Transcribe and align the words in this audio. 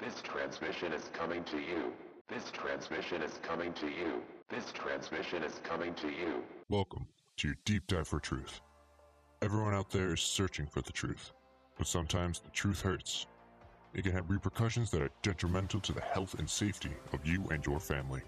This 0.00 0.22
transmission 0.22 0.92
is 0.92 1.10
coming 1.12 1.42
to 1.44 1.58
you. 1.58 1.92
This 2.28 2.52
transmission 2.52 3.20
is 3.20 3.40
coming 3.42 3.72
to 3.72 3.86
you. 3.86 4.22
This 4.48 4.70
transmission 4.70 5.42
is 5.42 5.60
coming 5.64 5.92
to 5.94 6.06
you. 6.06 6.44
Welcome 6.68 7.04
to 7.38 7.48
your 7.48 7.56
deep 7.64 7.84
dive 7.88 8.06
for 8.06 8.20
truth. 8.20 8.60
Everyone 9.42 9.74
out 9.74 9.90
there 9.90 10.14
is 10.14 10.20
searching 10.20 10.68
for 10.68 10.82
the 10.82 10.92
truth, 10.92 11.32
but 11.76 11.88
sometimes 11.88 12.38
the 12.38 12.50
truth 12.50 12.80
hurts. 12.80 13.26
It 13.92 14.02
can 14.02 14.12
have 14.12 14.30
repercussions 14.30 14.92
that 14.92 15.02
are 15.02 15.10
detrimental 15.22 15.80
to 15.80 15.92
the 15.92 16.00
health 16.00 16.38
and 16.38 16.48
safety 16.48 16.92
of 17.12 17.26
you 17.26 17.48
and 17.50 17.66
your 17.66 17.80
family. 17.80 18.22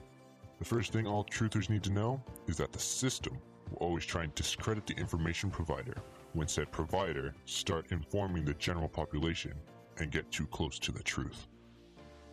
The 0.59 0.65
first 0.65 0.93
thing 0.93 1.07
all 1.07 1.25
truthers 1.25 1.71
need 1.71 1.85
to 1.85 1.93
know 1.93 2.21
is 2.49 2.57
that 2.57 2.73
the 2.73 2.81
system 2.81 3.39
will 3.71 3.79
always 3.79 4.05
try 4.05 4.25
and 4.25 4.35
discredit 4.35 4.89
the 4.89 4.95
information 4.95 5.53
provider 5.53 6.03
when 6.33 6.49
said 6.49 6.73
provider 6.73 7.33
start 7.45 7.93
informing 7.93 8.45
the 8.45 8.55
general 8.55 8.89
population 8.89 9.55
and 9.99 10.11
get 10.11 10.33
too 10.33 10.47
close 10.47 10.77
to 10.81 10.91
the 10.91 11.03
truth. 11.05 11.47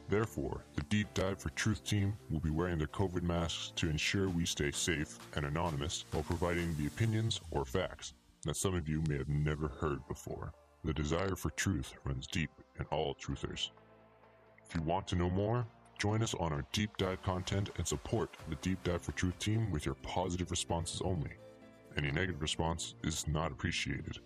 Therefore, 0.09 0.63
the 0.75 0.83
Deep 0.83 1.13
Dive 1.13 1.37
for 1.37 1.49
Truth 1.49 1.83
team 1.83 2.15
will 2.29 2.39
be 2.39 2.49
wearing 2.49 2.77
their 2.77 2.87
COVID 2.87 3.23
masks 3.23 3.73
to 3.75 3.89
ensure 3.89 4.29
we 4.29 4.45
stay 4.45 4.71
safe 4.71 5.19
and 5.35 5.45
anonymous 5.45 6.05
while 6.11 6.23
providing 6.23 6.73
the 6.75 6.87
opinions 6.87 7.41
or 7.51 7.65
facts 7.65 8.13
that 8.43 8.55
some 8.55 8.73
of 8.73 8.87
you 8.87 9.03
may 9.09 9.17
have 9.17 9.27
never 9.27 9.67
heard 9.67 9.99
before. 10.07 10.53
The 10.85 10.93
desire 10.93 11.35
for 11.35 11.49
truth 11.51 11.93
runs 12.05 12.27
deep 12.27 12.49
in 12.79 12.85
all 12.85 13.15
truthers. 13.15 13.71
If 14.65 14.75
you 14.75 14.81
want 14.81 15.07
to 15.09 15.17
know 15.17 15.29
more, 15.29 15.67
join 15.99 16.23
us 16.23 16.33
on 16.35 16.53
our 16.53 16.63
deep 16.71 16.95
dive 16.95 17.21
content 17.21 17.71
and 17.77 17.85
support 17.85 18.37
the 18.49 18.55
Deep 18.57 18.81
Dive 18.83 19.01
for 19.01 19.11
Truth 19.13 19.39
team 19.39 19.71
with 19.71 19.85
your 19.85 19.95
positive 19.95 20.51
responses 20.51 21.01
only. 21.01 21.31
Any 21.97 22.11
negative 22.11 22.41
response 22.41 22.95
is 23.03 23.27
not 23.27 23.51
appreciated. 23.51 24.19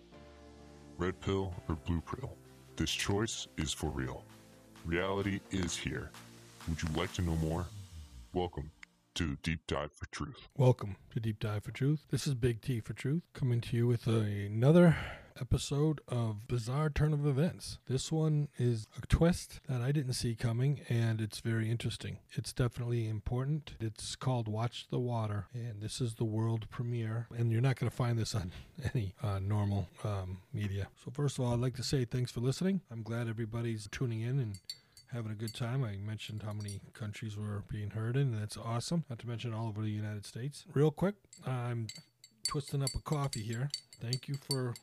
Red 0.98 1.20
pill 1.20 1.54
or 1.68 1.74
blue 1.74 2.02
pill, 2.02 2.36
this 2.76 2.90
choice 2.90 3.48
is 3.56 3.72
for 3.72 3.90
real. 3.90 4.24
Reality 4.84 5.38
is 5.52 5.76
here. 5.76 6.10
Would 6.68 6.82
you 6.82 6.88
like 6.96 7.12
to 7.14 7.22
know 7.22 7.36
more? 7.36 7.66
Welcome 8.32 8.72
to 9.14 9.36
Deep 9.44 9.60
Dive 9.68 9.92
for 9.92 10.06
Truth. 10.06 10.48
Welcome 10.56 10.96
to 11.12 11.20
Deep 11.20 11.38
Dive 11.38 11.62
for 11.62 11.70
Truth. 11.70 12.06
This 12.10 12.26
is 12.26 12.34
Big 12.34 12.60
T 12.60 12.80
for 12.80 12.92
Truth, 12.92 13.22
coming 13.32 13.60
to 13.60 13.76
you 13.76 13.86
with 13.86 14.08
another 14.08 14.96
episode 15.40 16.00
of 16.08 16.46
Bizarre 16.48 16.90
Turn 16.90 17.12
of 17.12 17.26
Events. 17.26 17.78
This 17.88 18.12
one 18.12 18.48
is 18.58 18.86
a 19.02 19.06
twist 19.06 19.60
that 19.68 19.80
I 19.80 19.92
didn't 19.92 20.14
see 20.14 20.34
coming, 20.34 20.80
and 20.88 21.20
it's 21.20 21.40
very 21.40 21.70
interesting. 21.70 22.18
It's 22.32 22.52
definitely 22.52 23.08
important. 23.08 23.72
It's 23.80 24.16
called 24.16 24.48
Watch 24.48 24.86
the 24.90 24.98
Water, 24.98 25.46
and 25.54 25.80
this 25.80 26.00
is 26.00 26.14
the 26.14 26.24
world 26.24 26.68
premiere. 26.70 27.26
And 27.36 27.50
you're 27.52 27.60
not 27.60 27.76
going 27.78 27.90
to 27.90 27.96
find 27.96 28.18
this 28.18 28.34
on 28.34 28.52
any 28.94 29.14
uh, 29.22 29.38
normal 29.38 29.88
um, 30.04 30.38
media. 30.52 30.88
So, 31.04 31.10
first 31.10 31.38
of 31.38 31.44
all, 31.44 31.52
I'd 31.52 31.60
like 31.60 31.76
to 31.76 31.84
say 31.84 32.04
thanks 32.04 32.30
for 32.30 32.40
listening. 32.40 32.80
I'm 32.90 33.02
glad 33.02 33.28
everybody's 33.28 33.88
tuning 33.90 34.20
in 34.20 34.38
and 34.38 34.58
having 35.12 35.30
a 35.30 35.36
good 35.36 35.54
time. 35.54 35.84
I 35.84 35.96
mentioned 35.96 36.42
how 36.42 36.52
many 36.52 36.80
countries 36.94 37.36
were 37.36 37.64
being 37.68 37.90
heard 37.90 38.16
in, 38.16 38.32
and 38.32 38.42
that's 38.42 38.56
awesome. 38.56 39.04
Not 39.10 39.18
to 39.20 39.28
mention 39.28 39.52
all 39.52 39.68
over 39.68 39.82
the 39.82 39.90
United 39.90 40.26
States. 40.26 40.64
Real 40.74 40.90
quick, 40.90 41.14
I'm 41.46 41.86
twisting 42.48 42.82
up 42.82 42.90
a 42.94 43.00
coffee 43.00 43.42
here. 43.42 43.70
Thank 44.00 44.28
you 44.28 44.34
for 44.34 44.74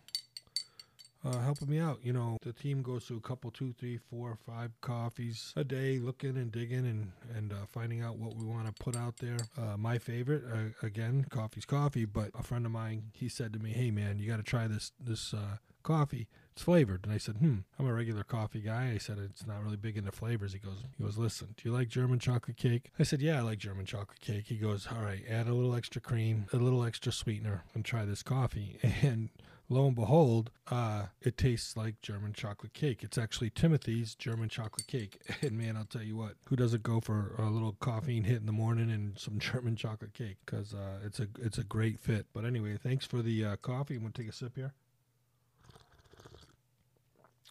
uh, 1.26 1.40
helping 1.40 1.70
me 1.70 1.80
out. 1.80 2.00
You 2.04 2.14
know, 2.14 2.38
the 2.42 2.54
team 2.54 2.82
goes 2.82 3.06
through 3.06 3.18
a 3.18 3.22
couple, 3.22 3.52
two, 3.52 3.74
three, 3.74 3.98
four, 3.98 4.38
five 4.46 4.72
coffees 4.82 5.54
a 5.56 5.64
day, 5.64 6.00
looking 6.00 6.38
and 6.38 6.52
digging 6.52 6.86
and 6.86 7.12
and 7.36 7.52
uh, 7.52 7.66
finding 7.68 8.02
out 8.02 8.18
what 8.18 8.36
we 8.36 8.46
want 8.46 8.68
to 8.68 8.84
put 8.84 8.96
out 8.96 9.18
there. 9.18 9.38
Uh, 9.58 9.78
my 9.78 9.98
favorite, 9.98 10.44
uh, 10.52 10.86
again, 10.86 11.26
coffee's 11.30 11.66
coffee. 11.66 12.06
But 12.06 12.32
a 12.38 12.44
friend 12.44 12.66
of 12.66 12.72
mine, 12.72 13.12
he 13.14 13.30
said 13.30 13.54
to 13.54 13.60
me, 13.60 13.72
"Hey, 13.72 13.92
man, 13.92 14.20
you 14.20 14.30
got 14.30 14.38
to 14.38 14.44
try 14.44 14.68
this 14.68 14.92
this 15.00 15.34
uh, 15.34 15.58
coffee. 15.84 16.28
It's 16.54 16.64
flavored." 16.64 17.02
And 17.04 17.14
I 17.14 17.18
said, 17.18 17.38
"Hmm, 17.38 17.60
I'm 17.78 17.88
a 17.88 17.94
regular 17.94 18.24
coffee 18.24 18.62
guy." 18.62 18.92
I 18.94 18.98
said, 18.98 19.18
"It's 19.18 19.46
not 19.46 19.62
really 19.64 19.78
big 19.78 19.98
into 19.98 20.12
flavors." 20.12 20.54
He 20.54 20.60
goes, 20.60 20.84
"He 20.98 21.04
goes, 21.04 21.18
listen, 21.18 21.56
do 21.58 21.68
you 21.68 21.76
like 21.76 21.90
German 21.90 22.20
chocolate 22.20 22.58
cake?" 22.58 22.92
I 22.98 23.04
said, 23.04 23.22
"Yeah, 23.22 23.40
I 23.40 23.42
like 23.42 23.60
German 23.60 23.86
chocolate 23.86 24.22
cake." 24.22 24.46
He 24.48 24.56
goes, 24.56 24.88
"All 24.88 25.04
right, 25.04 25.24
add 25.30 25.48
a 25.48 25.54
little 25.54 25.76
extra 25.76 26.02
cream, 26.02 26.48
a 26.54 26.58
little 26.58 26.84
extra 26.86 27.12
sweetener, 27.12 27.64
and 27.74 27.84
try 27.84 28.06
this 28.06 28.24
coffee." 28.24 28.80
And 29.02 29.30
lo 29.70 29.86
and 29.86 29.96
behold, 29.96 30.50
uh, 30.72 31.04
it 31.22 31.38
tastes 31.38 31.78
like 31.78 32.02
German 32.02 32.34
chocolate 32.34 32.74
cake. 32.74 33.04
It's 33.04 33.18
actually 33.18 33.52
Timothy's 33.52 34.16
German 34.16 34.50
chocolate 34.50 34.88
cake. 34.88 35.22
And 35.42 35.58
man, 35.58 35.78
I'll 35.78 35.86
tell 35.86 36.02
you 36.02 36.18
what, 36.18 36.34
who 36.46 36.56
doesn't 36.56 36.84
go 36.84 37.00
for 37.00 37.36
a 37.38 37.50
little 37.50 37.78
caffeine 37.82 38.24
hit 38.24 38.38
in 38.38 38.46
the 38.46 38.52
morning 38.52 38.92
and 38.92 39.18
some 39.18 39.40
German 39.40 39.76
chocolate 39.76 40.14
cake? 40.14 40.38
Because 40.46 40.74
uh, 40.74 41.00
it's 41.06 41.20
a 41.20 41.28
it's 41.40 41.58
a 41.58 41.64
great 41.64 42.00
fit. 42.00 42.26
But 42.34 42.46
anyway, 42.46 42.78
thanks 42.82 43.06
for 43.06 43.22
the 43.22 43.46
uh, 43.46 43.56
coffee. 43.58 43.96
I'm 43.96 44.02
gonna 44.02 44.14
take 44.14 44.28
a 44.28 44.34
sip 44.34 44.56
here. 44.56 44.74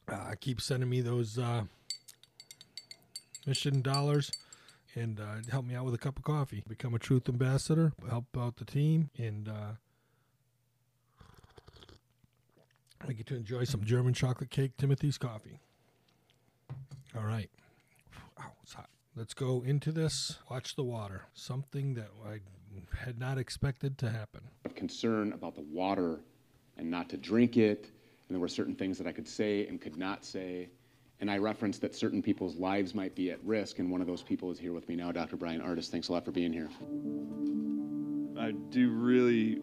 Uh, 0.08 0.34
keep 0.40 0.60
sending 0.60 0.88
me 0.88 1.02
those 1.02 1.38
uh, 1.38 1.64
mission 3.46 3.82
dollars 3.82 4.32
and 4.94 5.20
uh, 5.20 5.50
help 5.50 5.66
me 5.66 5.74
out 5.74 5.84
with 5.84 5.94
a 5.94 5.98
cup 5.98 6.16
of 6.16 6.24
coffee. 6.24 6.62
Become 6.66 6.94
a 6.94 6.98
truth 6.98 7.28
ambassador, 7.28 7.92
help 8.08 8.24
out 8.36 8.56
the 8.56 8.64
team, 8.64 9.10
and 9.18 9.48
uh, 9.48 9.72
I 13.06 13.12
get 13.12 13.26
to 13.26 13.36
enjoy 13.36 13.64
some 13.64 13.84
German 13.84 14.12
chocolate 14.14 14.50
cake 14.50 14.76
Timothy's 14.76 15.18
coffee. 15.18 15.60
All 17.16 17.24
right. 17.24 17.50
Ow, 18.40 18.52
it's 18.62 18.74
hot. 18.74 18.88
Let's 19.16 19.34
go 19.34 19.62
into 19.64 19.92
this. 19.92 20.38
Watch 20.50 20.76
the 20.76 20.84
water. 20.84 21.24
Something 21.32 21.94
that 21.94 22.08
I 22.26 22.40
had 22.96 23.18
not 23.18 23.38
expected 23.38 23.98
to 23.98 24.10
happen. 24.10 24.42
of 24.64 24.74
concern 24.74 25.32
about 25.32 25.54
the 25.54 25.64
water 25.72 26.20
and 26.76 26.90
not 26.90 27.08
to 27.10 27.16
drink 27.16 27.56
it. 27.56 27.84
And 28.28 28.34
there 28.34 28.40
were 28.40 28.48
certain 28.48 28.74
things 28.74 28.98
that 28.98 29.06
I 29.06 29.12
could 29.12 29.26
say 29.26 29.66
and 29.66 29.80
could 29.80 29.96
not 29.96 30.24
say. 30.24 30.68
And 31.20 31.30
I 31.30 31.38
referenced 31.38 31.80
that 31.80 31.94
certain 31.94 32.22
people's 32.22 32.56
lives 32.56 32.94
might 32.94 33.14
be 33.14 33.30
at 33.30 33.42
risk. 33.42 33.78
And 33.78 33.90
one 33.90 34.00
of 34.00 34.06
those 34.06 34.22
people 34.22 34.50
is 34.50 34.58
here 34.58 34.72
with 34.72 34.88
me 34.88 34.94
now, 34.96 35.10
Dr. 35.10 35.36
Bryan 35.36 35.60
Ardis. 35.60 35.88
Thanks 35.88 36.08
a 36.08 36.12
lot 36.12 36.24
for 36.24 36.30
being 36.30 36.52
here. 36.52 36.68
I 38.38 38.52
do 38.70 38.90
really 38.90 39.60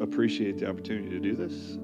appreciate 0.00 0.58
the 0.58 0.68
opportunity 0.68 1.10
to 1.10 1.20
do 1.20 1.36
this. 1.36 1.78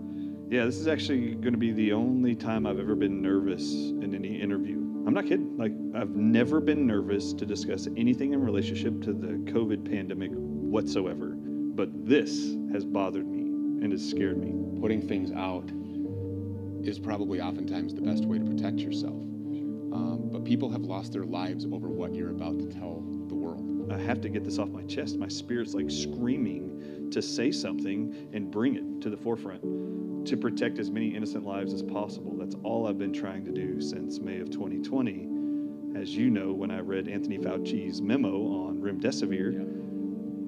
Yeah, 0.55 0.67
this 0.67 0.79
is 0.79 0.87
actually 0.87 1.35
going 1.35 1.53
to 1.53 1.59
be 1.59 1.73
the 1.73 1.93
only 1.93 2.37
time 2.37 2.65
I've 2.65 2.79
ever 2.79 2.95
been 2.95 3.21
nervous 3.21 3.73
in 3.73 4.15
any 4.15 4.41
interview. 4.41 4.77
I'm 5.05 5.13
not 5.13 5.25
kidding. 5.25 5.57
Like, 5.59 5.73
I've 6.01 6.15
never 6.15 6.61
been 6.61 6.87
nervous 6.87 7.33
to 7.33 7.45
discuss 7.45 7.89
anything 7.97 8.35
in 8.35 8.41
relationship 8.41 9.03
to 9.03 9.13
the 9.13 9.33
COVID 9.51 9.85
pandemic 9.85 10.31
whatsoever. 10.33 11.35
But 11.35 12.07
this 12.07 12.55
has 12.73 12.85
bothered 12.85 13.27
me 13.27 13.41
and 13.83 13.91
has 13.91 14.09
scared 14.09 14.39
me. 14.39 14.81
Putting 14.81 15.03
things 15.03 15.33
out 15.33 15.73
is 16.89 17.01
probably 17.01 17.41
oftentimes 17.41 17.93
the 17.93 18.03
best 18.03 18.25
way 18.25 18.39
to 18.39 18.45
protect 18.45 18.79
yourself. 18.79 19.11
Um, 19.13 20.29
but 20.31 20.45
people 20.45 20.71
have 20.71 20.83
lost 20.83 21.13
their 21.13 21.25
lives 21.25 21.65
over 21.65 21.89
what 21.89 22.15
you're 22.15 22.31
about 22.31 22.61
to 22.61 22.67
tell 22.67 23.03
the 23.27 23.35
world. 23.35 23.93
I 23.93 23.99
have 23.99 24.21
to 24.21 24.29
get 24.29 24.45
this 24.45 24.61
off 24.61 24.69
my 24.69 24.85
chest. 24.85 25.19
My 25.19 25.27
spirit's 25.27 25.75
like 25.75 25.91
screaming 25.91 27.11
to 27.11 27.21
say 27.21 27.51
something 27.51 28.29
and 28.33 28.53
bring 28.53 28.77
it 28.77 29.03
to 29.03 29.11
the 29.11 29.17
forefront 29.17 29.65
to 30.27 30.37
protect 30.37 30.79
as 30.79 30.91
many 30.91 31.15
innocent 31.15 31.45
lives 31.45 31.73
as 31.73 31.83
possible. 31.83 32.35
That's 32.37 32.57
all 32.63 32.87
I've 32.87 32.99
been 32.99 33.13
trying 33.13 33.45
to 33.45 33.53
do 33.53 33.81
since 33.81 34.21
May 34.21 34.41
of 34.41 34.51
2020. 34.51 35.29
As 36.01 36.17
you 36.17 36.31
know, 36.31 36.53
when 36.53 36.71
I 36.71 36.81
read 36.81 37.09
Anthony 37.09 37.39
Fauci's 37.39 38.01
memo 38.01 38.67
on 38.67 38.81
remdesivir, 38.81 39.65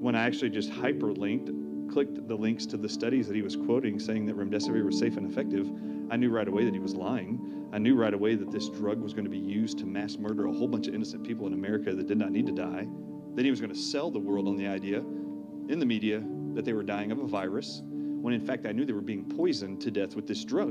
when 0.01 0.15
I 0.15 0.25
actually 0.25 0.51
just 0.51 0.71
hyperlinked, 0.71 1.93
clicked 1.93 2.27
the 2.27 2.35
links 2.35 2.67
to 2.67 2.77
the 2.77 2.89
studies 2.89 3.29
that 3.29 3.37
he 3.37 3.43
was 3.43 3.57
quoting 3.57 3.99
saying 3.99 4.27
that 4.27 4.37
remdesivir 4.37 4.85
was 4.85 4.99
safe 4.99 5.17
and 5.17 5.31
effective, 5.31 5.71
I 6.11 6.17
knew 6.17 6.31
right 6.31 6.49
away 6.49 6.65
that 6.65 6.75
he 6.75 6.81
was 6.81 6.95
lying. 6.95 7.69
I 7.73 7.79
knew 7.79 7.97
right 7.97 8.15
away 8.15 8.37
that 8.37 8.51
this 8.51 8.69
drug 8.69 9.01
was 9.01 9.13
going 9.13 9.25
to 9.25 9.31
be 9.31 9.39
used 9.39 9.79
to 9.79 9.87
mass 9.87 10.17
murder 10.19 10.47
a 10.47 10.53
whole 10.53 10.69
bunch 10.69 10.87
of 10.89 10.95
innocent 10.95 11.25
people 11.25 11.47
in 11.47 11.53
America 11.53 11.95
that 11.95 12.07
did 12.07 12.19
not 12.19 12.31
need 12.31 12.47
to 12.47 12.53
die. 12.53 12.87
Then 13.35 13.45
he 13.45 13.51
was 13.51 13.61
going 13.61 13.73
to 13.73 13.79
sell 13.79 14.11
the 14.11 14.19
world 14.19 14.49
on 14.49 14.57
the 14.57 14.67
idea 14.67 14.99
in 14.99 15.79
the 15.79 15.87
media 15.87 16.23
that 16.55 16.65
they 16.65 16.73
were 16.73 16.83
dying 16.83 17.11
of 17.11 17.19
a 17.19 17.27
virus, 17.27 17.83
when 18.27 18.35
in 18.35 18.41
fact 18.41 18.67
I 18.67 18.73
knew 18.73 18.85
they 18.85 18.93
were 18.93 19.01
being 19.01 19.25
poisoned 19.25 19.81
to 19.83 19.91
death 19.93 20.17
with 20.17 20.27
this 20.27 20.43
drug. 20.43 20.71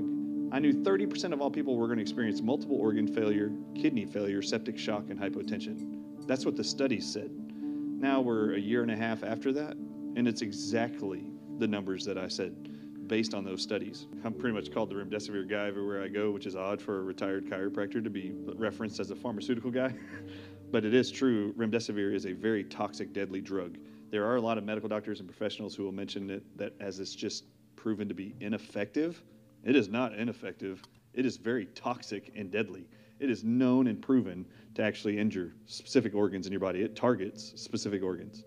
I 0.51 0.59
knew 0.59 0.73
30% 0.73 1.31
of 1.31 1.39
all 1.39 1.49
people 1.49 1.77
were 1.77 1.85
going 1.85 1.99
to 1.99 2.01
experience 2.01 2.41
multiple 2.41 2.75
organ 2.75 3.07
failure, 3.07 3.49
kidney 3.73 4.05
failure, 4.05 4.41
septic 4.41 4.77
shock, 4.77 5.05
and 5.09 5.17
hypotension. 5.17 6.01
That's 6.27 6.45
what 6.45 6.57
the 6.57 6.65
studies 6.65 7.09
said. 7.09 7.31
Now 7.31 8.19
we're 8.19 8.55
a 8.55 8.59
year 8.59 8.81
and 8.81 8.91
a 8.91 8.97
half 8.97 9.23
after 9.23 9.53
that, 9.53 9.77
and 10.17 10.27
it's 10.27 10.41
exactly 10.41 11.31
the 11.57 11.65
numbers 11.65 12.03
that 12.03 12.17
I 12.17 12.27
said 12.27 13.07
based 13.07 13.33
on 13.33 13.45
those 13.45 13.61
studies. 13.61 14.07
I'm 14.25 14.33
pretty 14.33 14.53
much 14.53 14.73
called 14.73 14.89
the 14.89 14.95
remdesivir 14.95 15.49
guy 15.49 15.67
everywhere 15.67 16.03
I 16.03 16.09
go, 16.09 16.31
which 16.31 16.47
is 16.47 16.57
odd 16.57 16.81
for 16.81 16.99
a 16.99 17.03
retired 17.03 17.45
chiropractor 17.45 18.03
to 18.03 18.09
be 18.09 18.33
referenced 18.57 18.99
as 18.99 19.11
a 19.11 19.15
pharmaceutical 19.15 19.71
guy. 19.71 19.93
but 20.71 20.83
it 20.83 20.93
is 20.93 21.09
true, 21.09 21.53
remdesivir 21.53 22.13
is 22.13 22.25
a 22.25 22.33
very 22.33 22.65
toxic, 22.65 23.13
deadly 23.13 23.39
drug. 23.39 23.77
There 24.15 24.25
are 24.25 24.37
a 24.37 24.41
lot 24.41 24.57
of 24.57 24.63
medical 24.63 24.87
doctors 24.87 25.19
and 25.19 25.27
professionals 25.27 25.75
who 25.75 25.83
will 25.83 25.91
mention 25.91 26.29
it 26.29 26.57
that 26.57 26.71
as 26.79 27.01
it's 27.01 27.13
just 27.13 27.43
proven 27.75 28.07
to 28.07 28.13
be 28.13 28.33
ineffective. 28.39 29.21
It 29.65 29.75
is 29.75 29.89
not 29.89 30.17
ineffective. 30.17 30.81
It 31.13 31.25
is 31.25 31.35
very 31.35 31.65
toxic 31.65 32.31
and 32.33 32.49
deadly. 32.49 32.87
It 33.19 33.29
is 33.29 33.43
known 33.43 33.87
and 33.87 34.01
proven 34.01 34.45
to 34.75 34.83
actually 34.83 35.19
injure 35.19 35.53
specific 35.65 36.15
organs 36.15 36.45
in 36.45 36.53
your 36.53 36.61
body. 36.61 36.81
It 36.81 36.95
targets 36.95 37.51
specific 37.61 38.03
organs. 38.03 38.45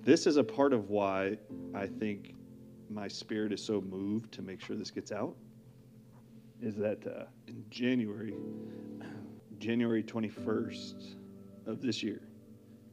This 0.00 0.26
is 0.26 0.38
a 0.38 0.44
part 0.44 0.72
of 0.72 0.88
why 0.88 1.36
I 1.74 1.86
think 1.86 2.34
my 2.88 3.06
spirit 3.06 3.52
is 3.52 3.62
so 3.62 3.82
moved 3.82 4.32
to 4.32 4.40
make 4.40 4.62
sure 4.62 4.76
this 4.76 4.90
gets 4.90 5.12
out. 5.12 5.36
Is 6.62 6.74
that 6.76 7.06
uh, 7.06 7.24
in 7.48 7.62
January, 7.68 8.32
January 9.58 10.02
21st 10.02 11.16
of 11.66 11.82
this 11.82 12.02
year, 12.02 12.22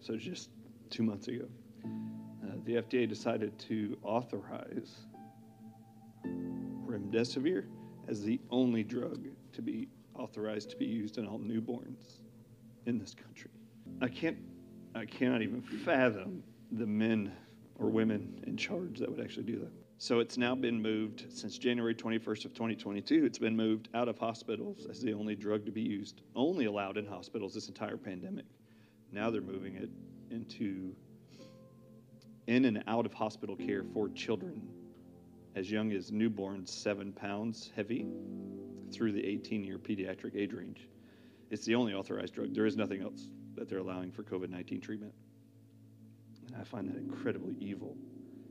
so 0.02 0.18
just 0.18 0.50
two 0.90 1.04
months 1.04 1.30
ago, 1.30 1.46
uh, 1.86 2.56
the 2.66 2.76
FDA 2.76 3.08
decided 3.08 3.58
to 3.60 3.98
authorize 4.04 4.96
remdesivir 6.86 7.66
as 8.08 8.22
the 8.22 8.40
only 8.50 8.84
drug 8.84 9.26
to 9.54 9.62
be 9.62 9.88
authorized 10.16 10.70
to 10.72 10.78
be 10.78 10.86
used 10.86 11.18
in 11.18 11.28
all 11.28 11.40
newborns 11.40 12.22
in 12.86 12.98
this 12.98 13.14
country. 13.14 13.52
I 14.02 14.08
can't, 14.08 14.38
I 14.96 15.06
cannot 15.06 15.42
even 15.42 15.62
fathom 15.62 16.44
the 16.72 16.86
men 16.86 17.32
or 17.76 17.90
women 17.90 18.44
in 18.48 18.58
charge 18.58 19.00
that 19.00 19.10
would 19.10 19.20
actually 19.20 19.44
do 19.44 19.60
that. 19.60 19.72
So 20.00 20.20
it's 20.20 20.38
now 20.38 20.54
been 20.54 20.80
moved 20.80 21.26
since 21.30 21.58
January 21.58 21.96
21st 21.96 22.46
of 22.46 22.54
2022. 22.54 23.26
It's 23.26 23.40
been 23.40 23.56
moved 23.56 23.90
out 23.96 24.08
of 24.08 24.18
hospitals 24.20 24.86
as 24.90 25.02
the 25.02 25.14
only 25.14 25.36
drug 25.36 25.66
to 25.66 25.72
be 25.72 25.82
used, 25.82 26.22
only 26.36 26.66
allowed 26.66 26.98
in 26.98 27.06
hospitals 27.06 27.54
this 27.56 27.68
entire 27.68 27.98
pandemic. 27.98 28.46
Now 29.12 29.32
they're 29.32 29.42
moving 29.42 29.76
it 29.76 29.90
into 30.30 30.96
in 32.48 32.66
and 32.66 32.84
out 32.88 33.06
of 33.06 33.14
hospital 33.14 33.56
care 33.56 33.84
for 33.94 34.10
children 34.10 34.62
as 35.56 35.70
young 35.72 35.92
as 35.92 36.12
newborns, 36.12 36.70
seven 36.70 37.12
pounds 37.12 37.72
heavy, 37.76 38.08
through 38.92 39.12
the 39.12 39.26
18 39.26 39.64
year 39.64 39.78
pediatric 39.78 40.36
age 40.36 40.54
range. 40.54 40.88
It's 41.50 41.66
the 41.66 41.76
only 41.76 41.94
authorized 41.94 42.36
drug. 42.36 42.54
There 42.54 42.66
is 42.66 42.78
nothing 42.78 43.02
else 43.02 43.30
that 43.56 43.70
they're 43.70 43.80
allowing 43.80 44.12
for 44.12 44.24
COVID 44.24 44.50
19 44.50 44.82
treatment. 44.82 45.14
And 46.48 46.56
I 46.56 46.64
find 46.64 46.88
that 46.90 46.98
incredibly 46.98 47.56
evil. 47.60 47.98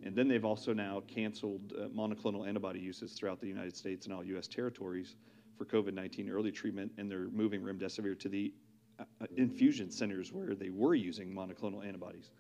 And 0.03 0.15
then 0.15 0.29
they've 0.29 0.45
also 0.45 0.73
now 0.73 1.03
canceled 1.07 1.73
uh, 1.77 1.89
monoclonal 1.89 2.47
antibody 2.47 2.81
uses 2.81 3.13
throughout 3.13 3.41
the 3.41 3.49
United 3.49 3.77
States 3.77 4.07
and 4.07 4.15
all 4.15 4.25
U.S. 4.25 4.47
territories 4.47 5.17
for 5.57 5.65
COVID 5.65 5.95
19 5.95 6.29
early 6.29 6.53
treatment, 6.53 6.93
and 6.99 7.11
they're 7.11 7.29
moving 7.29 7.63
remdesivir 7.63 8.19
to 8.21 8.29
the 8.29 8.53
uh, 8.99 9.05
uh, 9.23 9.27
infusion 9.37 9.91
centers 9.91 10.33
where 10.33 10.55
they 10.55 10.71
were 10.71 10.95
using 10.95 11.35
monoclonal 11.35 11.87
antibodies 11.87 12.31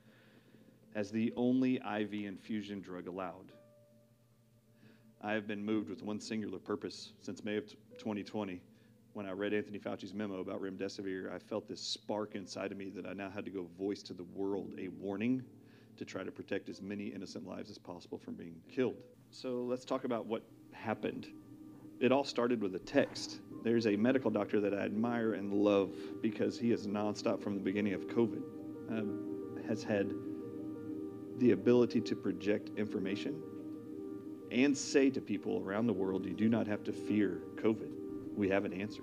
as 0.97 1.11
the 1.11 1.31
only 1.37 1.77
IV 1.77 2.15
infusion 2.15 2.81
drug 2.81 3.07
allowed. 3.07 3.53
I 5.21 5.33
have 5.33 5.47
been 5.47 5.63
moved 5.63 5.91
with 5.91 6.03
one 6.03 6.19
singular 6.19 6.59
purpose 6.59 7.13
since 7.21 7.45
May 7.45 7.59
of 7.59 7.69
2020. 7.99 8.63
When 9.13 9.27
I 9.27 9.33
read 9.33 9.53
Anthony 9.53 9.79
Fauci's 9.79 10.15
memo 10.15 10.41
about 10.41 10.63
remdesivir, 10.63 11.31
I 11.33 11.39
felt 11.39 11.69
this 11.69 11.83
spark 11.83 12.35
inside 12.35 12.73
of 12.73 12.79
me 12.79 12.89
that 12.91 13.07
I 13.07 13.13
now 13.13 13.29
had 13.29 13.45
to 13.45 13.51
go 13.51 13.67
voice 13.79 14.03
to 14.05 14.15
the 14.15 14.25
world 14.35 14.73
a 14.79 14.89
warning 14.89 15.43
to 15.99 16.05
try 16.07 16.25
to 16.25 16.31
protect 16.31 16.71
as 16.71 16.81
many 16.81 17.09
innocent 17.09 17.47
lives 17.47 17.71
as 17.71 17.77
possible 17.77 18.17
from 18.17 18.35
being 18.35 18.57
killed. 18.71 18.97
So 19.31 19.65
let's 19.69 19.85
talk 19.85 20.05
about 20.05 20.25
what 20.25 20.45
happened. 20.73 21.27
It 22.01 22.11
all 22.11 22.25
started 22.25 22.63
with 22.63 22.75
a 22.75 22.79
text. 22.79 23.41
There's 23.63 23.87
a 23.87 23.97
medical 23.97 24.31
doctor 24.31 24.61
that 24.61 24.73
I 24.73 24.81
admire 24.81 25.35
and 25.35 25.53
love 25.53 25.93
because 26.23 26.59
he 26.59 26.73
is 26.73 26.87
nonstop 26.87 27.43
from 27.43 27.55
the 27.55 27.61
beginning 27.61 27.93
of 27.93 28.07
COVID, 28.07 28.43
um, 28.91 29.59
has 29.67 29.83
had 29.83 30.13
the 31.39 31.53
ability 31.53 32.01
to 32.01 32.17
project 32.17 32.71
information 32.77 33.43
and 34.51 34.77
say 34.77 35.11
to 35.11 35.21
people 35.21 35.63
around 35.65 35.87
the 35.87 35.93
world, 35.93 36.25
you 36.25 36.33
do 36.33 36.49
not 36.49 36.67
have 36.67 36.85
to 36.85 36.93
fear 36.93 37.43
COVID. 37.57 37.91
We 38.37 38.49
have 38.49 38.65
an 38.65 38.73
answer. 38.73 39.03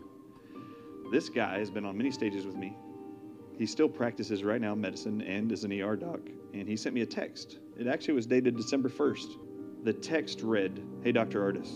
This 1.12 1.30
guy 1.30 1.60
has 1.60 1.70
been 1.70 1.86
on 1.86 1.98
many 1.98 2.12
stages 2.12 2.46
with 2.46 2.56
me. 2.56 2.76
He 3.58 3.66
still 3.66 3.90
practices 3.90 4.44
right 4.44 4.62
now 4.62 4.74
medicine 4.74 5.22
and 5.22 5.52
is 5.52 5.64
an 5.64 5.80
ER 5.80 5.96
doc. 5.96 6.20
And 6.54 6.68
he 6.68 6.76
sent 6.76 6.96
me 6.96 7.02
a 7.02 7.06
text. 7.06 7.60
It 7.78 7.88
actually 7.88 8.16
was 8.16 8.26
dated 8.26 8.56
December 8.56 8.90
1st. 8.90 9.84
The 9.84 9.94
text 9.94 10.42
read 10.42 10.84
Hey, 11.04 11.12
Dr. 11.12 11.42
Ardis, 11.42 11.72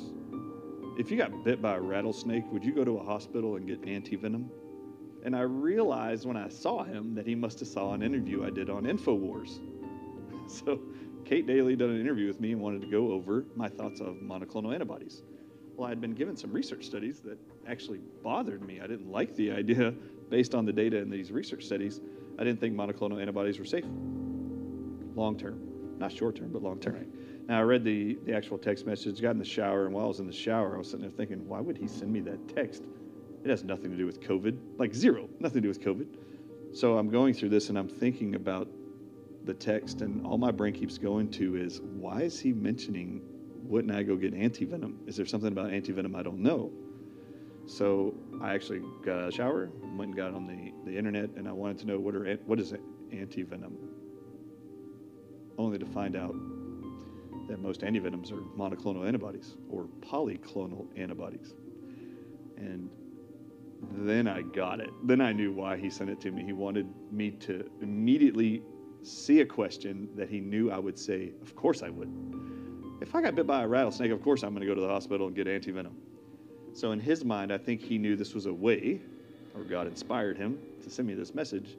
if 0.97 1.11
you 1.11 1.17
got 1.17 1.43
bit 1.43 1.61
by 1.61 1.75
a 1.75 1.79
rattlesnake, 1.79 2.45
would 2.51 2.63
you 2.63 2.73
go 2.73 2.83
to 2.83 2.97
a 2.97 3.03
hospital 3.03 3.57
and 3.57 3.67
get 3.67 3.81
antivenom? 3.83 4.47
And 5.23 5.35
I 5.35 5.41
realized 5.41 6.25
when 6.25 6.37
I 6.37 6.47
saw 6.47 6.83
him 6.83 7.13
that 7.15 7.27
he 7.27 7.35
must 7.35 7.59
have 7.59 7.67
saw 7.67 7.93
an 7.93 8.01
interview 8.01 8.45
I 8.45 8.49
did 8.49 8.69
on 8.69 8.83
InfoWars. 8.85 9.59
So 10.65 10.79
Kate 11.25 11.45
Dalley 11.45 11.75
done 11.75 11.89
an 11.89 11.99
interview 11.99 12.27
with 12.27 12.39
me 12.39 12.53
and 12.53 12.61
wanted 12.61 12.81
to 12.81 12.87
go 12.87 13.11
over 13.11 13.45
my 13.55 13.67
thoughts 13.67 13.99
of 13.99 14.15
monoclonal 14.15 14.73
antibodies. 14.73 15.23
Well, 15.75 15.85
I 15.85 15.89
had 15.89 15.99
been 15.99 16.13
given 16.13 16.37
some 16.37 16.51
research 16.51 16.85
studies 16.85 17.19
that 17.21 17.37
actually 17.67 17.99
bothered 18.23 18.65
me. 18.65 18.79
I 18.79 18.87
didn't 18.87 19.11
like 19.11 19.35
the 19.35 19.51
idea 19.51 19.93
based 20.29 20.55
on 20.55 20.65
the 20.65 20.73
data 20.73 20.97
in 20.97 21.09
these 21.09 21.31
research 21.31 21.65
studies. 21.65 21.99
I 22.39 22.43
didn't 22.43 22.59
think 22.59 22.75
monoclonal 22.75 23.21
antibodies 23.21 23.59
were 23.59 23.65
safe 23.65 23.85
long 25.17 25.37
term, 25.37 25.59
not 25.97 26.11
short 26.11 26.35
term, 26.35 26.49
but 26.51 26.61
long 26.61 26.79
term. 26.79 26.93
Right. 26.93 27.47
Now, 27.47 27.59
I 27.59 27.63
read 27.63 27.83
the, 27.83 28.17
the 28.25 28.33
actual 28.33 28.57
text 28.57 28.85
message, 28.85 29.21
got 29.21 29.31
in 29.31 29.39
the 29.39 29.45
shower, 29.45 29.85
and 29.85 29.93
while 29.93 30.05
I 30.05 30.07
was 30.07 30.19
in 30.19 30.27
the 30.27 30.33
shower, 30.33 30.75
I 30.75 30.77
was 30.77 30.87
sitting 30.87 31.01
there 31.01 31.11
thinking, 31.11 31.47
why 31.47 31.59
would 31.59 31.77
he 31.77 31.87
send 31.87 32.11
me 32.11 32.19
that 32.21 32.55
text? 32.55 32.83
It 33.43 33.49
has 33.49 33.63
nothing 33.63 33.91
to 33.91 33.97
do 33.97 34.05
with 34.05 34.21
COVID, 34.21 34.57
like 34.77 34.93
zero, 34.93 35.27
nothing 35.39 35.61
to 35.61 35.61
do 35.61 35.67
with 35.69 35.81
COVID. 35.81 36.07
So 36.73 36.97
I'm 36.97 37.09
going 37.09 37.33
through 37.33 37.49
this 37.49 37.69
and 37.69 37.77
I'm 37.77 37.87
thinking 37.87 38.35
about 38.35 38.67
the 39.47 39.53
text, 39.53 40.01
and 40.01 40.25
all 40.25 40.37
my 40.37 40.51
brain 40.51 40.73
keeps 40.73 40.97
going 40.97 41.29
to 41.31 41.55
is 41.55 41.81
why 41.81 42.21
is 42.21 42.39
he 42.39 42.53
mentioning 42.53 43.21
wouldn't 43.63 43.93
I 43.93 44.03
go 44.03 44.15
get 44.15 44.33
antivenom? 44.33 45.07
Is 45.07 45.17
there 45.17 45.25
something 45.25 45.51
about 45.51 45.71
antivenom 45.71 46.15
I 46.15 46.23
don't 46.23 46.39
know? 46.39 46.71
So 47.65 48.15
I 48.41 48.53
actually 48.53 48.81
got 49.03 49.27
a 49.27 49.31
shower, 49.31 49.69
went 49.95 50.09
and 50.09 50.15
got 50.15 50.33
on 50.33 50.47
the, 50.47 50.89
the 50.89 50.97
internet, 50.97 51.31
and 51.35 51.47
I 51.47 51.51
wanted 51.51 51.79
to 51.79 51.87
know 51.87 51.99
what 51.99 52.15
are 52.15 52.35
what 52.45 52.59
is 52.59 52.73
antivenom. 53.11 53.73
Only 55.57 55.79
to 55.79 55.85
find 55.85 56.15
out 56.15 56.35
that 57.49 57.59
most 57.59 57.81
antivenoms 57.81 58.31
are 58.31 58.41
monoclonal 58.57 59.05
antibodies 59.05 59.55
or 59.69 59.87
polyclonal 60.01 60.85
antibodies. 60.97 61.53
And 62.57 62.89
then 63.91 64.27
I 64.27 64.41
got 64.41 64.79
it. 64.79 64.89
Then 65.03 65.21
I 65.21 65.33
knew 65.33 65.51
why 65.51 65.77
he 65.77 65.89
sent 65.89 66.09
it 66.09 66.19
to 66.21 66.31
me. 66.31 66.43
He 66.43 66.53
wanted 66.53 66.87
me 67.11 67.31
to 67.31 67.69
immediately 67.81 68.61
see 69.07 69.41
a 69.41 69.45
question 69.45 70.09
that 70.15 70.29
he 70.29 70.39
knew 70.39 70.71
I 70.71 70.79
would 70.79 70.97
say, 70.97 71.31
Of 71.41 71.55
course 71.55 71.83
I 71.83 71.89
would. 71.89 72.11
If 73.01 73.13
I 73.15 73.21
got 73.21 73.35
bit 73.35 73.47
by 73.47 73.63
a 73.63 73.67
rattlesnake, 73.67 74.11
of 74.11 74.21
course 74.21 74.43
I'm 74.43 74.51
going 74.51 74.61
to 74.61 74.67
go 74.67 74.75
to 74.75 74.81
the 74.81 74.87
hospital 74.87 75.27
and 75.27 75.35
get 75.35 75.47
antivenom. 75.47 75.93
So, 76.73 76.91
in 76.91 76.99
his 76.99 77.23
mind, 77.23 77.51
I 77.51 77.57
think 77.57 77.81
he 77.81 77.97
knew 77.97 78.15
this 78.15 78.33
was 78.33 78.45
a 78.45 78.53
way, 78.53 79.01
or 79.55 79.63
God 79.63 79.87
inspired 79.87 80.37
him 80.37 80.59
to 80.83 80.89
send 80.89 81.07
me 81.07 81.13
this 81.13 81.33
message, 81.33 81.77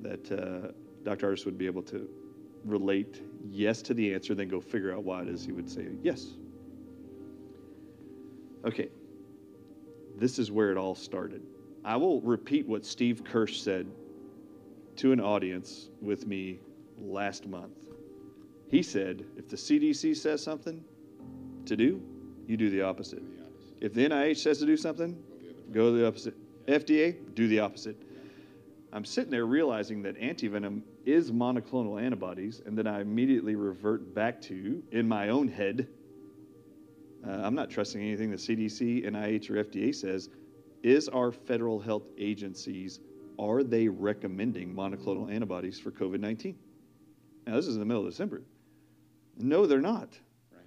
that 0.00 0.30
uh, 0.32 0.72
Dr. 1.04 1.32
Ardis 1.32 1.44
would 1.44 1.58
be 1.58 1.66
able 1.66 1.82
to 1.82 2.08
relate 2.64 3.22
yes 3.48 3.82
to 3.82 3.94
the 3.94 4.14
answer, 4.14 4.34
then 4.34 4.48
go 4.48 4.60
figure 4.60 4.92
out 4.92 5.04
why 5.04 5.22
it 5.22 5.28
is 5.28 5.44
he 5.44 5.52
would 5.52 5.70
say 5.70 5.86
yes. 6.02 6.34
Okay, 8.64 8.88
this 10.16 10.38
is 10.38 10.50
where 10.50 10.70
it 10.70 10.76
all 10.76 10.94
started. 10.94 11.42
I 11.84 11.96
will 11.96 12.20
repeat 12.22 12.66
what 12.66 12.84
Steve 12.84 13.22
Kirsch 13.24 13.60
said 13.60 13.86
to 14.96 15.12
an 15.12 15.20
audience 15.20 15.90
with 16.00 16.26
me 16.26 16.58
last 16.98 17.46
month. 17.46 17.76
He 18.68 18.82
said, 18.82 19.24
if 19.36 19.48
the 19.48 19.56
CDC 19.56 20.16
says 20.16 20.42
something 20.42 20.84
to 21.66 21.76
do, 21.76 22.02
you 22.46 22.56
do 22.56 22.70
the 22.70 22.82
opposite. 22.82 23.22
If 23.80 23.94
the 23.94 24.08
NIH 24.08 24.38
says 24.38 24.58
to 24.58 24.66
do 24.66 24.76
something, 24.76 25.16
go 25.72 25.92
the 25.92 26.06
opposite. 26.06 26.34
FDA, 26.66 27.16
do 27.34 27.48
the 27.48 27.60
opposite. 27.60 27.96
I'm 28.92 29.04
sitting 29.04 29.30
there 29.30 29.46
realizing 29.46 30.02
that 30.02 30.18
antivenom 30.20 30.82
is 31.04 31.32
monoclonal 31.32 32.00
antibodies, 32.00 32.62
and 32.64 32.78
then 32.78 32.86
I 32.86 33.00
immediately 33.00 33.56
revert 33.56 34.14
back 34.14 34.40
to, 34.42 34.82
in 34.92 35.08
my 35.08 35.30
own 35.30 35.48
head, 35.48 35.88
uh, 37.26 37.30
I'm 37.30 37.54
not 37.54 37.70
trusting 37.70 38.00
anything 38.00 38.30
the 38.30 38.36
CDC, 38.36 39.06
NIH, 39.06 39.50
or 39.50 39.64
FDA 39.64 39.94
says. 39.94 40.28
Is 40.82 41.08
our 41.08 41.32
federal 41.32 41.80
health 41.80 42.04
agencies 42.18 43.00
are 43.38 43.62
they 43.62 43.88
recommending 43.88 44.74
monoclonal 44.74 45.32
antibodies 45.32 45.78
for 45.78 45.90
COVID 45.90 46.20
19? 46.20 46.56
Now, 47.46 47.56
this 47.56 47.66
is 47.66 47.74
in 47.74 47.80
the 47.80 47.86
middle 47.86 48.04
of 48.04 48.10
December. 48.10 48.42
No, 49.36 49.66
they're 49.66 49.80
not. 49.80 50.18
Right. 50.52 50.62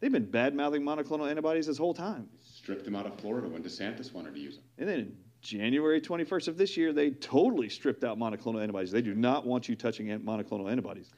They've 0.00 0.12
been 0.12 0.30
bad 0.30 0.54
mouthing 0.54 0.82
monoclonal 0.82 1.30
antibodies 1.30 1.66
this 1.66 1.78
whole 1.78 1.94
time. 1.94 2.28
Stripped 2.42 2.84
them 2.84 2.94
out 2.94 3.06
of 3.06 3.18
Florida 3.18 3.48
when 3.48 3.62
DeSantis 3.62 4.12
wanted 4.12 4.34
to 4.34 4.40
use 4.40 4.56
them. 4.56 4.64
And 4.78 4.88
then 4.88 5.16
January 5.40 6.00
21st 6.00 6.48
of 6.48 6.58
this 6.58 6.76
year, 6.76 6.92
they 6.92 7.10
totally 7.10 7.68
stripped 7.68 8.04
out 8.04 8.18
monoclonal 8.18 8.60
antibodies. 8.62 8.90
They 8.90 9.02
do 9.02 9.14
not 9.14 9.46
want 9.46 9.68
you 9.68 9.76
touching 9.76 10.08
monoclonal 10.20 10.70
antibodies. 10.70 11.10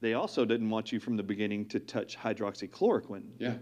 They 0.00 0.14
also 0.14 0.44
didn't 0.44 0.70
want 0.70 0.92
you 0.92 1.00
from 1.00 1.16
the 1.16 1.22
beginning 1.22 1.66
to 1.68 1.80
touch 1.80 2.16
hydroxychloroquine. 2.16 3.24
Yeah. 3.38 3.54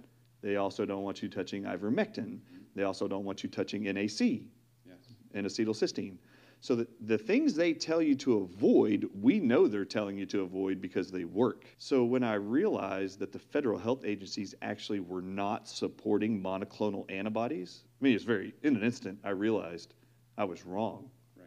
They 0.43 0.57
also 0.57 0.85
don't 0.85 1.03
want 1.03 1.23
you 1.23 1.29
touching 1.29 1.65
ivermectin. 1.65 2.39
Mm-hmm. 2.39 2.57
They 2.75 2.83
also 2.83 3.09
don't 3.09 3.25
want 3.25 3.43
you 3.43 3.49
touching 3.49 3.85
NAC 3.85 4.21
yes. 4.21 4.99
and 5.33 5.47
acetylcysteine. 5.47 6.17
So 6.65 6.75
the, 6.75 6.89
the 7.03 7.19
things 7.19 7.55
they 7.55 7.75
tell 7.75 8.01
you 8.01 8.15
to 8.15 8.39
avoid, 8.39 9.07
we 9.21 9.39
know 9.39 9.69
they're 9.69 9.85
telling 9.85 10.17
you 10.17 10.25
to 10.25 10.41
avoid 10.41 10.81
because 10.81 11.11
they 11.11 11.27
work. 11.27 11.67
So 11.77 12.05
when 12.05 12.23
I 12.23 12.37
realized 12.37 13.19
that 13.19 13.33
the 13.33 13.39
federal 13.39 13.79
health 13.79 14.07
agencies 14.07 14.55
actually 14.63 15.01
were 15.01 15.21
not 15.21 15.69
supporting 15.69 16.43
monoclonal 16.43 17.05
antibodies, 17.11 17.83
I 18.01 18.05
mean, 18.05 18.15
it's 18.15 18.25
very, 18.25 18.55
in 18.63 18.77
an 18.77 18.83
instant, 18.83 19.19
I 19.23 19.29
realized 19.33 19.93
I 20.39 20.45
was 20.45 20.65
wrong. 20.65 21.11
Right. 21.37 21.47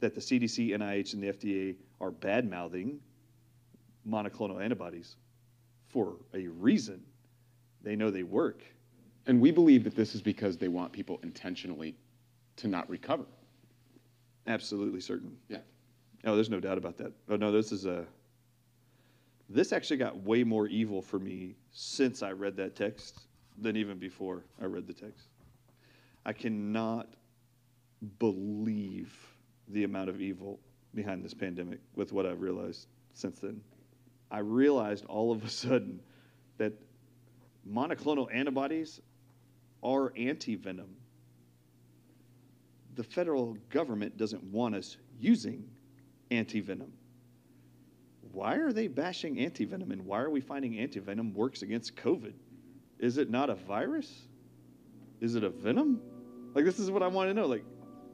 That 0.00 0.14
the 0.14 0.20
CDC, 0.20 0.68
NIH, 0.68 1.14
and 1.14 1.22
the 1.22 1.32
FDA 1.32 1.76
are 2.02 2.10
bad 2.10 2.46
mouthing 2.46 3.00
monoclonal 4.06 4.62
antibodies 4.62 5.16
for 5.88 6.18
a 6.34 6.46
reason. 6.46 7.02
They 7.80 7.96
know 7.96 8.10
they 8.10 8.22
work. 8.22 8.62
And 9.26 9.40
we 9.40 9.50
believe 9.50 9.84
that 9.84 9.96
this 9.96 10.14
is 10.14 10.20
because 10.20 10.58
they 10.58 10.68
want 10.68 10.92
people 10.92 11.20
intentionally 11.22 11.96
to 12.56 12.68
not 12.68 12.90
recover 12.90 13.24
Absolutely 14.46 15.00
certain. 15.00 15.36
Yeah. 15.48 15.58
Oh, 16.24 16.34
there's 16.34 16.50
no 16.50 16.60
doubt 16.60 16.78
about 16.78 16.96
that. 16.98 17.12
Oh 17.28 17.36
no, 17.36 17.52
this 17.52 17.72
is 17.72 17.86
a. 17.86 18.04
This 19.48 19.72
actually 19.72 19.98
got 19.98 20.16
way 20.22 20.42
more 20.42 20.66
evil 20.66 21.00
for 21.00 21.18
me 21.18 21.54
since 21.70 22.22
I 22.22 22.32
read 22.32 22.56
that 22.56 22.74
text 22.74 23.20
than 23.58 23.76
even 23.76 23.98
before 23.98 24.42
I 24.60 24.64
read 24.64 24.86
the 24.86 24.92
text. 24.92 25.28
I 26.24 26.32
cannot 26.32 27.08
believe 28.18 29.16
the 29.68 29.84
amount 29.84 30.10
of 30.10 30.20
evil 30.20 30.58
behind 30.94 31.24
this 31.24 31.34
pandemic 31.34 31.78
with 31.94 32.12
what 32.12 32.26
I've 32.26 32.40
realized 32.40 32.88
since 33.14 33.38
then. 33.38 33.60
I 34.30 34.38
realized 34.38 35.04
all 35.06 35.30
of 35.30 35.44
a 35.44 35.48
sudden 35.48 36.00
that 36.58 36.72
monoclonal 37.68 38.32
antibodies 38.34 39.00
are 39.82 40.12
anti 40.16 40.56
venom. 40.56 40.96
The 42.96 43.04
federal 43.04 43.56
government 43.70 44.16
doesn't 44.16 44.42
want 44.42 44.74
us 44.74 44.96
using 45.18 45.68
anti 46.30 46.60
venom. 46.60 46.92
Why 48.32 48.56
are 48.56 48.72
they 48.72 48.88
bashing 48.88 49.38
anti 49.38 49.64
venom 49.64 49.92
and 49.92 50.04
why 50.04 50.20
are 50.20 50.30
we 50.30 50.40
finding 50.40 50.78
anti 50.78 51.00
venom 51.00 51.32
works 51.34 51.62
against 51.62 51.96
COVID? 51.96 52.32
Is 52.98 53.18
it 53.18 53.30
not 53.30 53.50
a 53.50 53.54
virus? 53.54 54.28
Is 55.20 55.34
it 55.34 55.44
a 55.44 55.50
venom? 55.50 56.00
Like, 56.54 56.64
this 56.64 56.78
is 56.78 56.90
what 56.90 57.02
I 57.02 57.06
want 57.06 57.28
to 57.28 57.34
know. 57.34 57.46
Like, 57.46 57.64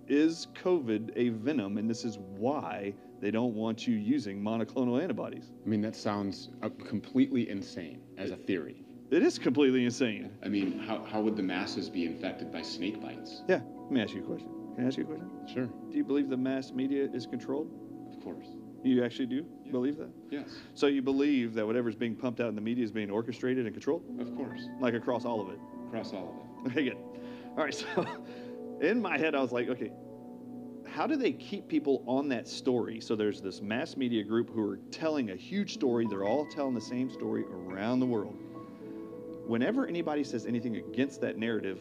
is 0.08 0.48
COVID 0.62 1.12
a 1.16 1.30
venom? 1.30 1.78
And 1.78 1.88
this 1.88 2.04
is 2.04 2.18
why 2.18 2.94
they 3.20 3.30
don't 3.30 3.54
want 3.54 3.86
you 3.86 3.94
using 3.94 4.42
monoclonal 4.42 5.00
antibodies. 5.00 5.52
I 5.64 5.68
mean, 5.68 5.80
that 5.82 5.94
sounds 5.94 6.50
uh, 6.62 6.68
completely 6.86 7.48
insane 7.48 8.02
as 8.18 8.32
a 8.32 8.36
theory. 8.36 8.84
It 9.12 9.22
is 9.22 9.38
completely 9.38 9.84
insane. 9.84 10.30
I 10.44 10.48
mean, 10.48 10.78
how, 10.78 11.04
how 11.04 11.20
would 11.20 11.36
the 11.36 11.42
masses 11.42 11.88
be 11.88 12.06
infected 12.06 12.50
by 12.50 12.62
snake 12.62 13.00
bites? 13.00 13.42
Yeah, 13.48 13.60
let 13.82 13.90
me 13.92 14.00
ask 14.00 14.14
you 14.14 14.22
a 14.22 14.26
question. 14.26 14.61
Can 14.74 14.84
I 14.84 14.86
ask 14.88 14.96
you 14.98 15.04
a 15.04 15.06
question? 15.06 15.30
Sure, 15.46 15.66
Do 15.90 15.96
you 15.96 16.04
believe 16.04 16.28
the 16.28 16.36
mass 16.36 16.72
media 16.72 17.08
is 17.12 17.26
controlled? 17.26 17.70
of 18.10 18.22
course. 18.22 18.46
You 18.84 19.04
actually 19.04 19.26
do 19.26 19.44
Yeah. 19.64 19.72
believe 19.72 19.96
that? 19.98 20.10
Yes, 20.30 20.48
So 20.74 20.86
you 20.86 21.02
believe 21.02 21.54
that 21.54 21.66
whatever's 21.66 21.94
being 21.96 22.16
pumped 22.16 22.40
out 22.40 22.48
in 22.48 22.54
the 22.54 22.60
media 22.60 22.84
is 22.84 22.90
being 22.92 23.10
orchestrated 23.10 23.66
and 23.66 23.74
controlled? 23.74 24.02
of 24.18 24.34
course. 24.36 24.68
Like 24.80 24.94
across 24.94 25.24
all 25.24 25.40
of 25.40 25.48
it? 25.50 25.58
Across 25.88 26.12
all 26.14 26.28
of 26.64 26.66
it. 26.66 26.70
Okay, 26.72 26.84
good. 26.90 26.96
All 27.56 27.64
right, 27.64 27.74
so 27.74 27.86
in 28.80 29.00
my 29.00 29.18
head, 29.18 29.34
I 29.34 29.40
was 29.40 29.52
like, 29.52 29.68
okay, 29.68 29.92
how 30.86 31.06
do 31.06 31.16
they 31.16 31.32
keep 31.32 31.68
people 31.68 32.02
on 32.06 32.28
that 32.30 32.46
story? 32.48 33.00
So 33.00 33.14
there's 33.16 33.40
this 33.40 33.60
mass 33.62 33.96
media 33.96 34.22
group 34.24 34.50
who 34.50 34.60
are 34.68 34.76
telling 34.90 35.30
a 35.30 35.36
huge 35.36 35.72
story. 35.74 36.06
They're 36.08 36.24
all 36.24 36.44
telling 36.46 36.74
the 36.74 36.80
same 36.80 37.08
story 37.10 37.44
around 37.44 38.00
the 38.00 38.06
world. 38.06 38.36
Whenever 39.46 39.86
anybody 39.86 40.22
says 40.24 40.44
anything 40.46 40.76
against 40.76 41.20
that 41.22 41.36
narrative, 41.38 41.80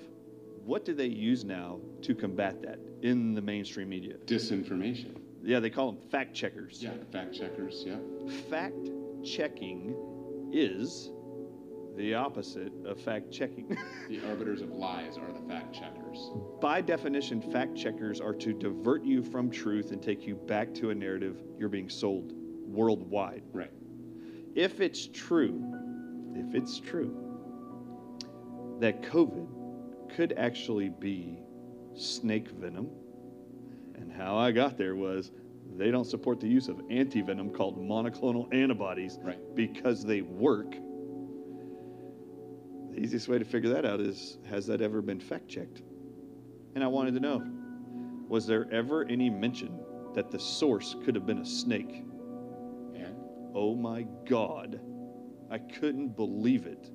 what 0.66 0.86
do 0.86 0.94
they 0.94 1.08
use 1.08 1.44
now 1.44 1.80
to 2.04 2.16
combat 2.16 2.62
that 2.62 2.80
in 3.02 3.34
the 3.34 3.42
mainstream 3.42 3.90
media? 3.90 4.16
Disinformation. 4.26 5.18
Yeah, 5.44 5.60
they 5.60 5.70
call 5.70 5.92
them 5.92 6.02
fact 6.10 6.36
checkers. 6.36 6.82
Yeah, 6.82 6.92
fact 7.12 7.34
checkers, 7.34 7.84
yeah. 7.86 7.98
Fact 8.50 8.90
checking 9.24 9.96
is 10.52 11.10
the 11.98 12.14
opposite 12.14 12.72
of 12.86 13.00
fact 13.00 13.32
checking. 13.32 13.78
The 14.10 14.26
arbiters 14.28 14.62
of 14.62 14.72
lies 14.72 15.18
are 15.18 15.32
the 15.32 15.48
fact 15.48 15.74
checkers. 15.74 16.32
By 16.62 16.82
definition, 16.82 17.42
fact 17.42 17.76
checkers 17.76 18.20
are 18.20 18.34
to 18.34 18.54
divert 18.54 19.04
you 19.04 19.24
from 19.24 19.50
truth 19.50 19.92
and 19.92 20.02
take 20.02 20.28
you 20.28 20.36
back 20.36 20.74
to 20.76 20.90
a 20.90 20.96
narrative 20.96 21.38
you're 21.58 21.70
being 21.70 21.90
sold 21.90 22.34
worldwide. 22.68 23.44
Right. 23.54 23.72
If 24.56 24.82
it's 24.82 25.08
true, 25.08 25.64
if 26.36 26.56
it's 26.56 26.80
true 26.80 27.18
that 28.80 29.02
COVID 29.04 29.48
could 30.16 30.34
actually 30.38 30.90
be 30.90 31.40
snake 31.94 32.50
venom, 32.50 32.90
and 33.96 34.12
how 34.12 34.38
I 34.38 34.52
got 34.52 34.78
there 34.78 34.96
was 34.96 35.32
they 35.78 35.90
don't 35.92 36.06
support 36.06 36.40
the 36.40 36.48
use 36.48 36.68
of 36.68 36.82
anti 36.90 37.22
venom 37.22 37.50
called 37.50 37.78
monoclonal 37.80 38.54
antibodies 38.54 39.18
Right. 39.22 39.40
because 39.56 40.04
they 40.04 40.22
work. 40.22 40.72
The 42.92 43.00
easiest 43.00 43.30
way 43.30 43.40
to 43.40 43.46
figure 43.46 43.70
that 43.74 43.86
out 43.86 44.02
is 44.02 44.38
has 44.50 44.68
that 44.68 44.82
ever 44.82 45.02
been 45.02 45.20
fact 45.20 45.48
checked? 45.48 45.82
And 46.76 46.84
I 46.84 46.88
wanted 46.88 47.14
to 47.14 47.20
know 47.20 47.44
was 48.28 48.46
there 48.46 48.68
ever 48.72 49.06
any 49.06 49.30
mention 49.30 49.78
that 50.14 50.32
the 50.32 50.40
source 50.40 50.96
could 51.04 51.16
have 51.16 51.26
been 51.26 51.40
a 51.40 51.46
snake? 51.46 52.04
And 52.96 53.16
Oh 53.54 53.76
my 53.76 54.06
God. 54.26 54.80
I 55.50 55.58
couldn't 55.58 56.16
believe 56.16 56.66
it. 56.66 56.90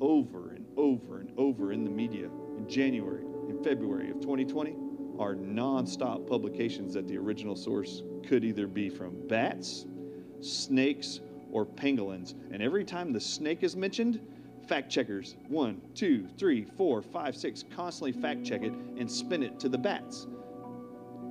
Over 0.00 0.50
and 0.50 0.57
over 0.78 1.18
and 1.18 1.32
over 1.36 1.72
in 1.72 1.84
the 1.84 1.90
media 1.90 2.30
in 2.56 2.66
January 2.68 3.24
and 3.48 3.62
February 3.62 4.10
of 4.10 4.20
2020 4.20 4.76
are 5.18 5.34
nonstop 5.34 6.26
publications 6.26 6.94
that 6.94 7.08
the 7.08 7.18
original 7.18 7.56
source 7.56 8.02
could 8.26 8.44
either 8.44 8.68
be 8.68 8.88
from 8.88 9.26
bats, 9.26 9.84
snakes, 10.40 11.20
or 11.50 11.66
pangolins. 11.66 12.34
And 12.52 12.62
every 12.62 12.84
time 12.84 13.12
the 13.12 13.20
snake 13.20 13.64
is 13.64 13.74
mentioned, 13.74 14.20
fact 14.68 14.90
checkers, 14.90 15.36
one, 15.48 15.80
two, 15.94 16.28
three, 16.38 16.64
four, 16.76 17.02
five, 17.02 17.36
six, 17.36 17.64
constantly 17.74 18.12
fact 18.12 18.44
check 18.44 18.62
it 18.62 18.72
and 18.72 19.10
spin 19.10 19.42
it 19.42 19.58
to 19.58 19.68
the 19.68 19.78
bats. 19.78 20.28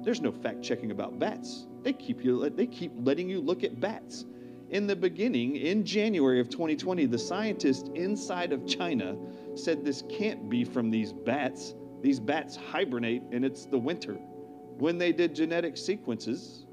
There's 0.04 0.22
no 0.22 0.32
fact 0.32 0.62
checking 0.62 0.92
about 0.92 1.20
bats. 1.20 1.68
They 1.84 1.94
keep 1.94 2.24
you 2.24 2.50
they 2.50 2.68
keep 2.68 2.92
letting 2.98 3.30
you 3.30 3.40
look 3.40 3.64
at 3.64 3.80
bats. 3.80 4.26
In 4.70 4.86
the 4.86 4.96
beginning, 4.96 5.56
in 5.56 5.86
January 5.86 6.42
of 6.42 6.50
2020, 6.50 7.06
the 7.06 7.18
scientists 7.18 7.90
inside 7.96 8.52
of 8.52 8.68
China 8.68 9.16
said 9.56 9.86
this 9.86 10.04
can't 10.10 10.50
be 10.50 10.66
from 10.66 10.92
these 10.92 11.14
bats. 11.14 11.74
These 12.02 12.20
bats 12.20 12.58
hibernate 12.58 13.24
and 13.32 13.46
it's 13.46 13.66
the 13.66 13.78
winter. 13.78 14.16
When 14.16 14.98
they 14.98 15.14
did 15.14 15.34
genetic 15.34 15.78
sequences 15.78 16.66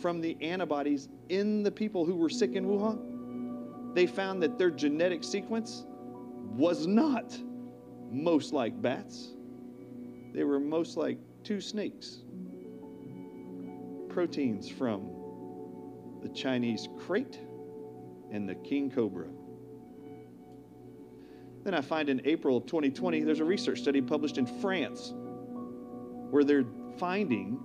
from 0.00 0.20
the 0.20 0.36
antibodies 0.40 1.08
in 1.28 1.62
the 1.62 1.70
people 1.70 2.04
who 2.04 2.16
were 2.16 2.28
sick 2.28 2.54
in 2.54 2.66
Wuhan, 2.66 3.94
they 3.94 4.06
found 4.06 4.42
that 4.42 4.58
their 4.58 4.70
genetic 4.70 5.22
sequence 5.22 5.86
was 6.56 6.86
not 6.86 7.38
most 8.10 8.52
like 8.52 8.80
bats. 8.82 9.34
They 10.34 10.42
were 10.42 10.58
most 10.58 10.96
like 10.96 11.18
two 11.44 11.60
snakes. 11.60 12.24
Proteins 14.08 14.68
from 14.68 15.15
the 16.26 16.34
Chinese 16.34 16.88
krait 17.06 17.38
and 18.32 18.48
the 18.48 18.54
king 18.56 18.90
cobra. 18.90 19.28
Then 21.62 21.74
I 21.74 21.80
find 21.80 22.08
in 22.08 22.20
April 22.24 22.56
of 22.56 22.66
2020, 22.66 23.22
there's 23.22 23.40
a 23.40 23.44
research 23.44 23.80
study 23.80 24.00
published 24.00 24.38
in 24.38 24.46
France 24.46 25.12
where 26.30 26.42
they're 26.42 26.64
finding 26.98 27.60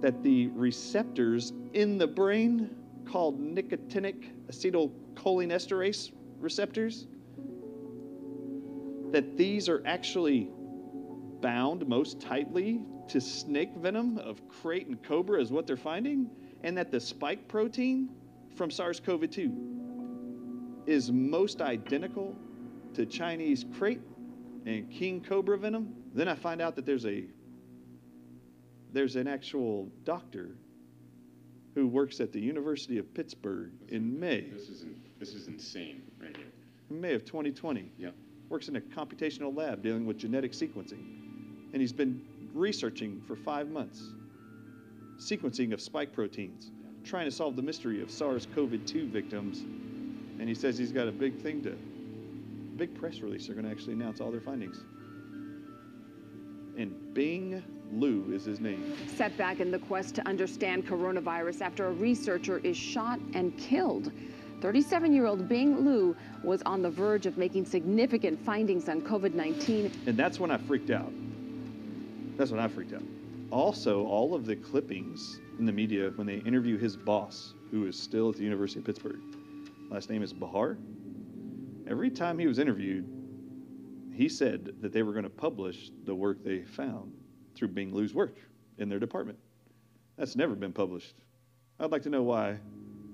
that 0.00 0.22
the 0.22 0.46
receptors 0.48 1.52
in 1.74 1.98
the 1.98 2.06
brain 2.06 2.74
called 3.04 3.40
nicotinic 3.40 4.30
acetylcholinesterase 4.50 6.12
receptors 6.38 7.06
that 9.10 9.36
these 9.36 9.68
are 9.68 9.82
actually 9.84 10.50
bound 11.40 11.86
most 11.86 12.20
tightly 12.20 12.80
to 13.08 13.20
snake 13.20 13.74
venom 13.76 14.18
of 14.18 14.40
krait 14.48 14.86
and 14.86 15.02
cobra 15.02 15.40
is 15.40 15.50
what 15.50 15.66
they're 15.66 15.76
finding 15.76 16.30
and 16.62 16.76
that 16.76 16.90
the 16.90 17.00
spike 17.00 17.48
protein 17.48 18.08
from 18.56 18.70
SARS-CoV-2 18.70 19.52
is 20.86 21.10
most 21.12 21.60
identical 21.60 22.34
to 22.94 23.06
Chinese 23.06 23.64
krait 23.64 24.00
and 24.66 24.90
king 24.90 25.20
cobra 25.22 25.56
venom 25.58 25.94
then 26.14 26.26
I 26.28 26.34
find 26.34 26.60
out 26.60 26.74
that 26.76 26.86
there's 26.86 27.06
a 27.06 27.24
there's 28.92 29.16
an 29.16 29.28
actual 29.28 29.88
doctor 30.04 30.50
who 31.74 31.86
works 31.86 32.20
at 32.20 32.32
the 32.32 32.40
University 32.40 32.98
of 32.98 33.12
Pittsburgh 33.14 33.70
in 33.88 34.18
May 34.18 34.40
this 34.52 34.68
is 34.68 34.82
in, 34.82 34.96
this 35.20 35.34
is 35.34 35.46
insane 35.46 36.02
right 36.20 36.36
here. 36.36 36.46
in 36.90 37.00
May 37.00 37.14
of 37.14 37.24
2020 37.24 37.90
Yeah. 37.98 38.10
works 38.48 38.68
in 38.68 38.76
a 38.76 38.80
computational 38.80 39.54
lab 39.54 39.82
dealing 39.82 40.06
with 40.06 40.16
genetic 40.16 40.52
sequencing. 40.52 41.04
And 41.72 41.80
he's 41.82 41.92
been 41.92 42.22
researching 42.54 43.20
for 43.26 43.36
five 43.36 43.68
months 43.68 44.02
sequencing 45.18 45.72
of 45.72 45.80
spike 45.80 46.12
proteins, 46.12 46.70
trying 47.04 47.24
to 47.24 47.30
solve 47.30 47.56
the 47.56 47.62
mystery 47.62 48.00
of 48.02 48.10
SARS 48.10 48.46
CoV 48.54 48.84
2 48.86 49.08
victims. 49.08 49.60
And 49.60 50.48
he 50.48 50.54
says 50.54 50.78
he's 50.78 50.92
got 50.92 51.08
a 51.08 51.12
big 51.12 51.40
thing 51.40 51.62
to, 51.64 51.76
big 52.76 52.98
press 52.98 53.20
release. 53.20 53.46
They're 53.46 53.54
going 53.54 53.66
to 53.66 53.72
actually 53.72 53.94
announce 53.94 54.20
all 54.20 54.30
their 54.30 54.40
findings. 54.40 54.80
And 56.76 57.12
Bing 57.12 57.62
Liu 57.92 58.32
is 58.32 58.44
his 58.44 58.60
name. 58.60 58.96
Setback 59.16 59.58
in 59.58 59.72
the 59.72 59.80
quest 59.80 60.14
to 60.16 60.28
understand 60.28 60.86
coronavirus 60.86 61.60
after 61.60 61.86
a 61.86 61.92
researcher 61.92 62.58
is 62.58 62.76
shot 62.76 63.18
and 63.34 63.56
killed. 63.58 64.12
37 64.60 65.12
year 65.12 65.26
old 65.26 65.48
Bing 65.48 65.84
Liu 65.84 66.16
was 66.42 66.62
on 66.62 66.82
the 66.82 66.90
verge 66.90 67.26
of 67.26 67.38
making 67.38 67.64
significant 67.64 68.38
findings 68.44 68.88
on 68.88 69.00
COVID 69.02 69.34
19 69.34 69.90
And 70.06 70.16
that's 70.16 70.38
when 70.38 70.50
I 70.50 70.58
freaked 70.58 70.90
out. 70.90 71.12
That's 72.36 72.50
when 72.50 72.60
I 72.60 72.68
freaked 72.68 72.92
out. 72.92 73.02
Also, 73.50 74.04
all 74.04 74.34
of 74.34 74.44
the 74.44 74.54
clippings 74.54 75.40
in 75.58 75.64
the 75.64 75.72
media 75.72 76.10
when 76.16 76.26
they 76.26 76.36
interview 76.36 76.76
his 76.76 76.96
boss, 76.96 77.54
who 77.70 77.86
is 77.86 77.98
still 77.98 78.28
at 78.28 78.36
the 78.36 78.42
University 78.42 78.78
of 78.80 78.84
Pittsburgh, 78.84 79.20
last 79.90 80.10
name 80.10 80.22
is 80.22 80.32
Bahar. 80.32 80.76
Every 81.86 82.10
time 82.10 82.38
he 82.38 82.46
was 82.46 82.58
interviewed, 82.58 83.08
he 84.12 84.28
said 84.28 84.74
that 84.82 84.92
they 84.92 85.02
were 85.02 85.12
going 85.12 85.24
to 85.24 85.30
publish 85.30 85.90
the 86.04 86.14
work 86.14 86.44
they 86.44 86.62
found 86.62 87.12
through 87.54 87.68
Bing 87.68 87.94
Liu's 87.94 88.14
work 88.14 88.36
in 88.76 88.88
their 88.88 88.98
department. 88.98 89.38
That's 90.18 90.36
never 90.36 90.54
been 90.54 90.72
published. 90.72 91.14
I'd 91.80 91.90
like 91.90 92.02
to 92.02 92.10
know 92.10 92.22
why. 92.22 92.58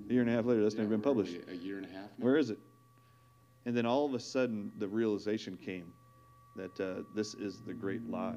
A 0.09 0.13
year 0.13 0.23
and 0.23 0.31
a 0.31 0.33
half 0.33 0.47
later, 0.47 0.63
that's 0.63 0.75
Yeah, 0.75 0.83
never 0.83 0.91
been 0.91 1.03
published. 1.03 1.37
A 1.49 1.55
year 1.55 1.77
and 1.77 1.87
a 1.87 1.89
half 1.89 2.11
now? 2.19 2.25
Where 2.25 2.37
is 2.37 2.51
it? 2.51 2.59
And 3.67 3.77
then 3.77 3.87
all 3.87 4.05
of 4.05 4.15
a 4.15 4.21
sudden, 4.21 4.73
the 4.79 4.89
realization 4.89 5.57
came 5.57 5.93
that 6.57 6.81
uh, 6.81 7.03
this 7.15 7.35
is 7.35 7.61
the 7.63 7.73
great 7.73 8.09
lie. 8.09 8.37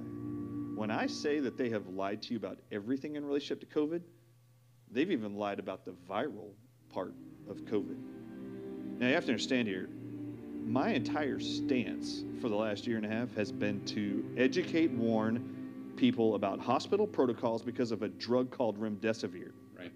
When 0.76 0.92
I 0.92 1.08
say 1.08 1.40
that 1.40 1.58
they 1.58 1.70
have 1.70 1.88
lied 1.88 2.22
to 2.24 2.34
you 2.34 2.38
about 2.38 2.60
everything 2.72 3.16
in 3.16 3.26
relationship 3.26 3.60
to 3.62 3.80
COVID, 3.80 4.02
they've 4.92 5.12
even 5.12 5.36
lied 5.36 5.60
about 5.60 5.86
the 5.86 5.96
viral 6.10 6.52
part 6.90 7.14
of 7.50 7.58
COVID. 7.66 7.98
Now, 9.00 9.08
you 9.08 9.14
have 9.14 9.26
to 9.26 9.32
understand 9.32 9.68
here, 9.68 9.90
my 10.66 10.90
entire 10.90 11.40
stance 11.40 12.24
for 12.42 12.50
the 12.50 12.56
last 12.56 12.86
year 12.86 12.98
and 12.98 13.06
a 13.06 13.10
half 13.10 13.34
has 13.36 13.52
been 13.52 13.84
to 13.86 14.26
educate, 14.38 14.92
warn 14.92 15.94
people 15.96 16.36
about 16.36 16.60
hospital 16.60 17.08
protocols 17.08 17.64
because 17.64 17.92
of 17.92 18.04
a 18.04 18.08
drug 18.08 18.52
called 18.52 18.80
remdesivir. 18.80 19.52
Right. 19.78 19.92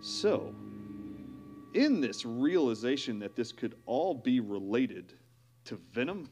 So, 0.00 0.54
in 1.74 2.00
this 2.00 2.24
realization 2.24 3.18
that 3.20 3.34
this 3.34 3.52
could 3.52 3.74
all 3.86 4.14
be 4.14 4.40
related 4.40 5.14
to 5.64 5.78
venom, 5.92 6.28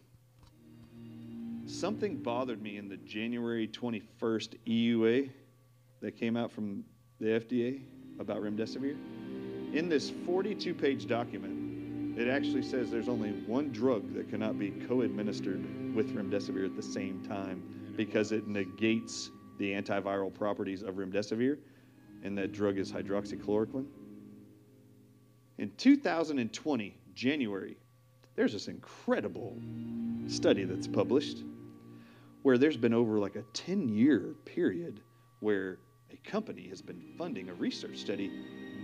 something 1.70 2.16
bothered 2.16 2.62
me 2.62 2.76
in 2.76 2.88
the 2.88 2.96
January 2.98 3.68
21st 3.68 4.56
EUA 4.66 5.30
that 6.00 6.16
came 6.16 6.36
out 6.36 6.50
from 6.50 6.84
the 7.20 7.26
FDA 7.26 7.80
about 8.18 8.42
remdesivir. 8.42 8.96
In 9.72 9.88
this 9.88 10.10
42 10.26 10.74
page 10.74 11.06
document, 11.06 12.18
it 12.18 12.28
actually 12.28 12.62
says 12.62 12.90
there's 12.90 13.08
only 13.08 13.30
one 13.46 13.70
drug 13.70 14.14
that 14.14 14.28
cannot 14.28 14.58
be 14.58 14.70
co 14.88 15.02
administered 15.02 15.94
with 15.94 16.14
remdesivir 16.14 16.64
at 16.64 16.76
the 16.76 16.82
same 16.82 17.22
time 17.26 17.62
because 17.96 18.32
it 18.32 18.46
negates 18.48 19.30
the 19.58 19.72
antiviral 19.72 20.32
properties 20.32 20.82
of 20.82 20.96
remdesivir, 20.96 21.58
and 22.24 22.36
that 22.36 22.52
drug 22.52 22.78
is 22.78 22.90
hydroxychloroquine. 22.90 23.86
In 25.58 25.70
2020, 25.76 26.96
January, 27.14 27.76
there's 28.34 28.54
this 28.54 28.68
incredible 28.68 29.56
study 30.26 30.64
that's 30.64 30.86
published 30.88 31.44
where 32.42 32.58
there's 32.58 32.76
been 32.76 32.94
over 32.94 33.18
like 33.18 33.36
a 33.36 33.42
10 33.42 33.88
year 33.88 34.34
period 34.44 35.02
where 35.40 35.78
a 36.10 36.16
company 36.28 36.68
has 36.68 36.82
been 36.82 37.00
funding 37.16 37.48
a 37.48 37.54
research 37.54 37.98
study 37.98 38.30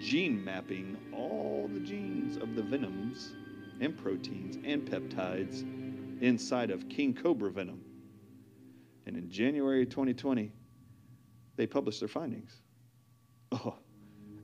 gene 0.01 0.45
mapping 0.45 0.97
all 1.13 1.69
the 1.73 1.81
genes 1.81 2.37
of 2.37 2.55
the 2.55 2.63
venoms 2.63 3.33
and 3.81 3.97
proteins 3.97 4.57
and 4.65 4.83
peptides 4.89 5.63
inside 6.23 6.71
of 6.71 6.89
king 6.89 7.15
cobra 7.15 7.51
venom. 7.51 7.83
And 9.07 9.17
in 9.17 9.31
January 9.31 9.87
2020, 9.87 10.53
they 11.57 11.67
published 11.67 12.01
their 12.01 12.09
findings. 12.09 12.63
Oh, 13.53 13.77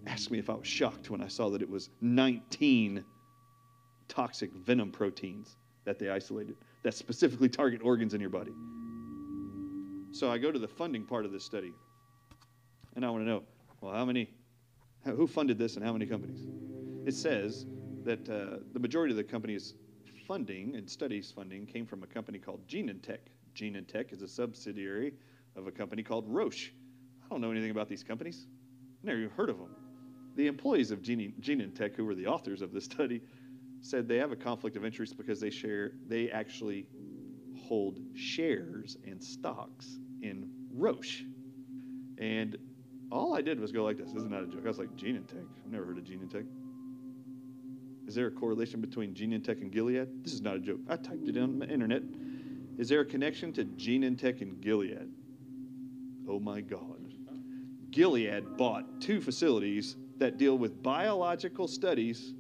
ask 0.07 0.31
me 0.31 0.39
if 0.39 0.49
I 0.49 0.55
was 0.55 0.67
shocked 0.67 1.11
when 1.11 1.21
I 1.21 1.29
saw 1.29 1.51
that 1.51 1.63
it 1.63 1.69
was 1.69 1.91
19 2.01 3.05
toxic 4.09 4.53
venom 4.53 4.91
proteins 4.91 5.57
that 5.85 5.99
they 5.99 6.11
isolated 6.11 6.57
that 6.83 6.95
specifically 6.95 7.49
target 7.49 7.81
organs 7.83 8.15
in 8.15 8.21
your 8.21 8.31
body. 8.31 8.53
So 10.13 10.31
I 10.31 10.37
go 10.37 10.53
to 10.53 10.59
the 10.59 10.69
funding 10.69 11.05
part 11.05 11.25
of 11.25 11.33
this 11.33 11.43
study, 11.43 11.73
and 12.95 13.05
I 13.05 13.09
want 13.09 13.25
to 13.25 13.29
know, 13.29 13.43
well, 13.81 13.95
how 13.95 14.05
many, 14.05 14.29
who 15.05 15.27
funded 15.27 15.57
this, 15.57 15.77
and 15.77 15.85
how 15.85 15.95
many 15.95 16.05
companies? 16.05 16.47
It 17.07 17.15
says 17.15 17.65
that 18.05 18.29
uh, 18.29 18.59
the 18.75 18.79
majority 18.79 19.13
of 19.13 19.17
the 19.17 19.25
company's 19.25 19.73
funding 20.29 20.77
and 20.77 20.89
studies 20.89 21.33
funding 21.35 21.65
came 21.65 21.87
from 21.87 22.03
a 22.03 22.07
company 22.07 22.39
called 22.39 22.67
Genentech. 22.69 23.21
Genentech 23.55 24.13
is 24.13 24.21
a 24.21 24.29
subsidiary 24.29 25.15
of 25.57 25.67
a 25.67 25.73
company 25.73 26.03
called 26.03 26.27
Roche. 26.29 26.73
I 27.25 27.29
don't 27.31 27.41
know 27.41 27.51
anything 27.51 27.71
about 27.71 27.89
these 27.89 28.05
companies. 28.05 28.47
Never 29.03 29.19
even 29.19 29.31
heard 29.31 29.49
of 29.49 29.57
them. 29.57 29.75
The 30.37 30.47
employees 30.47 30.91
of 30.91 31.01
Gene, 31.01 31.33
Genentech, 31.41 31.97
who 31.97 32.05
were 32.05 32.15
the 32.15 32.27
authors 32.27 32.61
of 32.61 32.73
this 32.73 32.85
study, 32.85 33.23
said 33.81 34.09
they 34.09 34.19
have 34.19 34.31
a 34.31 34.37
conflict 34.37 34.77
of 34.77 34.85
interest 34.85 35.17
because 35.17 35.41
they 35.41 35.51
share, 35.51 35.93
they 36.07 36.31
actually 36.31 36.87
hold 37.73 37.99
shares 38.15 38.99
and 39.07 39.25
stocks 39.25 39.99
in 40.21 40.47
Roche. 40.75 41.23
And 42.19 42.59
all 43.11 43.35
I 43.35 43.41
did 43.41 43.59
was 43.59 43.73
go 43.73 43.83
like 43.83 43.97
this. 43.97 44.13
This 44.13 44.25
is 44.25 44.29
not 44.29 44.43
a 44.43 44.47
joke. 44.47 44.61
I 44.67 44.69
was 44.69 44.79
like, 44.79 44.95
Genentech. 44.95 45.47
I've 45.65 45.73
never 45.73 45.87
heard 45.87 45.97
of 45.97 46.05
Genentech. 46.05 46.45
Is 48.07 48.15
there 48.15 48.27
a 48.27 48.31
correlation 48.31 48.83
between 48.83 49.15
Genentech 49.15 49.63
and 49.63 49.73
Gilead? 49.73 50.23
This 50.23 50.35
is 50.35 50.43
not 50.43 50.57
a 50.57 50.59
joke. 50.59 50.81
I 50.87 50.97
typed 50.97 51.27
it 51.27 51.39
on 51.39 51.61
the 51.61 51.67
internet. 51.67 52.03
Is 52.77 52.91
there 52.91 53.01
a 53.01 53.07
connection 53.07 53.55
to 53.55 53.65
Genentech 53.65 54.43
and 54.43 54.61
Gilead? 54.61 55.09
Oh 56.29 56.41
my 56.41 56.61
God. 56.61 57.15
Gilead 57.91 58.59
bought 58.59 59.01
two 59.01 59.19
facilities 59.19 59.97
that 60.19 60.37
deal 60.37 60.59
with 60.59 60.83
biological 60.83 61.67
studies 61.67 62.35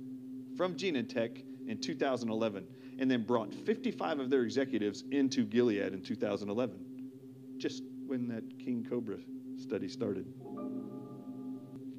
from 0.59 0.75
Genentech 0.75 1.42
in 1.66 1.79
2011 1.79 2.66
and 2.98 3.11
then 3.11 3.22
brought 3.22 3.52
55 3.55 4.20
of 4.20 4.31
their 4.31 4.42
executives 4.42 5.05
into 5.11 5.44
Gilead 5.44 5.92
in 5.92 6.02
2011, 6.02 6.76
just 7.59 7.83
when 8.07 8.28
that 8.28 8.44
King 8.59 8.87
Cobra 8.88 9.18
study 9.57 9.88
started. 9.88 10.26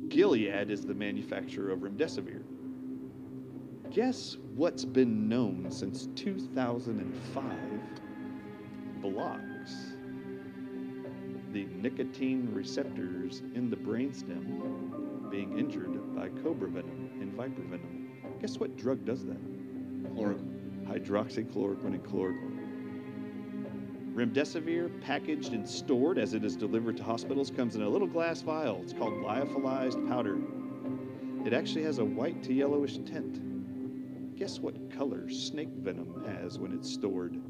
Gilead 0.10 0.70
is 0.70 0.82
the 0.82 0.94
manufacturer 0.94 1.72
of 1.72 1.80
remdesivir. 1.80 2.44
Guess 3.92 4.38
what's 4.56 4.86
been 4.86 5.30
known 5.30 5.70
since 5.70 6.08
2005 6.16 7.44
blocks 9.02 9.94
the 11.54 11.66
nicotine 11.66 12.50
receptors 12.52 13.44
in 13.54 13.70
the 13.70 13.76
brainstem 13.76 15.30
being 15.30 15.58
injured 15.58 16.16
by 16.16 16.28
cobra 16.42 16.68
venom 16.68 17.12
and 17.22 17.32
viper 17.34 17.62
venom. 17.62 18.10
Guess 18.42 18.58
what 18.58 18.76
drug 18.76 19.06
does 19.06 19.24
that? 19.26 19.38
Chloroquine. 20.16 20.53
Hydroxychloroquine 20.86 21.86
and 21.86 22.04
chloroquine. 22.04 22.64
Remdesivir, 24.14 25.02
packaged 25.02 25.54
and 25.54 25.68
stored 25.68 26.20
as 26.20 26.36
it 26.36 26.44
is 26.44 26.56
delivered 26.56 26.98
to 26.98 27.04
hospitals, 27.04 27.50
comes 27.50 27.76
in 27.76 27.82
a 27.82 27.90
little 27.90 28.08
glass 28.08 28.42
vial. 28.42 28.80
It's 28.84 28.94
called 28.94 29.14
lyophilized 29.14 30.08
powder. 30.08 30.38
It 31.46 31.54
actually 31.54 31.84
has 31.84 31.98
a 31.98 32.06
white 32.06 32.44
to 32.44 32.54
yellowish 32.54 32.98
tint. 32.98 33.42
Guess 34.38 34.60
what 34.60 34.92
color 34.96 35.30
snake 35.30 35.70
venom 35.78 36.24
has 36.28 36.60
when 36.60 36.72
it's 36.74 36.92
stored? 36.92 37.42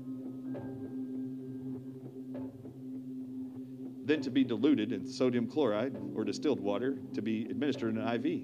Then 4.06 4.22
to 4.22 4.30
be 4.30 4.44
diluted 4.44 4.92
in 4.92 5.08
sodium 5.08 5.48
chloride 5.48 5.96
or 6.16 6.24
distilled 6.24 6.60
water 6.60 6.98
to 7.14 7.22
be 7.22 7.46
administered 7.46 7.96
in 7.96 8.02
an 8.02 8.26
IV. 8.26 8.44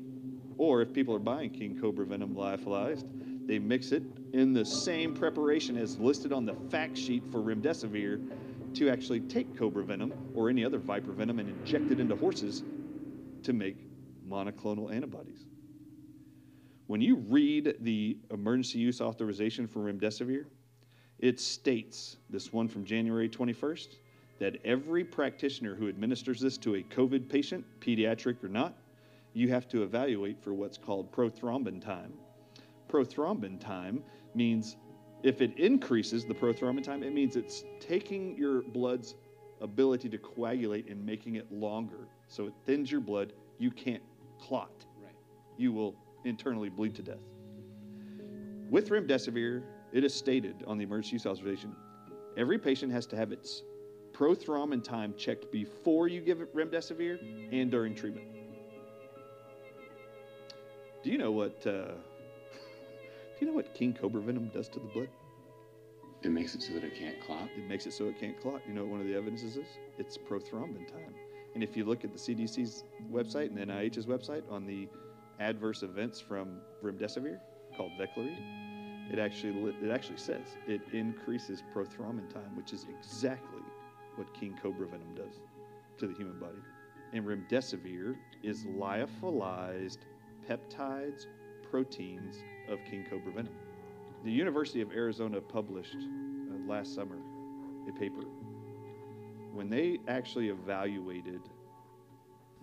Or 0.58 0.82
if 0.82 0.94
people 0.94 1.16
are 1.16 1.20
buying 1.20 1.50
King 1.50 1.78
Cobra 1.80 2.06
venom 2.06 2.36
lyophilized, 2.36 3.06
they 3.50 3.58
mix 3.58 3.92
it 3.92 4.04
in 4.34 4.54
the 4.54 4.64
same 4.64 5.12
preparation 5.12 5.76
as 5.76 5.98
listed 5.98 6.32
on 6.32 6.46
the 6.46 6.54
fact 6.70 6.96
sheet 6.96 7.24
for 7.32 7.40
remdesivir 7.40 8.22
to 8.76 8.92
actually 8.92 9.22
take 9.22 9.58
cobra 9.58 9.84
venom 9.84 10.14
or 10.36 10.52
any 10.52 10.64
other 10.64 10.78
viper 10.78 11.12
venom 11.12 11.40
and 11.40 11.50
inject 11.50 11.90
it 11.90 12.00
into 12.00 12.16
horses 12.16 12.62
to 13.42 13.52
make 13.52 13.76
monoclonal 14.30 14.94
antibodies. 14.94 15.48
When 16.86 17.02
you 17.02 17.16
read 17.16 17.78
the 17.80 18.20
emergency 18.30 18.78
use 18.78 19.02
authorization 19.02 19.66
for 19.66 19.80
remdesivir, 19.80 20.46
it 21.18 21.40
states, 21.40 22.18
this 22.30 22.54
one 22.54 22.68
from 22.68 22.86
January 22.86 23.28
21st, 23.28 23.96
that 24.38 24.58
every 24.64 25.04
practitioner 25.04 25.74
who 25.74 25.90
administers 25.90 26.40
this 26.40 26.56
to 26.60 26.76
a 26.76 26.84
COVID 26.84 27.28
patient, 27.28 27.66
pediatric 27.80 28.44
or 28.44 28.48
not, 28.48 28.76
you 29.34 29.50
have 29.50 29.68
to 29.70 29.82
evaluate 29.82 30.40
for 30.40 30.54
what's 30.54 30.78
called 30.78 31.12
prothrombin 31.12 31.84
time. 31.84 32.14
Prothrombin 32.90 33.60
time 33.60 34.04
means 34.34 34.78
if 35.24 35.42
it 35.42 35.58
increases 35.58 36.26
the 36.26 36.34
prothrombin 36.34 36.84
time, 36.84 37.04
it 37.04 37.14
means 37.14 37.36
it's 37.36 37.64
taking 37.80 38.36
your 38.38 38.62
blood's 38.62 39.16
ability 39.62 40.10
to 40.10 40.18
coagulate 40.18 40.90
and 40.90 41.06
making 41.06 41.36
it 41.36 41.52
longer. 41.52 42.08
So 42.28 42.48
it 42.48 42.54
thins 42.66 42.92
your 42.92 43.02
blood, 43.02 43.34
you 43.58 43.72
can't 43.72 44.04
clot. 44.40 44.86
Right. 45.02 45.16
You 45.58 45.72
will 45.72 45.96
internally 46.26 46.70
bleed 46.70 46.96
to 46.96 47.04
death. 47.04 47.18
With 48.70 48.90
remdesivir, 48.90 49.64
it 49.92 50.04
is 50.04 50.14
stated 50.14 50.64
on 50.68 50.78
the 50.78 50.84
emergency 50.84 51.14
use 51.14 51.26
authorization 51.26 51.76
every 52.38 52.58
patient 52.58 52.92
has 52.92 53.06
to 53.08 53.16
have 53.16 53.32
its 53.32 53.64
prothrombin 54.14 54.84
time 54.84 55.14
checked 55.18 55.52
before 55.52 56.08
you 56.08 56.22
give 56.22 56.42
it 56.42 56.56
remdesivir 56.56 57.20
and 57.52 57.70
during 57.70 57.94
treatment. 57.94 58.28
Do 61.04 61.10
you 61.10 61.18
know 61.18 61.32
what? 61.32 61.66
Uh, 61.66 61.92
do 63.40 63.46
you 63.46 63.52
know 63.52 63.56
what 63.56 63.74
king 63.74 63.94
cobra 63.94 64.22
venom 64.22 64.50
does 64.54 64.68
to 64.68 64.80
the 64.80 64.88
blood? 64.88 65.08
It 66.22 66.32
makes 66.32 66.56
it 66.56 66.62
so 66.62 66.74
that 66.74 66.84
it 66.84 66.94
can't 66.96 67.22
clot. 67.22 67.50
It 67.56 67.66
makes 67.66 67.86
it 67.86 67.94
so 67.94 68.10
it 68.10 68.20
can't 68.20 68.40
clot. 68.42 68.62
You 68.68 68.74
know 68.74 68.82
what 68.82 68.92
one 68.92 69.02
of 69.02 69.08
the 69.08 69.16
evidences 69.16 69.56
is? 69.56 69.68
It's 69.98 70.18
prothrombin 70.18 70.92
time. 70.92 71.16
And 71.56 71.64
if 71.64 71.78
you 71.78 71.86
look 71.86 72.04
at 72.04 72.12
the 72.12 72.20
CDC's 72.20 72.84
website 73.10 73.48
and 73.48 73.58
the 73.58 73.66
NIH's 73.66 74.06
website 74.06 74.44
on 74.52 74.66
the 74.66 74.90
adverse 75.40 75.84
events 75.84 76.20
from 76.20 76.60
remdesivir 76.84 77.40
called 77.78 77.92
Veklury, 77.98 78.36
it 79.10 79.20
actually 79.20 79.74
it 79.82 79.90
actually 79.90 80.18
says 80.18 80.58
it 80.68 80.82
increases 80.92 81.64
prothrombin 81.74 82.30
time, 82.32 82.56
which 82.58 82.74
is 82.74 82.86
exactly 82.90 83.64
what 84.16 84.34
king 84.34 84.58
cobra 84.62 84.86
venom 84.86 85.16
does 85.16 85.40
to 85.98 86.08
the 86.08 86.14
human 86.14 86.38
body. 86.40 86.60
And 87.14 87.26
remdesivir 87.26 88.18
is 88.44 88.66
lyophilized 88.66 90.00
peptides, 90.48 91.26
proteins 91.72 92.44
of 92.70 92.80
king 92.86 93.06
cobra 93.10 93.32
venom. 93.32 93.54
The 94.24 94.32
University 94.32 94.82
of 94.82 94.92
Arizona 94.92 95.42
published 95.42 95.96
uh, 95.96 96.70
last 96.70 96.94
summer 96.94 97.18
a 97.88 97.92
paper 97.94 98.24
when 99.54 99.70
they 99.70 100.00
actually 100.08 100.50
evaluated 100.50 101.42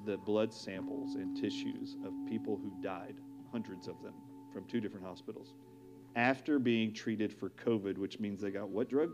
the 0.04 0.16
blood 0.16 0.52
samples 0.52 1.14
and 1.14 1.36
tissues 1.36 1.96
of 2.04 2.12
people 2.28 2.56
who 2.56 2.70
died, 2.82 3.16
hundreds 3.50 3.88
of 3.88 4.00
them, 4.02 4.14
from 4.52 4.64
two 4.66 4.80
different 4.80 5.04
hospitals, 5.04 5.54
after 6.14 6.58
being 6.58 6.92
treated 6.92 7.32
for 7.32 7.50
COVID, 7.50 7.98
which 7.98 8.20
means 8.20 8.40
they 8.40 8.50
got 8.50 8.68
what 8.68 8.88
drug? 8.88 9.10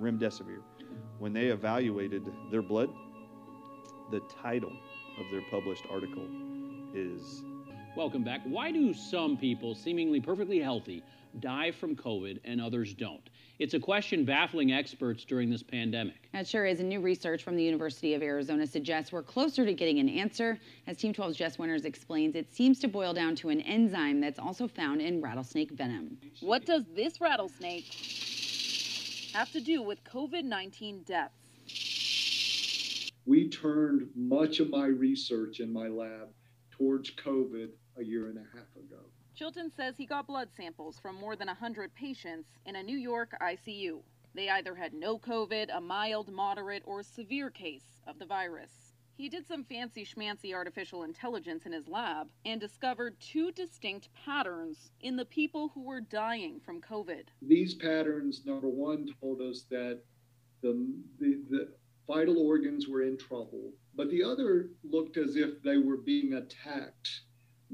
Remdesivir. 0.00 0.62
When 1.18 1.32
they 1.32 1.46
evaluated 1.46 2.22
their 2.50 2.62
blood, 2.62 2.90
the 4.10 4.20
title 4.42 4.72
of 5.18 5.26
their 5.30 5.42
published 5.50 5.84
article 5.90 6.26
is 6.94 7.42
Welcome 7.96 8.22
back. 8.22 8.42
Why 8.44 8.70
do 8.70 8.94
some 8.94 9.36
people, 9.36 9.74
seemingly 9.74 10.20
perfectly 10.20 10.60
healthy, 10.60 11.02
die 11.40 11.72
from 11.72 11.96
COVID 11.96 12.38
and 12.44 12.60
others 12.60 12.94
don't? 12.94 13.28
It's 13.58 13.74
a 13.74 13.80
question 13.80 14.24
baffling 14.24 14.70
experts 14.70 15.24
during 15.24 15.50
this 15.50 15.64
pandemic. 15.64 16.28
It 16.32 16.46
sure 16.46 16.66
is. 16.66 16.78
And 16.78 16.88
new 16.88 17.00
research 17.00 17.42
from 17.42 17.56
the 17.56 17.64
University 17.64 18.14
of 18.14 18.22
Arizona 18.22 18.64
suggests 18.64 19.10
we're 19.10 19.24
closer 19.24 19.64
to 19.66 19.74
getting 19.74 19.98
an 19.98 20.08
answer. 20.08 20.56
As 20.86 20.98
Team 20.98 21.12
12's 21.12 21.36
Jess 21.36 21.58
Winters 21.58 21.84
explains, 21.84 22.36
it 22.36 22.54
seems 22.54 22.78
to 22.78 22.86
boil 22.86 23.12
down 23.12 23.34
to 23.36 23.48
an 23.48 23.60
enzyme 23.62 24.20
that's 24.20 24.38
also 24.38 24.68
found 24.68 25.00
in 25.02 25.20
rattlesnake 25.20 25.72
venom. 25.72 26.16
What 26.42 26.64
does 26.64 26.84
this 26.94 27.20
rattlesnake 27.20 27.92
have 29.34 29.50
to 29.50 29.60
do 29.60 29.82
with 29.82 30.04
COVID 30.04 30.44
19 30.44 31.02
deaths? 31.02 31.34
We 33.26 33.48
turned 33.48 34.08
much 34.14 34.60
of 34.60 34.70
my 34.70 34.86
research 34.86 35.58
in 35.58 35.72
my 35.72 35.88
lab 35.88 36.28
towards 36.70 37.10
COVID 37.10 37.70
a 37.98 38.04
year 38.04 38.28
and 38.28 38.38
a 38.38 38.56
half 38.56 38.74
ago. 38.76 39.00
Chilton 39.34 39.70
says 39.74 39.96
he 39.96 40.06
got 40.06 40.26
blood 40.26 40.48
samples 40.56 40.98
from 40.98 41.16
more 41.16 41.36
than 41.36 41.46
100 41.46 41.94
patients 41.94 42.48
in 42.66 42.76
a 42.76 42.82
New 42.82 42.96
York 42.96 43.34
ICU. 43.40 44.00
They 44.34 44.48
either 44.48 44.74
had 44.74 44.92
no 44.92 45.18
COVID, 45.18 45.74
a 45.74 45.80
mild, 45.80 46.32
moderate, 46.32 46.82
or 46.84 47.02
severe 47.02 47.50
case 47.50 48.00
of 48.06 48.18
the 48.18 48.26
virus. 48.26 48.92
He 49.16 49.28
did 49.28 49.46
some 49.46 49.64
fancy 49.64 50.04
schmancy 50.04 50.54
artificial 50.54 51.02
intelligence 51.02 51.66
in 51.66 51.72
his 51.72 51.88
lab 51.88 52.28
and 52.46 52.60
discovered 52.60 53.20
two 53.20 53.52
distinct 53.52 54.08
patterns 54.14 54.92
in 55.00 55.16
the 55.16 55.26
people 55.26 55.68
who 55.74 55.82
were 55.82 56.00
dying 56.00 56.60
from 56.60 56.80
COVID. 56.80 57.24
These 57.42 57.74
patterns, 57.74 58.46
number 58.46 58.68
one, 58.68 59.08
told 59.20 59.42
us 59.42 59.66
that 59.70 60.00
the, 60.62 60.86
the, 61.18 61.42
the 61.50 61.68
vital 62.06 62.38
organs 62.38 62.88
were 62.88 63.02
in 63.02 63.18
trouble, 63.18 63.72
but 63.94 64.10
the 64.10 64.22
other 64.22 64.70
looked 64.84 65.16
as 65.16 65.36
if 65.36 65.62
they 65.62 65.76
were 65.76 65.98
being 65.98 66.34
attacked 66.34 67.22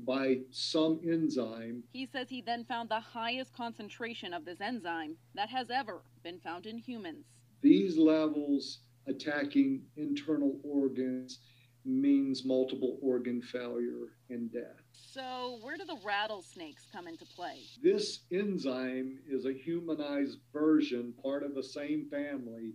by 0.05 0.39
some 0.51 1.01
enzyme. 1.05 1.83
He 1.93 2.07
says 2.07 2.29
he 2.29 2.43
then 2.43 2.65
found 2.65 2.89
the 2.89 3.01
highest 3.01 3.55
concentration 3.55 4.35
of 4.35 4.45
this 4.45 4.61
enzyme 4.61 5.17
that 5.35 5.49
has 5.49 5.71
ever 5.71 6.03
been 6.23 6.39
found 6.41 6.67
in 6.67 6.79
humans. 6.79 7.25
These 7.63 7.97
levels 7.97 8.81
attacking 9.07 9.83
internal 9.97 10.59
organs 10.63 11.41
means 11.85 12.45
multiple 12.45 12.99
organ 13.01 13.41
failure 13.41 14.09
and 14.29 14.53
death. 14.53 14.83
So, 14.93 15.59
where 15.63 15.77
do 15.77 15.85
the 15.85 15.99
rattlesnakes 16.05 16.87
come 16.93 17.07
into 17.07 17.25
play? 17.25 17.61
This 17.83 18.21
enzyme 18.33 19.19
is 19.29 19.47
a 19.47 19.53
humanized 19.53 20.39
version, 20.53 21.15
part 21.23 21.43
of 21.45 21.55
the 21.55 21.63
same 21.63 22.09
family 22.11 22.73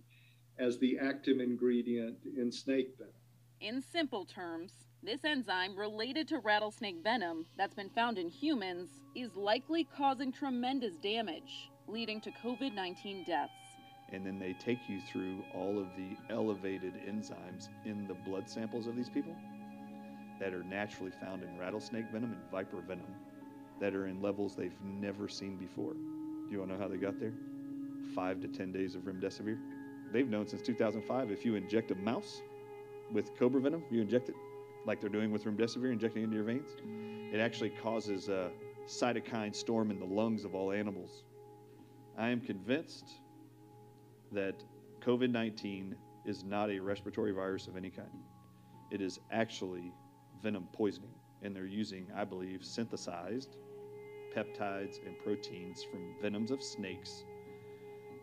as 0.58 0.78
the 0.78 0.98
active 0.98 1.40
ingredient 1.40 2.16
in 2.36 2.50
snake 2.50 2.94
venom. 2.96 3.12
In 3.62 3.80
simple 3.80 4.24
terms, 4.24 4.72
this 5.04 5.24
enzyme 5.24 5.78
related 5.78 6.26
to 6.28 6.40
rattlesnake 6.40 6.96
venom 7.00 7.46
that's 7.56 7.74
been 7.76 7.90
found 7.90 8.18
in 8.18 8.28
humans 8.28 8.88
is 9.14 9.36
likely 9.36 9.84
causing 9.84 10.32
tremendous 10.32 10.96
damage, 10.96 11.70
leading 11.86 12.20
to 12.22 12.32
COVID 12.32 12.74
19 12.74 13.22
deaths. 13.22 13.52
and 14.12 14.26
then 14.26 14.40
they 14.40 14.52
take 14.54 14.88
you 14.88 15.00
through 15.00 15.44
all 15.54 15.78
of 15.78 15.86
the 15.96 16.16
elevated 16.28 16.94
enzymes 17.08 17.68
in 17.84 18.08
the 18.08 18.14
blood 18.14 18.50
samples 18.50 18.88
of 18.88 18.96
these 18.96 19.08
people 19.08 19.34
that 20.40 20.52
are 20.52 20.64
naturally 20.64 21.12
found 21.12 21.44
in 21.44 21.56
rattlesnake 21.56 22.10
venom 22.10 22.32
and 22.32 22.50
viper 22.50 22.80
venom 22.80 23.14
that 23.78 23.94
are 23.94 24.08
in 24.08 24.20
levels 24.20 24.56
they've 24.56 24.82
never 24.82 25.28
seen 25.28 25.56
before. 25.56 25.92
Do 25.94 26.48
you 26.50 26.58
want 26.58 26.72
to 26.72 26.76
know 26.76 26.82
how 26.82 26.88
they 26.88 26.96
got 26.96 27.20
there? 27.20 27.32
Five 28.12 28.40
to 28.40 28.48
10 28.48 28.72
days 28.72 28.96
of 28.96 29.02
remdesivir. 29.02 29.56
They've 30.12 30.28
known 30.28 30.48
since 30.48 30.62
2005 30.62 31.30
if 31.30 31.44
you 31.44 31.54
inject 31.54 31.92
a 31.92 31.94
mouse 31.94 32.42
with 33.12 33.36
cobra 33.38 33.60
venom, 33.60 33.84
you 33.90 34.00
inject 34.00 34.28
it 34.28 34.34
like 34.84 35.00
they're 35.00 35.10
doing 35.10 35.30
with 35.30 35.44
remdesivir, 35.44 35.92
injecting 35.92 36.24
into 36.24 36.36
your 36.36 36.44
veins, 36.44 36.70
it 37.32 37.38
actually 37.38 37.70
causes 37.70 38.28
a 38.28 38.50
cytokine 38.86 39.54
storm 39.54 39.90
in 39.90 39.98
the 39.98 40.04
lungs 40.04 40.44
of 40.44 40.54
all 40.54 40.72
animals. 40.72 41.24
I 42.18 42.28
am 42.28 42.40
convinced 42.40 43.20
that 44.32 44.62
COVID 45.00 45.30
19 45.30 45.96
is 46.24 46.44
not 46.44 46.70
a 46.70 46.78
respiratory 46.78 47.32
virus 47.32 47.66
of 47.66 47.76
any 47.76 47.90
kind. 47.90 48.24
It 48.90 49.00
is 49.00 49.20
actually 49.30 49.92
venom 50.42 50.68
poisoning, 50.72 51.14
and 51.42 51.54
they're 51.54 51.66
using, 51.66 52.06
I 52.14 52.24
believe, 52.24 52.64
synthesized 52.64 53.56
peptides 54.34 55.04
and 55.06 55.18
proteins 55.18 55.82
from 55.82 56.14
venoms 56.20 56.50
of 56.50 56.62
snakes, 56.62 57.24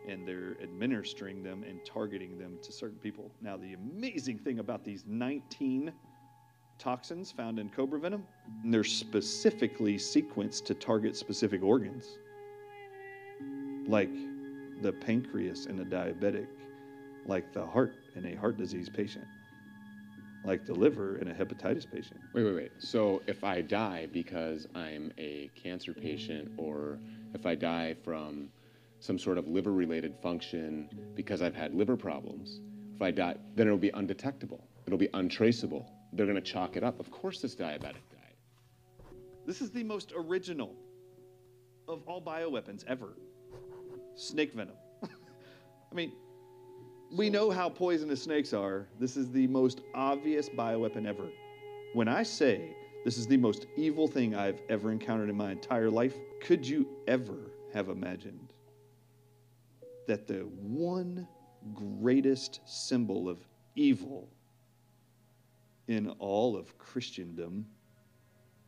and 0.10 0.28
they're 0.28 0.58
administering 0.62 1.43
them 1.43 1.63
and 1.63 1.80
targeting 1.86 2.38
them 2.38 2.58
to 2.63 2.72
certain 2.72 2.98
people. 2.98 3.32
Now, 3.41 3.58
the 3.58 3.74
amazing 3.74 4.39
thing 4.39 4.60
about 4.60 4.84
these 4.84 5.04
19 5.08 5.93
toxins 6.78 7.32
found 7.32 7.60
in 7.60 7.69
cobra 7.69 8.00
venom, 8.00 8.26
they're 8.65 8.84
specifically 8.84 9.95
sequenced 9.95 10.65
to 10.65 10.74
target 10.74 11.15
specific 11.15 11.62
organs, 11.62 12.17
like 13.88 14.12
the 14.82 14.93
pancreas 14.93 15.65
in 15.65 15.80
a 15.80 15.86
diabetic, 15.86 16.48
like 17.26 17.54
the 17.54 17.65
heart 17.65 17.93
in 18.15 18.26
a 18.26 18.36
heart 18.36 18.58
disease 18.58 18.89
patient, 18.89 19.26
like 20.45 20.65
the 20.65 20.74
liver 20.74 21.17
in 21.17 21.30
a 21.30 21.34
hepatitis 21.34 21.89
patient. 21.89 22.19
Wait, 22.34 22.43
wait, 22.43 22.56
wait. 22.56 22.72
So 22.80 23.22
if 23.28 23.43
I 23.43 23.62
die 23.62 24.08
because 24.12 24.67
I'm 24.74 25.12
a 25.17 25.52
cancer 25.62 25.93
patient, 25.93 26.50
or 26.58 26.98
if 27.34 27.45
I 27.45 27.56
die 27.56 27.95
from 28.04 28.50
some 28.99 29.17
sort 29.17 29.38
of 29.38 29.47
liver 29.47 29.71
related 29.71 30.15
function 30.21 30.89
because 31.15 31.41
I've 31.41 31.55
had 31.55 31.73
liver 31.73 31.95
problems, 31.95 32.59
if 32.95 33.01
I 33.01 33.12
die, 33.12 33.35
then 33.55 33.67
it'll 33.67 33.77
be 33.77 33.91
undetectable. 33.93 34.67
It'll 34.85 34.99
be 34.99 35.09
untraceable. 35.13 35.89
They're 36.13 36.25
going 36.25 36.35
to 36.35 36.41
chalk 36.41 36.75
it 36.75 36.83
up. 36.83 36.99
Of 36.99 37.12
course, 37.12 37.41
this 37.41 37.55
diabetic 37.55 38.03
died. 38.12 38.35
This 39.45 39.62
is 39.62 39.71
the 39.71 39.83
most 39.83 40.12
original 40.15 40.75
of 41.88 42.01
all 42.07 42.21
bioweapons 42.21 42.83
ever 42.88 43.13
snake 44.15 44.53
venom. 44.53 44.75
I 45.03 45.95
mean, 45.95 46.12
we 47.15 47.29
know 47.29 47.49
how 47.49 47.69
poisonous 47.69 48.23
snakes 48.23 48.53
are. 48.53 48.88
This 48.99 49.17
is 49.17 49.31
the 49.31 49.47
most 49.47 49.81
obvious 49.95 50.49
bioweapon 50.49 51.07
ever. 51.07 51.29
When 51.93 52.07
I 52.07 52.23
say 52.23 52.75
this 53.05 53.17
is 53.17 53.27
the 53.27 53.38
most 53.38 53.65
evil 53.77 54.07
thing 54.07 54.35
I've 54.35 54.62
ever 54.69 54.91
encountered 54.91 55.29
in 55.29 55.38
my 55.38 55.51
entire 55.51 55.89
life, 55.89 56.15
could 56.41 56.67
you 56.67 56.88
ever 57.07 57.51
have 57.73 57.89
imagined 57.89 58.53
that 60.10 60.26
the 60.26 60.39
one 60.60 61.28
greatest 61.76 62.62
symbol 62.65 63.30
of 63.30 63.38
evil 63.76 64.28
in 65.88 66.10
all 66.17 66.58
of 66.58 66.76
Christendom, 66.80 67.63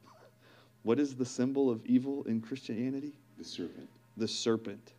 what 0.84 1.00
is 1.00 1.16
the 1.16 1.26
symbol 1.26 1.72
of 1.72 1.84
evil 1.84 2.24
in 2.26 2.42
Christianity? 2.42 3.18
The 3.40 3.44
serpent. 3.44 3.90
The 4.18 4.28
serpent. 4.28 4.94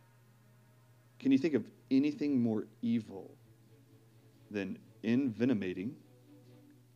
Can 1.17 1.31
you 1.31 1.37
think 1.37 1.53
of 1.53 1.65
anything 1.89 2.41
more 2.41 2.67
evil 2.81 3.37
than 4.51 4.77
envenomating 5.05 5.91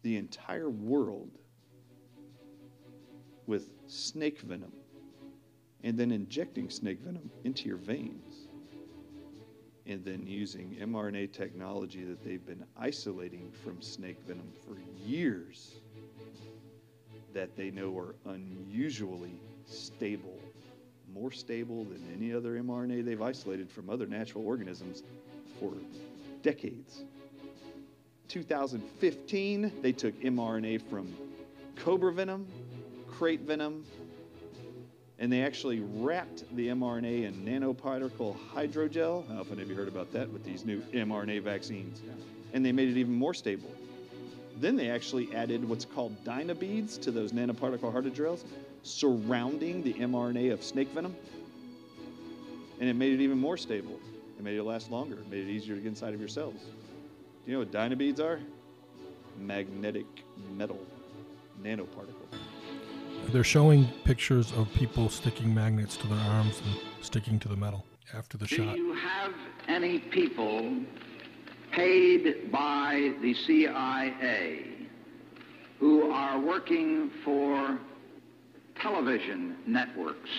the 0.02 0.18
entire 0.18 0.70
world 0.70 1.32
with 3.46 3.70
snake 3.88 4.42
venom 4.42 4.74
and 5.86 5.98
then 5.98 6.12
injecting 6.12 6.70
snake 6.70 7.00
venom 7.00 7.32
into 7.46 7.70
your 7.70 7.78
veins 7.78 8.27
and 9.88 10.04
then 10.04 10.24
using 10.26 10.76
mRNA 10.82 11.32
technology 11.32 12.04
that 12.04 12.24
they've 12.24 12.46
been 12.46 12.64
isolating 12.78 13.52
from 13.64 13.82
snake 13.82 14.18
venom 14.28 14.52
for 14.66 14.78
years 15.06 15.76
that 17.34 17.56
they 17.56 17.72
know 17.72 17.98
are 17.98 18.16
unusually 18.26 19.40
stable 19.66 20.40
more 21.18 21.32
stable 21.32 21.84
than 21.86 22.04
any 22.16 22.34
other 22.34 22.62
mRNA 22.62 23.04
they've 23.04 23.22
isolated 23.22 23.70
from 23.70 23.90
other 23.90 24.06
natural 24.06 24.46
organisms 24.46 25.04
for 25.60 25.74
decades. 26.44 27.04
2015, 28.28 29.72
they 29.82 29.92
took 29.92 30.14
mRNA 30.22 30.82
from 30.90 31.16
cobra 31.76 32.14
venom, 32.14 32.46
krait 33.10 33.40
venom, 33.40 33.86
and 35.20 35.32
they 35.32 35.42
actually 35.42 35.80
wrapped 35.80 36.44
the 36.56 36.68
mRNA 36.68 37.24
in 37.24 37.34
nanoparticle 37.46 38.38
hydrogel. 38.54 39.28
How 39.28 39.42
often 39.42 39.58
have 39.58 39.70
you 39.70 39.76
heard 39.76 39.88
about 39.88 40.12
that 40.14 40.32
with 40.32 40.44
these 40.44 40.64
new 40.64 40.82
mRNA 40.94 41.42
vaccines? 41.42 42.04
And 42.54 42.66
they 42.66 42.72
made 42.72 42.90
it 42.90 42.98
even 42.98 43.14
more 43.14 43.34
stable. 43.34 43.74
Then 44.60 44.76
they 44.76 44.90
actually 44.90 45.34
added 45.36 45.68
what's 45.68 45.86
called 45.86 46.24
dynabeads 46.24 47.00
to 47.02 47.12
those 47.12 47.32
nanoparticle 47.32 47.94
hydrogels 47.94 48.46
surrounding 48.84 49.84
the 49.84 49.94
mRNA 49.94 50.54
of 50.54 50.64
snake 50.64 50.88
venom. 50.90 51.16
And 52.80 52.90
it 52.90 52.96
made 52.96 53.14
it 53.14 53.22
even 53.22 53.40
more 53.40 53.58
stable. 53.58 54.00
It 54.38 54.44
made 54.44 54.58
it 54.58 54.64
last 54.64 54.92
longer. 54.92 55.20
It 55.20 55.30
made 55.30 55.48
it 55.48 55.52
easier 55.52 55.76
to 55.76 55.82
get 55.82 55.90
inside 55.90 56.14
of 56.14 56.20
your 56.20 56.30
cells. 56.30 56.62
Do 57.46 57.52
you 57.52 57.54
know 57.54 57.60
what 57.60 57.72
dynabeads 57.72 58.20
are? 58.20 58.40
Magnetic 59.36 60.06
metal 60.56 60.86
nanoparticle. 61.62 62.47
They're 63.26 63.44
showing 63.44 63.88
pictures 64.04 64.52
of 64.54 64.72
people 64.74 65.10
sticking 65.10 65.54
magnets 65.54 65.98
to 65.98 66.08
their 66.08 66.18
arms 66.18 66.62
and 66.66 66.80
sticking 67.02 67.40
to 67.40 67.48
the 67.50 67.58
metal 67.58 67.86
after 68.14 68.38
the 68.38 68.46
Do 68.46 68.56
shot. 68.56 68.76
Do 68.76 68.82
you 68.82 68.94
have 68.94 69.34
any 69.68 70.00
people 70.00 70.82
paid 71.72 72.52
by 72.52 73.14
the 73.22 73.34
CIA 73.34 74.64
who 75.80 76.10
are 76.10 76.40
working 76.40 77.12
for 77.24 77.78
television 78.82 79.58
networks? 79.68 80.30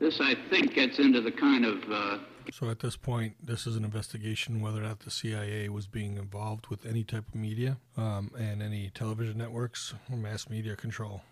This, 0.00 0.20
I 0.20 0.34
think, 0.50 0.74
gets 0.74 0.98
into 0.98 1.20
the 1.20 1.32
kind 1.32 1.64
of 1.64 1.78
uh, 1.90 2.18
So 2.52 2.68
at 2.70 2.80
this 2.80 2.96
point, 2.96 3.34
this 3.44 3.66
is 3.66 3.76
an 3.76 3.84
investigation 3.84 4.60
whether 4.60 4.78
or 4.80 4.82
not 4.86 5.00
the 5.00 5.10
CIA 5.10 5.68
was 5.68 5.86
being 5.86 6.16
involved 6.16 6.68
with 6.68 6.86
any 6.86 7.02
type 7.02 7.26
of 7.28 7.34
media 7.34 7.78
um, 7.96 8.30
and 8.38 8.62
any 8.62 8.90
television 8.94 9.38
networks 9.38 9.94
or 10.10 10.16
mass 10.16 10.48
media 10.48 10.76
control. 10.76 11.22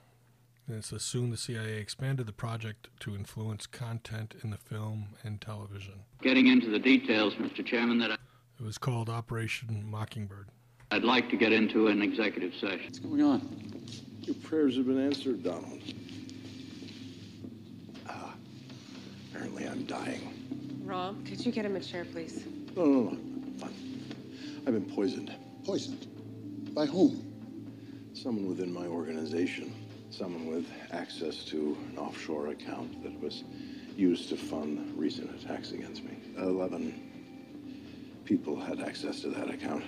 And 0.66 0.76
it's 0.78 0.92
assumed 0.92 1.32
the 1.32 1.36
CIA 1.36 1.78
expanded 1.78 2.26
the 2.26 2.32
project 2.32 2.88
to 3.00 3.14
influence 3.14 3.66
content 3.66 4.34
in 4.42 4.50
the 4.50 4.56
film 4.56 5.08
and 5.22 5.40
television. 5.40 5.94
getting 6.22 6.46
into 6.46 6.70
the 6.70 6.78
details, 6.78 7.34
Mr. 7.34 7.64
Chairman, 7.64 7.98
that 7.98 8.12
I- 8.12 8.16
It 8.58 8.64
was 8.64 8.78
called 8.78 9.08
Operation 9.08 9.84
Mockingbird. 9.90 10.48
I'd 10.90 11.04
like 11.04 11.28
to 11.30 11.36
get 11.36 11.52
into 11.52 11.88
an 11.88 12.00
executive 12.02 12.54
session. 12.54 12.84
What's 12.86 12.98
going 13.00 13.22
on? 13.22 13.40
Your 14.22 14.34
prayers 14.36 14.76
have 14.76 14.86
been 14.86 15.00
answered, 15.04 15.42
Donald. 15.42 15.80
Ah, 18.08 18.34
apparently 19.30 19.66
I'm 19.66 19.84
dying. 19.84 20.31
Rob, 20.92 21.24
could 21.24 21.42
you 21.42 21.50
get 21.50 21.64
him 21.64 21.74
a 21.74 21.80
chair, 21.80 22.04
please? 22.04 22.44
No, 22.76 22.84
no, 22.84 23.00
no. 23.00 23.18
Fine. 23.56 24.04
I've 24.66 24.74
been 24.74 24.84
poisoned. 24.84 25.34
Poisoned? 25.64 26.06
By 26.74 26.84
whom? 26.84 27.32
Someone 28.12 28.46
within 28.46 28.70
my 28.70 28.84
organization. 28.86 29.72
Someone 30.10 30.48
with 30.48 30.66
access 30.90 31.44
to 31.44 31.78
an 31.88 31.96
offshore 31.96 32.48
account 32.48 33.02
that 33.02 33.18
was 33.22 33.42
used 33.96 34.28
to 34.28 34.36
fund 34.36 34.92
recent 34.94 35.34
attacks 35.42 35.72
against 35.72 36.04
me. 36.04 36.18
Eleven 36.36 37.10
people 38.26 38.60
had 38.60 38.80
access 38.80 39.22
to 39.22 39.28
that 39.28 39.48
account. 39.48 39.84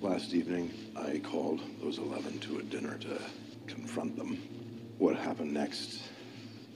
Last 0.00 0.32
evening, 0.32 0.72
I 0.96 1.18
called 1.18 1.60
those 1.82 1.98
11 1.98 2.38
to 2.38 2.60
a 2.60 2.62
dinner 2.62 2.96
to 3.00 3.20
confront 3.66 4.16
them. 4.16 4.38
What 4.96 5.14
happened 5.16 5.52
next, 5.52 6.00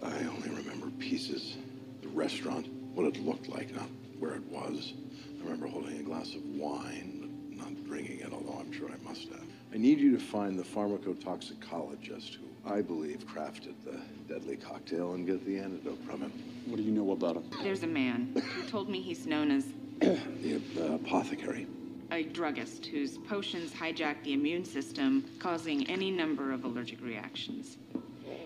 I 0.02 0.12
only 0.24 0.50
remember 0.50 0.90
pieces. 0.98 1.57
The 2.02 2.09
restaurant, 2.09 2.66
what 2.94 3.07
it 3.07 3.24
looked 3.24 3.48
like, 3.48 3.74
not 3.74 3.88
where 4.18 4.35
it 4.35 4.44
was. 4.44 4.94
I 5.40 5.44
remember 5.44 5.66
holding 5.66 5.98
a 5.98 6.02
glass 6.02 6.35
of 6.35 6.44
wine, 6.44 7.18
but 7.20 7.64
not 7.64 7.85
drinking 7.85 8.20
it, 8.20 8.33
although 8.33 8.59
I'm 8.61 8.72
sure 8.72 8.88
I 8.90 9.09
must 9.09 9.28
have. 9.28 9.42
I 9.72 9.78
need 9.78 9.98
you 9.98 10.12
to 10.16 10.22
find 10.22 10.59
the 10.59 10.62
pharmacotoxicologist 10.62 12.35
who 12.37 12.46
I 12.70 12.83
believe 12.83 13.26
crafted 13.26 13.74
the 13.85 13.98
deadly 14.33 14.57
cocktail 14.57 15.14
and 15.14 15.26
get 15.26 15.44
the 15.46 15.59
antidote 15.59 15.98
from 16.05 16.20
him. 16.20 16.33
What 16.66 16.76
do 16.76 16.83
you 16.83 16.92
know 16.92 17.11
about 17.12 17.37
him? 17.37 17.44
There's 17.62 17.83
a 17.83 17.87
man 17.88 18.33
who 18.55 18.62
told 18.68 18.88
me 18.88 19.00
he's 19.00 19.26
known 19.26 19.50
as 19.50 19.66
The 20.00 20.61
uh, 20.78 20.94
apothecary. 20.94 21.66
a 22.11 22.22
druggist 22.24 22.87
whose 22.87 23.16
potions 23.18 23.72
hijack 23.72 24.22
the 24.24 24.35
immune 24.35 24.64
system, 24.64 25.24
causing 25.38 25.88
any 25.88 26.11
number 26.11 26.52
of 26.52 26.64
allergic 26.64 27.00
reactions. 27.00 27.78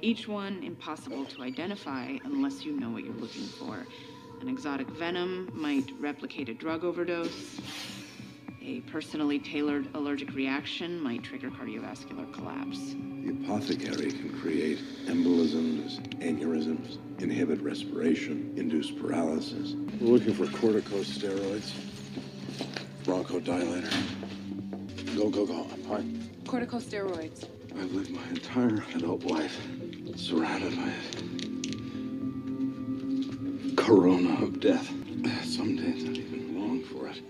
Each 0.03 0.29
one 0.29 0.63
impossible 0.63 1.25
to 1.25 1.43
identify 1.43 2.17
unless 2.25 2.65
you 2.65 2.73
know 2.79 2.91
what 2.91 3.05
you're 3.05 3.15
looking 3.15 3.45
for. 3.47 3.87
An 4.41 4.49
exotic 4.49 4.89
venom 4.91 5.51
might 5.55 5.91
replicate 5.99 6.49
a 6.49 6.55
drug 6.55 6.85
overdose. 6.85 7.61
A 8.63 8.81
personally 8.81 9.39
tailored 9.39 9.89
allergic 9.95 10.35
reaction 10.35 11.01
might 11.01 11.23
trigger 11.23 11.51
cardiovascular 11.51 12.33
collapse. 12.33 12.95
The 13.25 13.31
apothecary 13.31 14.11
can 14.11 14.39
create 14.41 14.79
embolisms, 15.07 16.01
aneurysms, 16.21 16.99
inhibit 17.21 17.61
respiration, 17.61 18.53
induce 18.57 18.91
paralysis. 18.91 19.75
We're 20.01 20.19
looking 20.19 20.35
for 20.35 20.47
corticosteroids, 20.47 21.73
bronchodilator. 23.05 23.91
Go, 25.17 25.31
go, 25.31 25.47
go. 25.47 25.67
I'm 25.73 25.83
fine. 25.85 26.31
Corticosteroids. 26.45 27.49
I've 27.79 27.93
lived 27.93 28.11
my 28.11 28.27
entire 28.31 28.85
adult 28.95 29.25
life 29.25 29.61
surrounded 30.17 30.77
by 30.77 30.89
a 30.89 31.26
corona 33.87 34.43
of 34.43 34.59
death. 34.59 34.93
Some 35.45 35.77
days 35.77 36.05
I 36.05 36.09
even 36.09 36.59
long 36.59 36.83
for 36.83 37.07
it. 37.07 37.23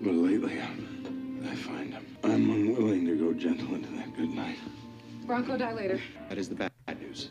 But 0.00 0.14
lately, 0.14 0.60
I 0.60 1.56
find 1.56 1.96
I'm 2.22 2.50
unwilling 2.50 3.04
to 3.06 3.16
go 3.16 3.32
gentle 3.32 3.74
into 3.74 3.90
that 3.96 4.16
good 4.16 4.30
night. 4.30 4.58
Bronchodilator. 5.26 6.00
That 6.28 6.38
is 6.38 6.48
the 6.48 6.54
bad 6.54 6.70
news. 7.00 7.30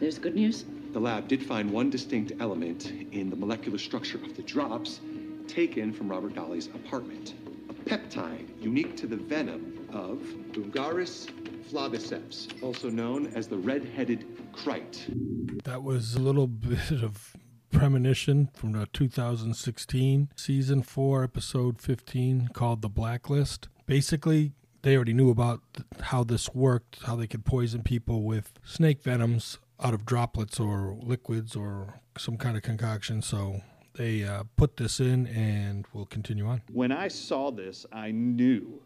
There's 0.00 0.18
good 0.18 0.34
news. 0.34 0.64
The 0.92 0.98
lab 0.98 1.28
did 1.28 1.46
find 1.46 1.70
one 1.70 1.90
distinct 1.90 2.32
element 2.40 2.86
in 3.12 3.30
the 3.30 3.36
molecular 3.36 3.78
structure 3.78 4.18
of 4.18 4.36
the 4.36 4.42
drops 4.42 4.98
taken 5.46 5.92
from 5.92 6.08
Robert 6.08 6.34
Dolly's 6.34 6.66
apartment. 6.66 7.34
A 7.68 7.72
peptide 7.72 8.48
unique 8.60 8.96
to 8.96 9.06
the 9.06 9.16
venom 9.16 9.88
of 9.92 10.18
Bungarus 10.50 11.28
flaviceps, 11.70 12.48
also 12.62 12.90
known 12.90 13.28
as 13.28 13.46
the 13.46 13.56
red-headed 13.56 14.26
krait. 14.52 15.62
That 15.62 15.84
was 15.84 16.14
a 16.14 16.18
little 16.18 16.46
bit 16.68 16.90
of 16.90 17.36
premonition 17.72 18.50
from 18.54 18.72
the 18.72 18.86
2016 18.92 20.28
season 20.36 20.82
4 20.82 21.24
episode 21.24 21.80
15 21.80 22.50
called 22.52 22.82
The 22.82 22.88
Blacklist. 22.88 23.68
Basically, 23.86 24.52
they 24.82 24.94
already 24.94 25.14
knew 25.14 25.30
about 25.30 25.62
how 26.02 26.22
this 26.22 26.54
worked, 26.54 26.98
how 27.04 27.16
they 27.16 27.26
could 27.26 27.44
poison 27.44 27.82
people 27.82 28.22
with 28.22 28.52
snake 28.64 29.02
venoms 29.02 29.58
out 29.82 29.94
of 29.94 30.04
droplets 30.04 30.60
or 30.60 30.96
liquids 31.00 31.56
or 31.56 32.00
some 32.18 32.36
kind 32.36 32.56
of 32.56 32.62
concoction. 32.62 33.22
So 33.22 33.62
they 33.94 34.22
uh, 34.24 34.44
put 34.56 34.76
this 34.76 35.00
in 35.00 35.26
and 35.26 35.86
we'll 35.92 36.06
continue 36.06 36.46
on. 36.46 36.62
When 36.70 36.92
I 36.92 37.08
saw 37.08 37.50
this, 37.50 37.86
I 37.90 38.10
knew. 38.10 38.80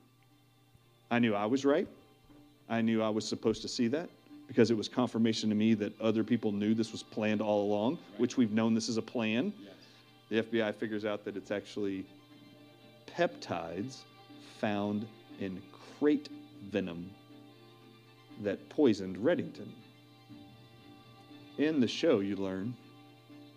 I 1.11 1.18
knew 1.18 1.35
I 1.35 1.44
was 1.46 1.64
right. 1.64 1.88
I 2.68 2.81
knew 2.81 3.03
I 3.03 3.09
was 3.09 3.27
supposed 3.27 3.62
to 3.62 3.68
see 3.68 3.88
that 3.88 4.09
because 4.46 4.70
it 4.70 4.76
was 4.76 4.88
confirmation 4.88 5.48
to 5.48 5.54
me 5.54 5.74
that 5.74 5.98
other 6.00 6.22
people 6.22 6.52
knew 6.52 6.74
this 6.74 6.92
was 6.92 7.02
planned 7.02 7.40
all 7.40 7.64
along, 7.64 7.98
which 8.16 8.37
we've 8.37 8.52
known 8.52 8.74
this 8.74 8.88
is 8.88 8.96
a 8.96 9.02
plan. 9.02 9.52
The 10.28 10.42
FBI 10.42 10.74
figures 10.74 11.04
out 11.04 11.24
that 11.24 11.37
it's 11.37 11.50
actually 11.50 12.04
peptides 13.06 14.02
found 14.61 15.06
in 15.40 15.61
krait 16.00 16.28
venom 16.70 17.11
that 18.42 18.68
poisoned 18.68 19.16
Reddington. 19.16 19.68
In 21.59 21.80
the 21.80 21.88
show, 21.88 22.20
you 22.20 22.37
learn 22.37 22.74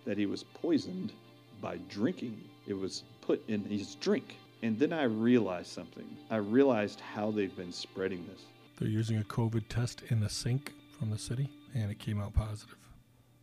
that 0.06 0.17
he 0.17 0.25
was 0.25 0.43
poisoned 0.43 1.13
by 1.62 1.78
drinking. 1.89 2.41
It 2.65 2.73
was 2.73 3.04
put 3.21 3.43
in 3.49 3.63
his 3.65 3.95
drink. 3.95 4.38
And 4.62 4.78
then 4.80 4.93
I 4.93 5.04
realized 5.04 5.67
something. 5.67 6.06
I 6.30 6.38
realized 6.38 6.99
how 7.02 7.32
they've 7.32 7.56
been 7.56 7.71
spreading 7.71 8.25
this. 8.32 8.43
They're 8.78 8.88
using 8.88 9.17
a 9.17 9.23
COVID 9.23 9.63
test 9.67 10.04
in 10.10 10.19
the 10.19 10.30
sink 10.30 10.73
from 10.99 11.09
the 11.09 11.17
city, 11.17 11.49
and 11.73 11.89
it 11.89 11.97
came 11.97 12.19
out 12.19 12.33
positive. 12.33 12.77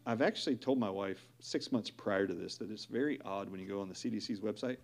I've 0.04 0.22
actually 0.22 0.56
told 0.56 0.78
my 0.78 0.90
wife 0.90 1.26
six 1.40 1.72
months 1.72 1.90
prior 1.90 2.26
to 2.26 2.34
this 2.34 2.56
that 2.58 2.70
it's 2.70 2.84
very 2.84 3.18
odd 3.24 3.50
when 3.50 3.58
you 3.58 3.66
go 3.66 3.80
on 3.80 3.88
the 3.88 3.94
CDC's 3.94 4.40
website 4.40 4.76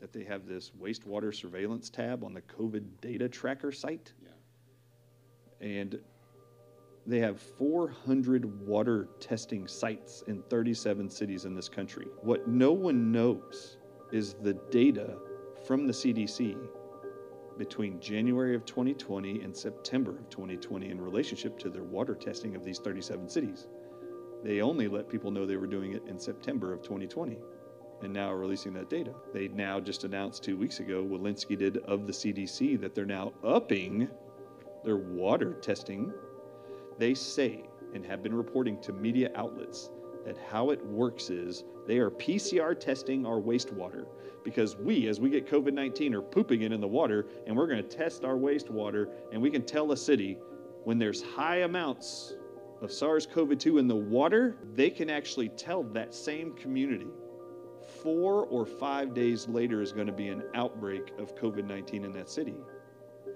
that 0.00 0.12
they 0.12 0.24
have 0.24 0.46
this 0.46 0.70
wastewater 0.80 1.34
surveillance 1.34 1.90
tab 1.90 2.24
on 2.24 2.32
the 2.32 2.40
COVID 2.42 2.84
data 3.00 3.28
tracker 3.28 3.72
site. 3.72 4.12
Yeah. 4.22 5.66
And 5.66 5.98
they 7.06 7.18
have 7.18 7.40
400 7.40 8.66
water 8.66 9.08
testing 9.20 9.66
sites 9.66 10.22
in 10.26 10.42
37 10.48 11.10
cities 11.10 11.44
in 11.44 11.54
this 11.54 11.68
country. 11.68 12.06
What 12.22 12.48
no 12.48 12.72
one 12.72 13.12
knows 13.12 13.76
is 14.12 14.34
the 14.42 14.54
data 14.70 15.16
from 15.66 15.86
the 15.86 15.92
CDC 15.92 16.56
between 17.58 18.00
January 18.00 18.54
of 18.54 18.64
2020 18.64 19.42
and 19.42 19.56
September 19.56 20.12
of 20.12 20.28
2020 20.30 20.90
in 20.90 21.00
relationship 21.00 21.58
to 21.58 21.70
their 21.70 21.84
water 21.84 22.14
testing 22.14 22.56
of 22.56 22.64
these 22.64 22.78
37 22.78 23.28
cities. 23.28 23.68
They 24.42 24.60
only 24.60 24.88
let 24.88 25.08
people 25.08 25.30
know 25.30 25.46
they 25.46 25.56
were 25.56 25.66
doing 25.66 25.92
it 25.92 26.02
in 26.06 26.18
September 26.18 26.72
of 26.72 26.82
2020 26.82 27.38
and 28.02 28.12
now 28.12 28.32
releasing 28.32 28.72
that 28.74 28.90
data. 28.90 29.14
They 29.32 29.48
now 29.48 29.80
just 29.80 30.04
announced 30.04 30.44
two 30.44 30.56
weeks 30.56 30.80
ago, 30.80 31.02
Walensky 31.02 31.56
did 31.56 31.78
of 31.78 32.06
the 32.06 32.12
CDC, 32.12 32.80
that 32.80 32.94
they're 32.94 33.06
now 33.06 33.32
upping 33.42 34.08
their 34.84 34.98
water 34.98 35.54
testing. 35.54 36.12
They 36.98 37.14
say 37.14 37.64
and 37.94 38.04
have 38.04 38.22
been 38.22 38.34
reporting 38.34 38.80
to 38.82 38.92
media 38.92 39.30
outlets 39.34 39.90
that 40.24 40.36
how 40.50 40.70
it 40.70 40.84
works 40.86 41.30
is 41.30 41.64
they 41.86 41.98
are 41.98 42.10
PCR 42.10 42.78
testing 42.78 43.26
our 43.26 43.40
wastewater 43.40 44.06
because 44.42 44.76
we, 44.76 45.06
as 45.08 45.20
we 45.20 45.30
get 45.30 45.46
COVID 45.46 45.72
19, 45.72 46.14
are 46.14 46.22
pooping 46.22 46.62
it 46.62 46.72
in 46.72 46.80
the 46.80 46.88
water 46.88 47.26
and 47.46 47.56
we're 47.56 47.66
going 47.66 47.82
to 47.82 47.96
test 47.96 48.24
our 48.24 48.36
wastewater 48.36 49.08
and 49.32 49.40
we 49.40 49.50
can 49.50 49.62
tell 49.62 49.92
a 49.92 49.96
city 49.96 50.38
when 50.84 50.98
there's 50.98 51.22
high 51.22 51.58
amounts 51.58 52.34
of 52.82 52.92
SARS 52.92 53.26
CoV 53.26 53.56
2 53.56 53.78
in 53.78 53.88
the 53.88 53.96
water, 53.96 54.56
they 54.74 54.90
can 54.90 55.08
actually 55.08 55.48
tell 55.50 55.82
that 55.82 56.14
same 56.14 56.52
community 56.54 57.06
four 58.02 58.46
or 58.46 58.66
five 58.66 59.14
days 59.14 59.48
later 59.48 59.80
is 59.80 59.92
going 59.92 60.06
to 60.06 60.12
be 60.12 60.28
an 60.28 60.42
outbreak 60.54 61.12
of 61.18 61.34
COVID 61.34 61.66
19 61.66 62.04
in 62.04 62.12
that 62.12 62.28
city. 62.28 62.54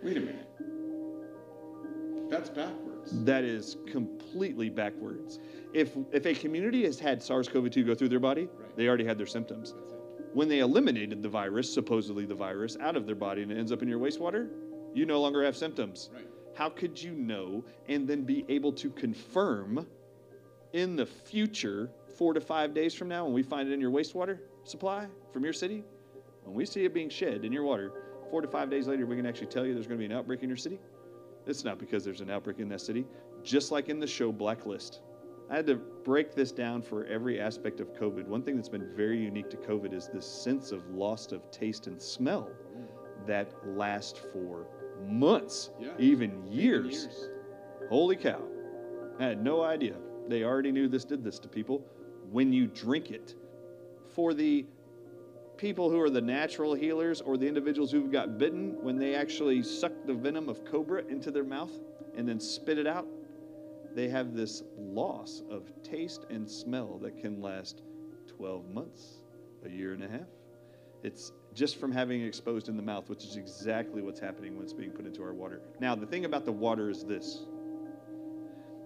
Wait 0.02 0.16
a 0.16 0.20
minute. 0.20 0.48
That's 2.28 2.50
backwards. 2.50 2.97
That 3.12 3.44
is 3.44 3.76
completely 3.86 4.68
backwards. 4.68 5.38
If 5.72 5.96
if 6.12 6.26
a 6.26 6.34
community 6.34 6.84
has 6.84 6.98
had 6.98 7.22
SARS-CoV-2 7.22 7.86
go 7.86 7.94
through 7.94 8.08
their 8.08 8.20
body, 8.20 8.48
they 8.76 8.86
already 8.86 9.04
had 9.04 9.18
their 9.18 9.26
symptoms. 9.26 9.74
When 10.34 10.48
they 10.48 10.58
eliminated 10.60 11.22
the 11.22 11.28
virus, 11.28 11.72
supposedly 11.72 12.26
the 12.26 12.34
virus, 12.34 12.76
out 12.80 12.96
of 12.96 13.06
their 13.06 13.14
body 13.14 13.42
and 13.42 13.50
it 13.50 13.58
ends 13.58 13.72
up 13.72 13.82
in 13.82 13.88
your 13.88 13.98
wastewater, 13.98 14.48
you 14.94 15.06
no 15.06 15.20
longer 15.20 15.42
have 15.42 15.56
symptoms. 15.56 16.10
Right. 16.14 16.26
How 16.54 16.68
could 16.68 17.00
you 17.00 17.12
know 17.12 17.64
and 17.88 18.06
then 18.06 18.24
be 18.24 18.44
able 18.48 18.72
to 18.72 18.90
confirm 18.90 19.86
in 20.72 20.96
the 20.96 21.06
future, 21.06 21.90
four 22.16 22.34
to 22.34 22.40
five 22.40 22.74
days 22.74 22.94
from 22.94 23.08
now, 23.08 23.24
when 23.24 23.32
we 23.32 23.42
find 23.42 23.68
it 23.68 23.72
in 23.72 23.80
your 23.80 23.90
wastewater 23.90 24.38
supply 24.64 25.06
from 25.32 25.44
your 25.44 25.52
city, 25.52 25.82
when 26.44 26.54
we 26.54 26.66
see 26.66 26.84
it 26.84 26.92
being 26.92 27.08
shed 27.08 27.44
in 27.44 27.52
your 27.52 27.62
water, 27.62 27.92
four 28.30 28.42
to 28.42 28.48
five 28.48 28.70
days 28.70 28.86
later, 28.86 29.06
we 29.06 29.16
can 29.16 29.26
actually 29.26 29.46
tell 29.46 29.64
you 29.64 29.72
there's 29.72 29.86
going 29.86 29.98
to 29.98 30.06
be 30.06 30.12
an 30.12 30.18
outbreak 30.18 30.42
in 30.42 30.48
your 30.48 30.56
city? 30.56 30.78
It's 31.48 31.64
not 31.64 31.78
because 31.78 32.04
there's 32.04 32.20
an 32.20 32.30
outbreak 32.30 32.58
in 32.58 32.68
that 32.68 32.80
city, 32.80 33.06
just 33.42 33.72
like 33.72 33.88
in 33.88 33.98
the 33.98 34.06
show 34.06 34.32
Blacklist. 34.32 35.00
I 35.50 35.56
had 35.56 35.66
to 35.68 35.76
break 35.76 36.34
this 36.34 36.52
down 36.52 36.82
for 36.82 37.04
every 37.06 37.40
aspect 37.40 37.80
of 37.80 37.94
COVID. 37.94 38.26
One 38.26 38.42
thing 38.42 38.56
that's 38.56 38.68
been 38.68 38.94
very 38.94 39.18
unique 39.18 39.48
to 39.50 39.56
COVID 39.56 39.94
is 39.94 40.08
this 40.12 40.26
sense 40.26 40.72
of 40.72 40.86
loss 40.90 41.32
of 41.32 41.50
taste 41.50 41.86
and 41.86 42.00
smell 42.00 42.50
that 43.26 43.50
lasts 43.66 44.18
for 44.32 44.66
months, 45.06 45.70
Yeah. 45.80 45.92
even 45.98 46.46
years. 46.50 47.04
years. 47.04 47.30
Holy 47.88 48.16
cow. 48.16 48.42
I 49.18 49.24
had 49.24 49.42
no 49.42 49.62
idea. 49.62 49.96
They 50.28 50.44
already 50.44 50.70
knew 50.70 50.86
this 50.86 51.04
did 51.06 51.24
this 51.24 51.38
to 51.38 51.48
people 51.48 51.82
when 52.30 52.52
you 52.52 52.66
drink 52.66 53.10
it. 53.10 53.34
For 54.10 54.34
the 54.34 54.66
people 55.58 55.90
who 55.90 56.00
are 56.00 56.08
the 56.08 56.20
natural 56.20 56.72
healers 56.72 57.20
or 57.20 57.36
the 57.36 57.46
individuals 57.46 57.90
who've 57.90 58.10
got 58.10 58.38
bitten, 58.38 58.76
when 58.80 58.96
they 58.96 59.14
actually 59.14 59.62
suck 59.62 59.92
the 60.06 60.14
venom 60.14 60.48
of 60.48 60.64
cobra 60.64 61.04
into 61.08 61.30
their 61.30 61.44
mouth 61.44 61.72
and 62.16 62.26
then 62.26 62.40
spit 62.40 62.78
it 62.78 62.86
out, 62.86 63.06
they 63.94 64.08
have 64.08 64.34
this 64.34 64.62
loss 64.78 65.42
of 65.50 65.70
taste 65.82 66.24
and 66.30 66.48
smell 66.48 66.98
that 66.98 67.18
can 67.18 67.42
last 67.42 67.82
12 68.36 68.70
months, 68.70 69.18
a 69.66 69.68
year 69.68 69.92
and 69.92 70.04
a 70.04 70.08
half. 70.08 70.28
It's 71.02 71.32
just 71.54 71.76
from 71.76 71.92
having 71.92 72.22
it 72.22 72.26
exposed 72.26 72.68
in 72.68 72.76
the 72.76 72.82
mouth, 72.82 73.08
which 73.08 73.24
is 73.24 73.36
exactly 73.36 74.02
what's 74.02 74.20
happening 74.20 74.54
when 74.54 74.64
it's 74.64 74.72
being 74.72 74.90
put 74.90 75.06
into 75.06 75.22
our 75.22 75.34
water. 75.34 75.60
Now, 75.80 75.94
the 75.94 76.06
thing 76.06 76.24
about 76.24 76.44
the 76.44 76.52
water 76.52 76.90
is 76.90 77.04
this 77.04 77.44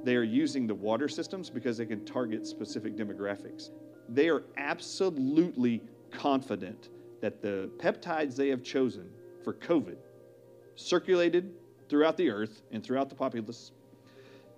they 0.05 0.17
are 0.17 0.25
using 0.25 0.67
the 0.67 0.75
water 0.75 1.09
systems 1.09 1.49
because 1.49 1.77
they 1.77 1.87
can 1.87 2.05
target 2.05 2.47
specific 2.47 2.97
demographics. 2.97 3.71
They 4.09 4.29
are 4.29 4.43
absolutely 4.57 5.81
confident 6.13 6.91
that 7.21 7.41
the 7.41 7.71
peptides 7.79 8.37
they 8.37 8.49
have 8.49 8.63
chosen 8.63 9.11
for 9.43 9.55
COVID, 9.55 9.97
circulated 10.77 11.53
throughout 11.89 12.17
the 12.17 12.31
earth 12.31 12.63
and 12.71 12.83
throughout 12.85 13.09
the 13.09 13.15
populace, 13.15 13.73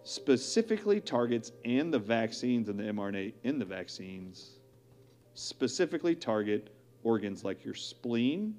specifically 0.03 1.01
targets 1.01 1.53
and 1.65 1.93
the 1.93 1.99
vaccines 1.99 2.69
and 2.69 2.79
the 2.79 2.85
mRNA 2.85 3.33
in 3.45 3.59
the 3.59 3.65
vaccines 3.65 4.59
specifically 5.35 6.15
target 6.15 6.71
organs 7.03 7.45
like 7.45 7.65
your 7.65 7.75
spleen, 7.75 8.55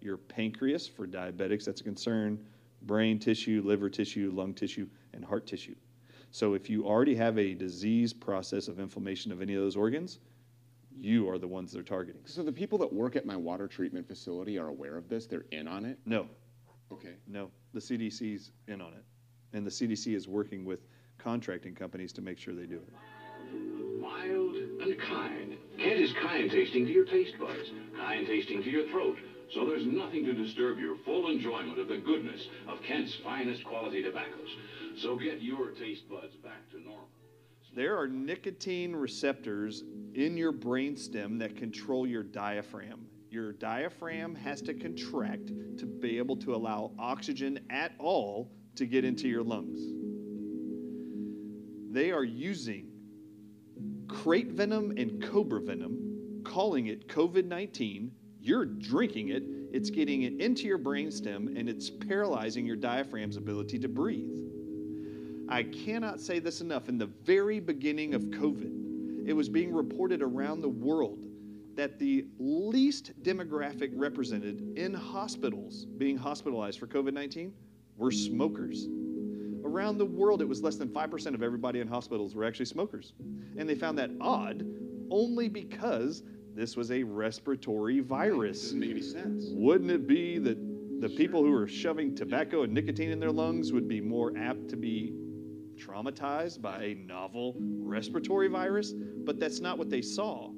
your 0.00 0.16
pancreas 0.16 0.86
for 0.86 1.06
diabetics, 1.06 1.64
that's 1.64 1.80
a 1.80 1.84
concern, 1.84 2.38
brain 2.82 3.18
tissue, 3.18 3.62
liver 3.64 3.88
tissue, 3.88 4.30
lung 4.34 4.52
tissue, 4.52 4.86
and 5.14 5.24
heart 5.24 5.46
tissue. 5.46 5.74
So 6.32 6.54
if 6.54 6.68
you 6.68 6.84
already 6.86 7.14
have 7.16 7.38
a 7.38 7.54
disease 7.54 8.12
process 8.12 8.68
of 8.68 8.78
inflammation 8.78 9.32
of 9.32 9.40
any 9.40 9.54
of 9.54 9.62
those 9.62 9.76
organs, 9.76 10.18
you 10.98 11.28
are 11.28 11.38
the 11.38 11.48
ones 11.48 11.72
they're 11.72 11.82
targeting. 11.82 12.22
So 12.24 12.42
the 12.42 12.52
people 12.52 12.78
that 12.78 12.92
work 12.92 13.16
at 13.16 13.24
my 13.26 13.36
water 13.36 13.66
treatment 13.66 14.06
facility 14.06 14.58
are 14.58 14.68
aware 14.68 14.96
of 14.96 15.08
this? 15.08 15.26
They're 15.26 15.46
in 15.50 15.68
on 15.68 15.84
it? 15.84 15.98
No, 16.04 16.26
Okay. 16.92 17.14
no, 17.26 17.50
the 17.72 17.80
CDC's 17.80 18.50
in 18.68 18.80
on 18.80 18.92
it. 18.94 19.04
And 19.52 19.66
the 19.66 19.70
CDC 19.70 20.14
is 20.14 20.28
working 20.28 20.64
with 20.64 20.80
contracting 21.18 21.74
companies 21.74 22.12
to 22.14 22.22
make 22.22 22.38
sure 22.38 22.54
they 22.54 22.66
do 22.66 22.76
it. 22.76 22.92
Mild 24.00 24.56
and 24.56 24.98
kind. 25.00 25.56
Kent 25.78 26.00
is 26.00 26.12
kind 26.12 26.50
tasting 26.50 26.86
to 26.86 26.92
your 26.92 27.04
taste 27.04 27.38
buds, 27.38 27.70
kind 27.96 28.26
tasting 28.26 28.62
to 28.62 28.70
your 28.70 28.88
throat. 28.88 29.16
So 29.52 29.66
there's 29.66 29.86
nothing 29.86 30.24
to 30.26 30.32
disturb 30.32 30.78
your 30.78 30.96
full 31.04 31.28
enjoyment 31.30 31.78
of 31.78 31.88
the 31.88 31.98
goodness 31.98 32.46
of 32.68 32.80
Kent's 32.82 33.14
finest 33.24 33.64
quality 33.64 34.02
tobaccos. 34.02 34.48
So 34.96 35.16
get 35.16 35.42
your 35.42 35.70
taste 35.72 36.08
buds 36.08 36.36
back 36.36 36.68
to 36.70 36.80
normal. 36.80 37.08
There 37.72 37.96
are 37.96 38.08
nicotine 38.08 38.96
receptors 38.96 39.84
in 40.14 40.36
your 40.36 40.52
brainstem 40.52 41.38
that 41.38 41.56
control 41.56 42.04
your 42.04 42.24
diaphragm. 42.24 43.06
Your 43.30 43.52
diaphragm 43.52 44.34
has 44.34 44.60
to 44.62 44.74
contract 44.74 45.52
to 45.78 45.86
be 45.86 46.18
able 46.18 46.36
to 46.38 46.54
allow 46.54 46.90
oxygen 46.98 47.60
at 47.70 47.92
all 48.00 48.50
to 48.74 48.86
get 48.86 49.04
into 49.04 49.28
your 49.28 49.44
lungs. 49.44 49.80
They 51.92 52.10
are 52.10 52.24
using 52.24 52.88
krait 54.06 54.50
venom 54.50 54.92
and 54.96 55.22
cobra 55.22 55.60
venom, 55.60 56.42
calling 56.44 56.88
it 56.88 57.06
COVID 57.06 57.44
19. 57.44 58.10
You're 58.40 58.64
drinking 58.64 59.28
it, 59.28 59.44
it's 59.72 59.90
getting 59.90 60.22
it 60.22 60.40
into 60.40 60.66
your 60.66 60.78
brainstem, 60.78 61.56
and 61.56 61.68
it's 61.68 61.88
paralyzing 61.88 62.66
your 62.66 62.76
diaphragm's 62.76 63.36
ability 63.36 63.78
to 63.78 63.88
breathe. 63.88 64.40
I 65.50 65.64
cannot 65.64 66.20
say 66.20 66.38
this 66.38 66.60
enough. 66.60 66.88
In 66.88 66.96
the 66.96 67.06
very 67.06 67.58
beginning 67.58 68.14
of 68.14 68.22
COVID, 68.22 69.26
it 69.26 69.32
was 69.32 69.48
being 69.48 69.74
reported 69.74 70.22
around 70.22 70.60
the 70.60 70.68
world 70.68 71.18
that 71.74 71.98
the 71.98 72.26
least 72.38 73.12
demographic 73.22 73.90
represented 73.94 74.78
in 74.78 74.94
hospitals 74.94 75.86
being 75.86 76.16
hospitalized 76.16 76.78
for 76.78 76.86
COVID 76.86 77.12
19 77.12 77.52
were 77.96 78.12
smokers. 78.12 78.86
Around 79.64 79.98
the 79.98 80.06
world, 80.06 80.40
it 80.40 80.48
was 80.48 80.62
less 80.62 80.76
than 80.76 80.88
5% 80.88 81.34
of 81.34 81.42
everybody 81.42 81.80
in 81.80 81.88
hospitals 81.88 82.34
were 82.34 82.44
actually 82.44 82.66
smokers. 82.66 83.12
And 83.56 83.68
they 83.68 83.74
found 83.74 83.98
that 83.98 84.10
odd 84.20 84.64
only 85.10 85.48
because 85.48 86.22
this 86.54 86.76
was 86.76 86.90
a 86.90 87.02
respiratory 87.02 88.00
virus. 88.00 88.62
Doesn't 88.62 88.80
make 88.80 88.90
any 88.90 89.02
sense. 89.02 89.46
Wouldn't 89.50 89.90
it 89.90 90.06
be 90.06 90.38
that 90.38 90.58
the 91.00 91.08
people 91.08 91.42
who 91.42 91.54
are 91.54 91.66
shoving 91.66 92.14
tobacco 92.14 92.62
and 92.62 92.72
nicotine 92.72 93.10
in 93.10 93.18
their 93.18 93.32
lungs 93.32 93.72
would 93.72 93.88
be 93.88 94.00
more 94.00 94.32
apt 94.36 94.68
to 94.68 94.76
be 94.76 95.14
traumatized 95.80 96.60
by 96.60 96.82
a 96.82 96.94
novel 96.94 97.56
respiratory 97.58 98.48
virus? 98.48 98.92
But 98.92 99.40
that's 99.40 99.60
not 99.60 99.78
what 99.78 99.90
they 99.90 100.02
saw. 100.02 100.50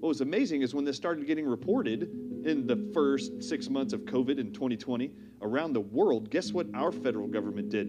What 0.00 0.08
was 0.08 0.20
amazing 0.20 0.62
is 0.62 0.74
when 0.74 0.84
this 0.84 0.96
started 0.96 1.26
getting 1.26 1.46
reported 1.46 2.02
in 2.44 2.66
the 2.66 2.90
first 2.92 3.42
six 3.42 3.68
months 3.68 3.92
of 3.92 4.00
COVID 4.00 4.38
in 4.38 4.52
2020 4.52 5.12
around 5.42 5.74
the 5.74 5.80
world, 5.80 6.30
guess 6.30 6.52
what 6.52 6.66
our 6.74 6.90
federal 6.90 7.28
government 7.28 7.68
did? 7.68 7.86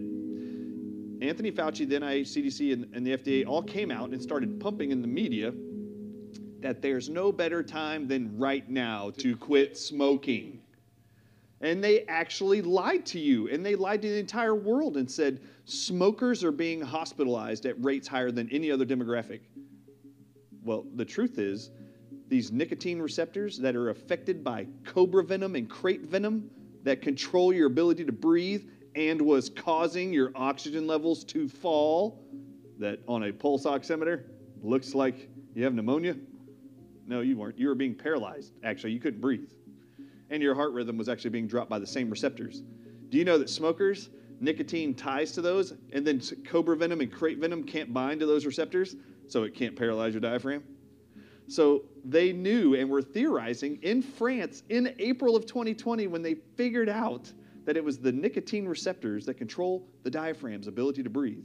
Anthony 1.22 1.50
Fauci, 1.50 1.88
the 1.88 1.96
NIH, 1.96 2.28
CDC, 2.28 2.72
and, 2.72 2.86
and 2.94 3.06
the 3.06 3.16
FDA 3.16 3.46
all 3.46 3.62
came 3.62 3.90
out 3.90 4.10
and 4.10 4.22
started 4.22 4.60
pumping 4.60 4.90
in 4.90 5.00
the 5.00 5.08
media 5.08 5.52
that 6.60 6.80
there's 6.80 7.08
no 7.08 7.30
better 7.30 7.62
time 7.62 8.08
than 8.08 8.36
right 8.38 8.68
now 8.70 9.10
to 9.18 9.36
quit 9.36 9.76
smoking. 9.76 10.60
And 11.64 11.82
they 11.82 12.02
actually 12.02 12.60
lied 12.60 13.06
to 13.06 13.18
you, 13.18 13.48
and 13.48 13.64
they 13.64 13.74
lied 13.74 14.02
to 14.02 14.08
the 14.08 14.18
entire 14.18 14.54
world 14.54 14.98
and 14.98 15.10
said 15.10 15.40
smokers 15.64 16.44
are 16.44 16.52
being 16.52 16.82
hospitalized 16.82 17.64
at 17.64 17.82
rates 17.82 18.06
higher 18.06 18.30
than 18.30 18.50
any 18.50 18.70
other 18.70 18.84
demographic. 18.84 19.40
Well, 20.62 20.84
the 20.94 21.06
truth 21.06 21.38
is, 21.38 21.70
these 22.28 22.52
nicotine 22.52 23.00
receptors 23.00 23.58
that 23.60 23.76
are 23.76 23.88
affected 23.88 24.44
by 24.44 24.66
cobra 24.84 25.24
venom 25.24 25.56
and 25.56 25.66
krait 25.66 26.02
venom 26.02 26.50
that 26.82 27.00
control 27.00 27.50
your 27.50 27.66
ability 27.66 28.04
to 28.04 28.12
breathe 28.12 28.68
and 28.94 29.18
was 29.22 29.48
causing 29.48 30.12
your 30.12 30.32
oxygen 30.34 30.86
levels 30.86 31.24
to 31.24 31.48
fall, 31.48 32.22
that 32.78 32.98
on 33.08 33.24
a 33.24 33.32
pulse 33.32 33.64
oximeter 33.64 34.24
looks 34.62 34.94
like 34.94 35.30
you 35.54 35.64
have 35.64 35.72
pneumonia. 35.72 36.14
No, 37.06 37.22
you 37.22 37.38
weren't. 37.38 37.58
You 37.58 37.68
were 37.68 37.74
being 37.74 37.94
paralyzed. 37.94 38.52
Actually, 38.62 38.92
you 38.92 39.00
couldn't 39.00 39.22
breathe. 39.22 39.48
And 40.30 40.42
your 40.42 40.54
heart 40.54 40.72
rhythm 40.72 40.96
was 40.96 41.08
actually 41.08 41.30
being 41.30 41.46
dropped 41.46 41.70
by 41.70 41.78
the 41.78 41.86
same 41.86 42.10
receptors. 42.10 42.62
Do 43.10 43.18
you 43.18 43.24
know 43.24 43.38
that 43.38 43.50
smokers, 43.50 44.10
nicotine 44.40 44.94
ties 44.94 45.32
to 45.32 45.42
those, 45.42 45.74
and 45.92 46.06
then 46.06 46.20
cobra 46.44 46.76
venom 46.76 47.00
and 47.00 47.12
krait 47.12 47.38
venom 47.38 47.64
can't 47.64 47.92
bind 47.92 48.20
to 48.20 48.26
those 48.26 48.46
receptors, 48.46 48.96
so 49.28 49.42
it 49.42 49.54
can't 49.54 49.76
paralyze 49.76 50.14
your 50.14 50.20
diaphragm? 50.20 50.64
So 51.46 51.84
they 52.04 52.32
knew 52.32 52.74
and 52.74 52.88
were 52.88 53.02
theorizing 53.02 53.78
in 53.82 54.00
France 54.00 54.62
in 54.70 54.94
April 54.98 55.36
of 55.36 55.46
2020 55.46 56.06
when 56.06 56.22
they 56.22 56.34
figured 56.56 56.88
out 56.88 57.30
that 57.66 57.76
it 57.76 57.84
was 57.84 57.98
the 57.98 58.12
nicotine 58.12 58.66
receptors 58.66 59.26
that 59.26 59.34
control 59.34 59.86
the 60.02 60.10
diaphragm's 60.10 60.66
ability 60.66 61.02
to 61.02 61.10
breathe 61.10 61.44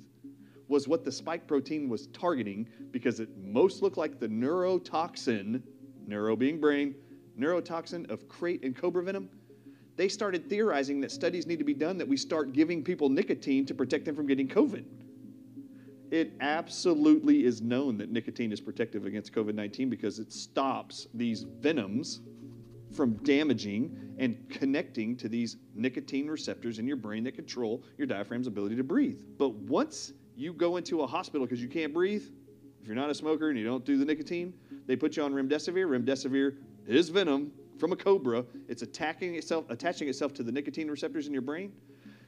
was 0.68 0.88
what 0.88 1.04
the 1.04 1.12
spike 1.12 1.48
protein 1.48 1.90
was 1.90 2.08
targeting 2.08 2.68
because 2.92 3.20
it 3.20 3.30
most 3.38 3.82
looked 3.82 3.98
like 3.98 4.20
the 4.20 4.28
neurotoxin, 4.28 5.62
neuro 6.06 6.36
being 6.36 6.60
brain, 6.60 6.94
neurotoxin 7.40 8.10
of 8.10 8.28
krait 8.28 8.64
and 8.64 8.76
cobra 8.76 9.04
venom. 9.04 9.30
They 9.96 10.08
started 10.08 10.50
theorizing 10.50 11.02
that 11.02 11.12
studies 11.12 11.46
need 11.46 11.60
to 11.60 11.66
be 11.66 11.74
done 11.74 11.98
that 11.98 12.08
we 12.08 12.18
start 12.18 12.54
giving 12.54 12.84
people 12.84 13.10
nicotine 13.10 13.66
to 13.66 13.74
protect 13.74 14.06
them 14.06 14.16
from 14.16 14.28
getting 14.28 14.48
COVID. 14.48 14.86
It 16.12 16.34
absolutely 16.40 17.46
is 17.46 17.62
known 17.62 17.98
that 17.98 18.10
nicotine 18.10 18.52
is 18.52 18.60
protective 18.60 19.06
against 19.06 19.34
COVID 19.34 19.54
19 19.54 19.90
because 19.90 20.20
it 20.20 20.32
stops 20.32 21.08
these 21.14 21.44
venoms 21.44 22.22
from 22.92 23.14
damaging 23.24 24.16
and 24.18 24.50
connecting 24.50 25.16
to 25.18 25.30
these 25.30 25.58
nicotine 25.76 26.28
receptors 26.28 26.80
in 26.80 26.88
your 26.88 26.96
brain 26.96 27.24
that 27.26 27.36
control 27.36 27.84
your 27.98 28.08
diaphragm's 28.08 28.48
ability 28.48 28.76
to 28.76 28.84
breathe. 28.84 29.22
But 29.38 29.54
once 29.54 30.14
you 30.36 30.54
go 30.54 30.78
into 30.78 31.02
a 31.02 31.08
hospital 31.08 31.46
because 31.46 31.62
you 31.62 31.70
can't 31.70 31.94
breathe, 31.94 32.24
if 32.82 32.88
you're 32.88 32.96
not 32.96 33.10
a 33.10 33.14
smoker 33.14 33.50
and 33.50 33.60
you 33.60 33.66
don't 33.66 33.86
do 33.86 33.98
the 33.98 34.06
nicotine, 34.06 34.54
they 34.88 34.96
put 34.96 35.18
you 35.18 35.24
on 35.24 35.34
remdesivir. 35.34 35.86
Remdesivir 35.86 36.56
is 36.96 37.10
venom 37.10 37.52
from 37.78 37.92
a 37.92 37.96
cobra. 37.96 38.46
It's 38.68 38.82
attacking 38.82 39.36
itself, 39.36 39.66
attaching 39.70 40.10
itself 40.10 40.34
to 40.36 40.44
the 40.44 40.52
nicotine 40.52 40.90
receptors 40.90 41.28
in 41.28 41.34
your 41.34 41.42
brain. 41.42 41.72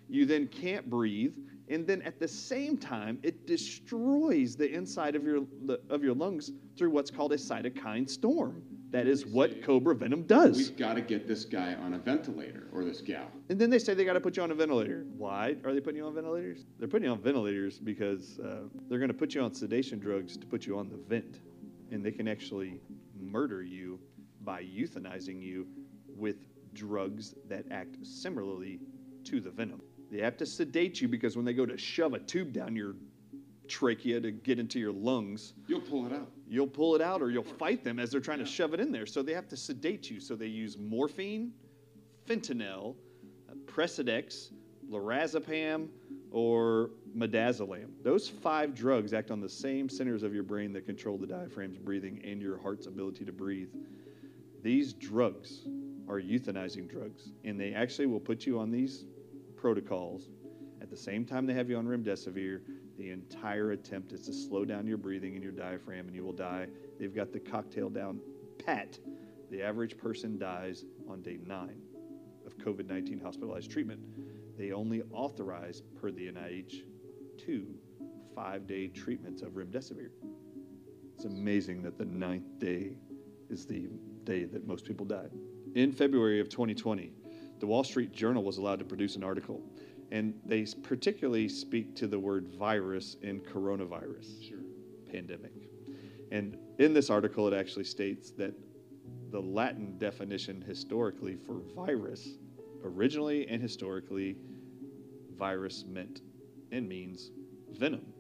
You 0.08 0.26
then 0.26 0.48
can't 0.48 0.90
breathe, 0.90 1.34
and 1.70 1.88
then 1.88 2.02
at 2.02 2.20
the 2.20 2.28
same 2.28 2.78
time, 2.78 3.18
it 3.24 3.48
destroys 3.48 4.56
the 4.56 4.70
inside 4.70 5.16
of 5.16 5.24
your 5.24 5.46
of 5.90 6.04
your 6.04 6.14
lungs 6.14 6.52
through 6.78 6.90
what's 6.90 7.10
called 7.10 7.32
a 7.32 7.38
cytokine 7.38 8.10
storm. 8.10 8.62
That 8.92 9.08
is 9.08 9.26
what 9.26 9.64
cobra 9.64 9.96
venom 9.96 10.24
does. 10.24 10.58
We've 10.58 10.78
got 10.78 10.96
to 10.96 11.02
get 11.02 11.26
this 11.26 11.46
guy 11.46 11.76
on 11.76 11.94
a 11.94 11.98
ventilator 11.98 12.68
or 12.74 12.84
this 12.84 13.00
gal. 13.00 13.28
And 13.48 13.58
then 13.58 13.70
they 13.70 13.80
say 13.80 13.94
they 13.94 14.04
got 14.04 14.14
to 14.14 14.20
put 14.20 14.36
you 14.36 14.44
on 14.44 14.52
a 14.52 14.56
ventilator. 14.56 15.06
Why 15.18 15.56
are 15.64 15.74
they 15.74 15.80
putting 15.80 16.00
you 16.00 16.08
on 16.08 16.14
ventilators? 16.14 16.66
They're 16.78 16.90
putting 16.90 17.06
you 17.06 17.12
on 17.12 17.22
ventilators 17.22 17.80
because 17.80 18.38
uh, 18.40 18.64
they're 18.90 19.00
going 19.00 19.08
to 19.08 19.14
put 19.14 19.34
you 19.34 19.42
on 19.42 19.54
sedation 19.54 19.98
drugs 19.98 20.36
to 20.36 20.46
put 20.46 20.66
you 20.66 20.78
on 20.78 20.90
the 20.90 20.98
vent. 20.98 21.40
And 21.92 22.04
they 22.06 22.12
can 22.12 22.28
actually 22.28 22.82
murder 23.18 23.64
you 23.64 23.98
by 24.44 24.64
euthanizing 24.64 25.42
you 25.42 25.68
with 26.16 26.38
drugs 26.74 27.36
that 27.48 27.66
act 27.72 27.98
similarly 28.06 28.80
to 29.26 29.40
the 29.40 29.50
venom. 29.50 29.82
They 30.12 30.20
have 30.20 30.38
to 30.38 30.46
sedate 30.46 31.00
you 31.02 31.08
because 31.08 31.36
when 31.36 31.46
they 31.46 31.54
go 31.54 31.66
to 31.66 31.78
shove 31.78 32.14
a 32.14 32.20
tube 32.20 32.52
down 32.54 32.76
your 32.76 32.96
trachea 33.68 34.20
to 34.20 34.32
get 34.32 34.60
into 34.60 34.80
your 34.80 34.92
lungs, 34.92 35.54
You'll 35.68 35.80
pull 35.82 36.06
it 36.06 36.12
out. 36.14 36.30
you'll 36.48 36.68
pull 36.68 36.96
it 36.96 37.02
out 37.02 37.22
or 37.22 37.30
you'll 37.32 37.44
fight 37.44 37.84
them 37.84 38.00
as 38.00 38.12
they're 38.12 38.20
trying 38.20 38.40
to 38.40 38.46
shove 38.46 38.74
it 38.74 38.80
in 38.80 38.92
there. 38.92 39.06
So 39.06 39.22
they 39.22 39.34
have 39.34 39.48
to 39.50 39.58
sedate 39.58 40.10
you. 40.10 40.20
So 40.20 40.36
they 40.36 40.48
use 40.48 40.78
morphine, 40.78 41.52
fentanyl, 42.28 42.96
uh, 43.50 43.54
Precedex, 43.66 44.52
lorazepam, 44.90 45.88
or 46.32 46.90
midazolam. 47.18 47.88
Those 48.04 48.28
five 48.28 48.76
drugs 48.76 49.14
act 49.14 49.32
on 49.32 49.40
the 49.40 49.50
same 49.50 49.88
centers 49.88 50.24
of 50.24 50.34
your 50.34 50.44
brain 50.44 50.74
that 50.74 50.86
control 50.86 51.18
the 51.18 51.28
diaphragm's 51.28 51.78
breathing 51.78 52.22
and 52.26 52.42
your 52.42 52.58
heart's 52.58 52.88
ability 52.88 53.24
to 53.26 53.32
breathe. 53.32 53.70
These 54.62 54.94
drugs 54.94 55.68
are 56.08 56.20
euthanizing 56.20 56.88
drugs, 56.90 57.32
and 57.44 57.60
they 57.60 57.74
actually 57.74 58.06
will 58.06 58.20
put 58.20 58.46
you 58.46 58.60
on 58.60 58.70
these 58.70 59.06
protocols. 59.56 60.30
At 60.82 60.90
the 60.90 60.98
same 60.98 61.26
time 61.26 61.46
they 61.46 61.54
have 61.54 61.70
you 61.70 61.78
on 61.78 61.86
remdesivir, 61.86 62.62
the 62.98 63.10
entire 63.10 63.72
attempt 63.72 64.12
is 64.12 64.22
to 64.28 64.34
slow 64.34 64.66
down 64.66 64.86
your 64.86 64.98
breathing 64.98 65.34
and 65.36 65.44
your 65.44 65.52
diaphragm, 65.52 66.08
and 66.08 66.16
you 66.16 66.24
will 66.24 66.34
die. 66.34 66.68
They've 67.00 67.16
got 67.16 67.32
the 67.32 67.40
cocktail 67.40 67.90
down 67.90 68.20
pat. 68.64 69.00
The 69.50 69.64
average 69.64 69.98
person 69.98 70.38
dies 70.38 70.86
on 71.10 71.22
day 71.22 71.40
nine 71.46 71.82
of 72.46 72.58
COVID 72.58 72.88
19 72.88 73.20
hospitalized 73.20 73.72
treatment. 73.72 74.02
They 74.58 74.72
only 74.72 75.02
authorize, 75.12 75.82
per 76.00 76.12
the 76.12 76.32
NIH, 76.32 76.84
two 77.38 77.66
five 78.36 78.68
day 78.68 78.88
treatments 78.88 79.42
of 79.42 79.54
remdesivir. 79.54 80.10
It's 81.16 81.26
amazing 81.26 81.82
that 81.84 81.98
the 81.98 82.06
ninth 82.06 82.60
day 82.60 82.98
is 83.50 83.66
the 83.66 83.90
day 84.26 84.46
that 84.46 84.68
most 84.68 84.86
people 84.86 85.06
died. 85.06 85.32
In 85.76 85.92
February 85.92 86.40
of 86.40 86.50
2020, 86.50 87.14
the 87.60 87.68
Wall 87.68 87.84
Street 87.84 88.12
Journal 88.12 88.44
was 88.44 88.58
allowed 88.58 88.80
to 88.80 88.86
produce 88.86 89.16
an 89.16 89.24
article, 89.24 89.62
and 90.12 90.34
they 90.46 90.66
particularly 90.84 91.48
speak 91.48 91.96
to 91.96 92.08
the 92.08 92.20
word 92.20 92.48
virus 92.48 93.16
in 93.22 93.40
coronavirus 93.40 94.44
Sure. 94.44 94.60
pandemic. 95.12 95.54
And 96.32 96.58
in 96.80 96.94
this 96.94 97.10
article, 97.10 97.48
it 97.48 97.54
actually 97.54 97.84
states 97.84 98.32
that 98.32 98.54
the 99.30 99.42
Latin 99.42 99.98
definition 99.98 100.62
historically 100.62 101.36
for 101.36 101.62
virus, 101.76 102.38
originally 102.84 103.48
and 103.48 103.62
historically, 103.62 104.38
virus 105.38 105.86
meant 105.86 106.22
and 106.72 106.88
means 106.88 107.32
venom. 107.72 108.14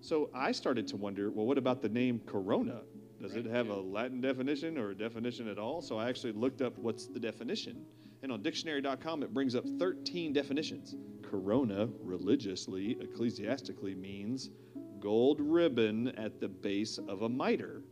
So 0.00 0.30
I 0.34 0.52
started 0.52 0.86
to 0.88 0.96
wonder 0.96 1.30
well, 1.30 1.46
what 1.46 1.58
about 1.58 1.82
the 1.82 1.88
name 1.88 2.20
corona? 2.26 2.82
Does 3.20 3.36
it 3.36 3.44
have 3.46 3.68
a 3.68 3.76
Latin 3.76 4.20
definition 4.20 4.78
or 4.78 4.90
a 4.90 4.94
definition 4.94 5.48
at 5.48 5.58
all? 5.58 5.82
So 5.82 5.98
I 5.98 6.08
actually 6.08 6.32
looked 6.32 6.62
up 6.62 6.78
what's 6.78 7.06
the 7.06 7.20
definition. 7.20 7.84
And 8.22 8.32
on 8.32 8.42
dictionary.com, 8.42 9.22
it 9.22 9.34
brings 9.34 9.54
up 9.54 9.64
13 9.78 10.32
definitions. 10.32 10.96
Corona, 11.22 11.88
religiously, 12.00 12.96
ecclesiastically, 13.00 13.94
means 13.94 14.50
gold 15.00 15.40
ribbon 15.40 16.08
at 16.16 16.40
the 16.40 16.48
base 16.48 16.98
of 17.08 17.22
a 17.22 17.28
mitre. 17.28 17.82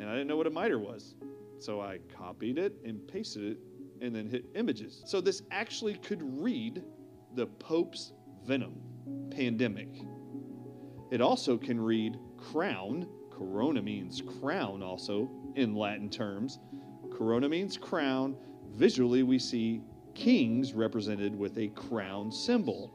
And 0.00 0.08
I 0.08 0.12
didn't 0.12 0.28
know 0.28 0.36
what 0.36 0.46
a 0.46 0.50
mitre 0.50 0.78
was. 0.78 1.14
So 1.58 1.80
I 1.80 1.98
copied 2.16 2.58
it 2.58 2.74
and 2.84 3.06
pasted 3.08 3.52
it 3.52 3.58
and 4.00 4.14
then 4.14 4.28
hit 4.28 4.44
images. 4.54 5.02
So 5.06 5.20
this 5.20 5.42
actually 5.50 5.94
could 5.94 6.22
read 6.40 6.82
the 7.34 7.46
Pope's 7.46 8.12
venom 8.44 8.74
pandemic. 9.30 9.88
It 11.10 11.20
also 11.20 11.56
can 11.56 11.80
read 11.80 12.18
crown. 12.36 13.08
Corona 13.38 13.80
means 13.80 14.20
crown, 14.40 14.82
also 14.82 15.30
in 15.54 15.74
Latin 15.74 16.10
terms. 16.10 16.58
Corona 17.12 17.48
means 17.48 17.76
crown. 17.76 18.36
Visually, 18.74 19.22
we 19.22 19.38
see 19.38 19.80
kings 20.14 20.74
represented 20.74 21.38
with 21.38 21.56
a 21.58 21.68
crown 21.68 22.32
symbol. 22.32 22.92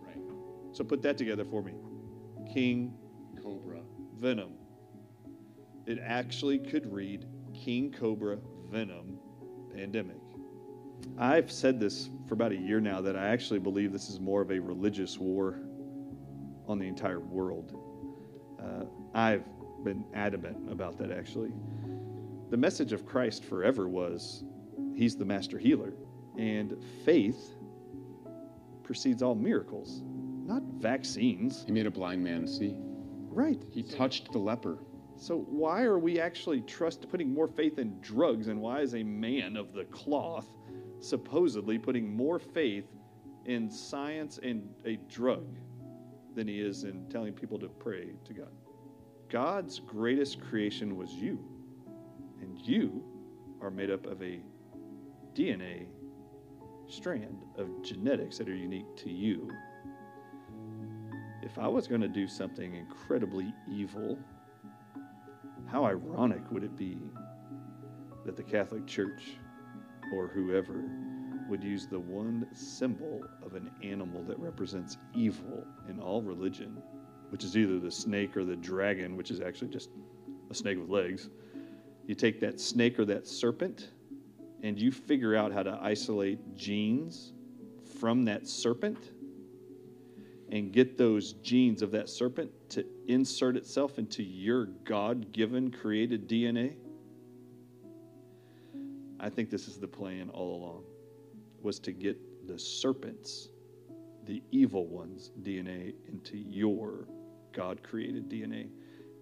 So 0.74 0.84
put 0.84 1.02
that 1.04 1.18
together 1.18 1.46
for 1.46 1.62
me 1.62 1.74
King 2.54 2.94
Cobra. 3.41 3.80
Venom. 4.16 4.54
It 5.86 6.00
actually 6.02 6.60
could 6.60 6.91
read 6.91 7.26
King 7.54 7.91
Cobra 7.91 8.38
Venom 8.70 9.20
Pandemic. 9.74 10.18
I've 11.18 11.52
said 11.52 11.80
this 11.80 12.10
for 12.28 12.34
about 12.34 12.54
a 12.54 12.58
year 12.58 12.80
now 12.80 13.02
that 13.02 13.18
I 13.18 13.28
actually 13.28 13.60
believe 13.60 13.91
this 13.91 14.10
is 14.10 14.20
more 14.20 14.41
of 14.41 14.52
a 14.52 14.60
religious 14.60 15.18
war 15.18 15.60
on 16.68 16.80
the 16.80 16.88
entire 16.88 17.20
world. 17.20 17.78
Uh, 18.62 18.86
I've 19.14 19.44
been 19.84 20.06
adamant 20.14 20.72
about 20.72 20.98
that 20.98 21.12
actually. 21.12 21.52
The 22.50 22.58
message 22.58 22.94
of 22.94 23.06
Christ 23.06 23.44
forever 23.46 23.88
was 23.88 24.44
He's 24.96 25.16
the 25.16 25.26
master 25.26 25.58
healer, 25.58 25.94
and 26.38 26.76
faith 27.04 27.56
precedes 28.84 29.24
all 29.24 29.36
miracles, 29.36 30.04
not 30.46 30.62
vaccines. 30.78 31.64
He 31.66 31.72
made 31.72 31.88
a 31.88 31.92
blind 31.92 32.24
man 32.24 32.48
see. 32.48 32.76
Right. 32.78 33.62
He 33.72 33.82
touched 33.82 34.32
the 34.32 34.38
leper. 34.38 34.78
So 35.16 35.38
why 35.50 35.84
are 35.84 35.98
we 35.98 36.20
actually 36.20 36.62
trust 36.62 37.10
putting 37.10 37.34
more 37.34 37.48
faith 37.48 37.80
in 37.80 38.00
drugs, 38.02 38.48
and 38.48 38.62
why 38.62 38.82
is 38.82 38.94
a 38.94 39.04
man 39.04 39.58
of 39.58 39.74
the 39.74 39.86
cloth 39.86 40.48
supposedly 41.00 41.78
putting 41.78 42.16
more 42.16 42.40
faith 42.40 42.86
in 43.46 43.70
science 43.70 44.40
and 44.42 44.70
a 44.86 44.98
drug 45.10 45.58
than 46.36 46.48
he 46.48 46.60
is 46.60 46.84
in 46.84 47.08
telling 47.10 47.34
people 47.34 47.58
to 47.60 47.68
pray 47.68 48.12
to 48.26 48.34
God? 48.34 48.52
God's 49.34 49.80
greatest 49.80 50.40
creation 50.40 50.96
was 50.96 51.12
you, 51.12 51.40
and 52.40 52.56
you 52.62 53.04
are 53.62 53.72
made 53.72 53.90
up 53.90 54.06
of 54.06 54.22
a 54.22 54.40
DNA 55.34 55.88
strand 56.88 57.44
of 57.58 57.68
genetics 57.82 58.38
that 58.38 58.48
are 58.48 58.54
unique 58.54 58.96
to 58.98 59.10
you. 59.10 59.50
If 61.42 61.58
I 61.58 61.68
was 61.68 61.88
going 61.88 62.02
to 62.02 62.08
do 62.08 62.28
something 62.28 62.76
incredibly 62.76 63.52
evil, 63.68 64.20
how 65.66 65.84
ironic 65.84 66.44
would 66.52 66.64
it 66.64 66.78
be 66.78 67.00
that 68.28 68.38
the 68.38 68.44
Catholic 68.44 68.86
Church 68.86 69.32
or 70.14 70.28
whoever 70.28 70.88
would 71.50 71.64
use 71.64 71.88
the 71.88 72.00
one 72.00 72.46
symbol 72.54 73.24
of 73.44 73.56
an 73.56 73.72
animal 73.82 74.24
that 74.26 74.38
represents 74.38 75.00
evil 75.16 75.66
in 75.90 76.00
all 76.00 76.22
religion, 76.22 76.78
which 77.34 77.44
is 77.44 77.58
either 77.58 77.80
the 77.80 77.90
snake 77.90 78.38
or 78.38 78.46
the 78.46 78.56
dragon, 78.56 79.18
which 79.18 79.32
is 79.32 79.42
actually 79.42 79.68
just 79.68 79.90
a 80.52 80.54
snake 80.54 80.78
with 80.78 80.88
legs. 80.88 81.32
You 82.06 82.14
take 82.14 82.40
that 82.42 82.60
snake 82.60 83.00
or 83.00 83.06
that 83.06 83.26
serpent 83.26 83.90
and 84.62 84.80
you 84.80 84.92
figure 84.92 85.36
out 85.36 85.52
how 85.52 85.64
to 85.64 85.80
isolate 85.82 86.56
genes 86.56 87.34
from 88.00 88.24
that 88.26 88.48
serpent 88.48 89.00
and 90.52 90.72
get 90.72 90.96
those 90.96 91.34
genes 91.42 91.82
of 91.82 91.90
that 91.90 92.08
serpent 92.08 92.52
to 92.70 92.86
insert 93.08 93.58
itself 93.58 93.98
into 93.98 94.22
your 94.22 94.68
God 94.86 95.32
given 95.32 95.72
created 95.72 96.30
DNA? 96.30 96.76
I 99.20 99.30
think 99.30 99.50
this 99.50 99.68
is 99.68 99.80
the 99.80 99.88
plan 99.88 100.30
all 100.30 100.56
along 100.58 100.84
was 101.64 101.80
to 101.80 101.94
get 101.94 102.48
the 102.48 102.60
serpents, 102.60 103.50
the 104.24 104.44
evil 104.52 104.86
ones, 104.86 105.32
DNA 105.42 105.96
into 106.08 106.38
your 106.38 107.08
God 107.54 107.82
created 107.84 108.30
DNA, 108.30 108.68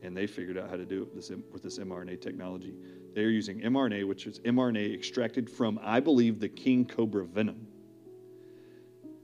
and 0.02 0.16
they 0.16 0.26
figured 0.26 0.58
out 0.58 0.70
how 0.70 0.78
to 0.78 0.86
do 0.86 1.04
it 1.04 1.14
with 1.14 1.28
this, 1.28 1.32
with 1.52 1.62
this 1.62 1.78
mRNA 1.78 2.22
technology. 2.22 2.74
They're 3.14 3.30
using 3.30 3.60
mRNA, 3.60 4.08
which 4.08 4.26
is 4.26 4.40
mRNA 4.40 4.94
extracted 4.94 5.50
from, 5.50 5.80
I 5.84 6.00
believe, 6.00 6.40
the 6.40 6.50
king 6.50 6.86
cobra 6.86 7.26
venom. 7.26 7.68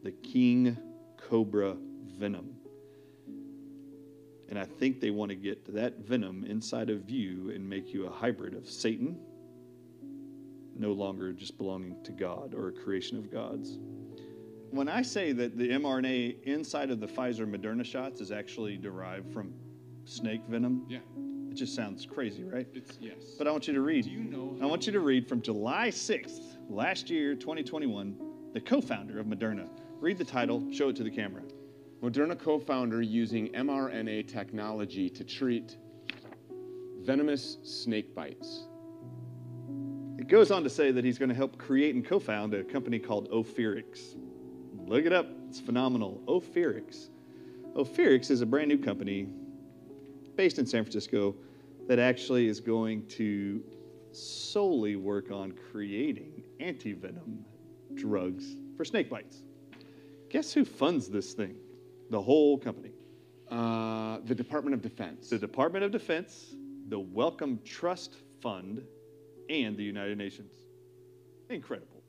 The 0.04 0.12
king 0.12 0.78
cobra 1.18 1.76
venom. 2.18 2.54
And 4.50 4.58
I 4.58 4.66
think 4.66 5.02
they 5.02 5.12
want 5.12 5.30
to 5.30 5.36
get 5.36 5.74
that 5.74 6.00
venom 6.00 6.46
inside 6.46 6.90
of 6.90 7.10
you 7.10 7.52
and 7.52 7.68
make 7.68 7.94
you 7.94 8.06
a 8.06 8.10
hybrid 8.10 8.54
of 8.54 8.70
Satan, 8.70 9.18
no 10.78 10.94
longer 10.94 11.34
just 11.34 11.58
belonging 11.58 12.02
to 12.04 12.12
God 12.12 12.54
or 12.54 12.70
a 12.70 12.72
creation 12.72 13.18
of 13.18 13.32
God's. 13.32 13.78
When 14.72 14.90
I 14.90 15.02
say 15.02 15.32
that 15.34 15.58
the 15.58 15.70
mRNA 15.70 16.44
inside 16.44 16.92
of 16.92 17.00
the 17.00 17.08
Pfizer 17.08 17.50
Moderna 17.50 17.86
shots 17.86 18.22
is 18.22 18.32
actually 18.32 18.78
derived 18.78 19.32
from 19.32 19.54
snake 20.06 20.42
venom, 20.48 20.86
Yeah. 20.90 21.00
it 21.50 21.56
just 21.56 21.74
sounds 21.76 22.06
crazy, 22.06 22.44
right? 22.44 22.68
It's 22.74 22.98
yes. 23.02 23.36
But 23.38 23.48
I 23.48 23.52
want 23.52 23.68
you 23.68 23.74
to 23.74 23.82
read. 23.82 24.06
Do 24.06 24.12
you 24.12 24.20
know 24.24 24.58
I 24.62 24.66
want 24.66 24.86
you 24.86 24.92
to 24.94 25.00
read 25.00 25.28
from 25.28 25.42
July 25.42 25.90
6th, 25.90 26.58
last 26.70 27.10
year, 27.10 27.36
2021, 27.36 28.18
the 28.54 28.62
co 28.62 28.82
founder 28.82 29.20
of 29.20 29.26
Moderna. 29.26 29.70
Read 30.00 30.18
the 30.18 30.26
title, 30.26 30.64
show 30.72 30.90
it 30.90 30.96
to 30.98 31.04
the 31.04 31.10
camera. 31.12 31.44
Moderna 32.02 32.38
co-founder 32.38 33.02
using 33.02 33.48
mRNA 33.54 34.28
technology 34.28 35.10
to 35.10 35.24
treat 35.24 35.78
venomous 37.02 37.58
snake 37.64 38.14
bites. 38.14 38.68
It 40.20 40.28
goes 40.28 40.52
on 40.52 40.64
to 40.64 40.70
say 40.70 40.92
that 40.92 41.04
he's 41.04 41.18
going 41.18 41.30
to 41.30 41.36
help 41.36 41.58
create 41.58 41.96
and 41.96 42.06
co 42.06 42.20
found 42.20 42.54
a 42.54 42.64
company 42.64 43.00
called 43.00 43.32
Ophirex. 43.32 44.16
Look 44.88 45.06
it 45.06 45.12
up, 45.12 45.28
it's 45.50 45.60
phenomenal. 45.60 46.22
Ophirex. 46.28 47.10
Ophirex 47.76 48.32
is 48.32 48.40
a 48.40 48.46
brand 48.46 48.70
new 48.70 48.78
company 48.78 49.28
based 50.38 50.60
in 50.60 50.66
San 50.66 50.86
Francisco 50.86 51.36
that 51.90 52.00
actually 52.00 52.48
is 52.48 52.62
going 52.62 53.06
to 53.08 53.62
solely 54.14 54.96
work 54.96 55.30
on 55.30 55.54
creating 55.72 56.42
anti-venom 56.62 57.44
drugs 57.96 58.56
for 58.78 58.86
snake 58.86 59.10
bites. 59.10 59.44
Guess 60.30 60.54
who 60.54 60.64
funds 60.64 61.10
this 61.10 61.34
thing? 61.34 61.56
The 62.10 62.22
whole 62.22 62.58
company. 62.58 62.92
Uh, 63.52 64.20
the 64.24 64.36
Department 64.36 64.74
of 64.74 64.82
Defense. 64.82 65.30
The 65.30 65.38
Department 65.38 65.84
of 65.84 65.92
Defense, 65.92 66.56
the 66.88 67.00
Wellcome 67.00 67.60
Trust 67.66 68.16
Fund, 68.42 68.82
and 69.50 69.76
the 69.76 69.84
United 69.84 70.18
Nations. 70.18 70.54
Incredible. 71.50 72.04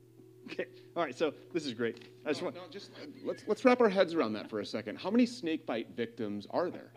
Okay. 0.45 0.65
All 0.95 1.03
right. 1.03 1.17
So 1.17 1.33
this 1.53 1.65
is 1.65 1.73
great. 1.73 2.18
I 2.29 2.31
just 2.31 2.43
want. 2.43 2.55
no, 2.55 2.61
just 2.69 2.91
uh, 2.91 3.07
let's 3.25 3.43
let's 3.47 3.65
wrap 3.65 3.81
our 3.81 3.89
heads 3.89 4.13
around 4.13 4.33
that 4.33 4.51
for 4.51 4.59
a 4.59 4.65
second. 4.65 4.97
How 4.97 5.09
many 5.09 5.25
snake 5.25 5.65
bite 5.65 5.87
victims 5.95 6.45
are 6.51 6.69
there? 6.69 6.91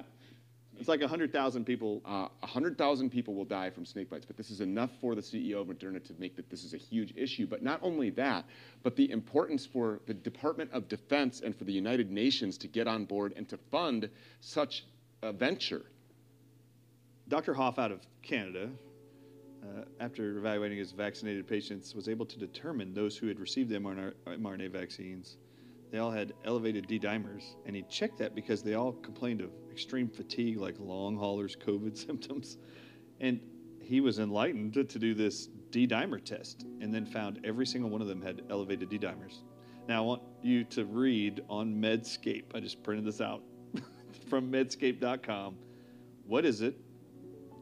It's 0.79 0.89
like 0.89 1.01
hundred 1.03 1.33
thousand 1.33 1.65
people. 1.65 2.03
Uh, 2.05 2.29
hundred 2.47 2.77
thousand 2.77 3.09
people 3.09 3.35
will 3.35 3.47
die 3.47 3.71
from 3.71 3.87
snake 3.87 4.11
bites, 4.11 4.27
but 4.27 4.37
this 4.37 4.51
is 4.51 4.61
enough 4.61 4.91
for 5.01 5.15
the 5.15 5.23
CEO 5.23 5.63
of 5.63 5.69
Moderna 5.69 6.05
to 6.07 6.13
make 6.19 6.37
that 6.37 6.51
this 6.51 6.65
is 6.65 6.75
a 6.75 6.77
huge 6.77 7.15
issue. 7.17 7.47
But 7.47 7.63
not 7.63 7.81
only 7.83 8.11
that, 8.11 8.45
but 8.83 8.95
the 8.95 9.11
importance 9.11 9.65
for 9.65 10.01
the 10.07 10.13
Department 10.13 10.71
of 10.73 10.87
Defense 10.89 11.41
and 11.41 11.57
for 11.57 11.65
the 11.65 11.73
United 11.73 12.11
Nations 12.11 12.59
to 12.59 12.69
get 12.69 12.87
on 12.87 13.07
board 13.07 13.33
and 13.35 13.49
to 13.49 13.57
fund 13.71 14.11
such 14.41 14.85
a 15.23 15.33
venture. 15.33 15.83
Dr. 17.29 17.55
Hoffe 17.55 17.79
out 17.79 17.93
of 17.93 18.01
Canada, 18.23 18.69
uh, 19.63 19.85
after 20.01 20.37
evaluating 20.39 20.79
his 20.79 20.93
vaccinated 20.93 21.47
patients, 21.47 21.95
was 21.95 22.09
able 22.09 22.27
to 22.27 22.39
determine 22.39 22.93
those 22.93 23.17
who 23.17 23.29
had 23.29 23.39
received 23.39 23.71
the 23.71 23.77
mRNA, 23.77 24.71
vaccines. 24.71 25.37
They 25.91 25.99
all 25.99 26.11
had 26.11 26.33
elevated 26.45 26.87
D 26.87 26.99
dimers, 26.99 27.55
and 27.67 27.77
he 27.77 27.83
checked 27.83 28.19
that 28.19 28.35
because 28.35 28.63
they 28.63 28.75
all 28.75 28.93
complained 28.93 29.41
of 29.41 29.51
extreme 29.71 30.09
fatigue, 30.09 30.59
like 30.59 30.77
long 30.79 31.17
haulers 31.17 31.57
COVID 31.57 31.97
symptoms. 32.07 32.59
And 33.21 33.41
he 33.81 34.01
was 34.01 34.19
enlightened 34.19 34.73
to 34.75 34.99
do 34.99 35.15
this 35.15 35.49
D 35.71 35.87
dimer 35.87 36.23
test 36.23 36.67
and 36.81 36.93
then 36.93 37.07
found 37.07 37.41
every 37.45 37.67
single 37.67 37.91
one 37.91 38.01
of 38.01 38.09
them 38.09 38.23
had 38.23 38.43
elevated 38.51 38.89
D 38.89 38.99
dimers. 38.99 39.43
Now, 39.89 40.03
I 40.03 40.07
want 40.07 40.23
you 40.43 40.65
to 40.65 40.85
read 40.85 41.43
on 41.49 41.75
Medscape. 41.75 42.55
I 42.55 42.61
just 42.61 42.83
printed 42.83 43.05
this 43.05 43.21
out 43.21 43.43
from 44.29 44.51
medscape.com. 44.51 45.57
What 46.27 46.45
is 46.45 46.63
it 46.63 46.77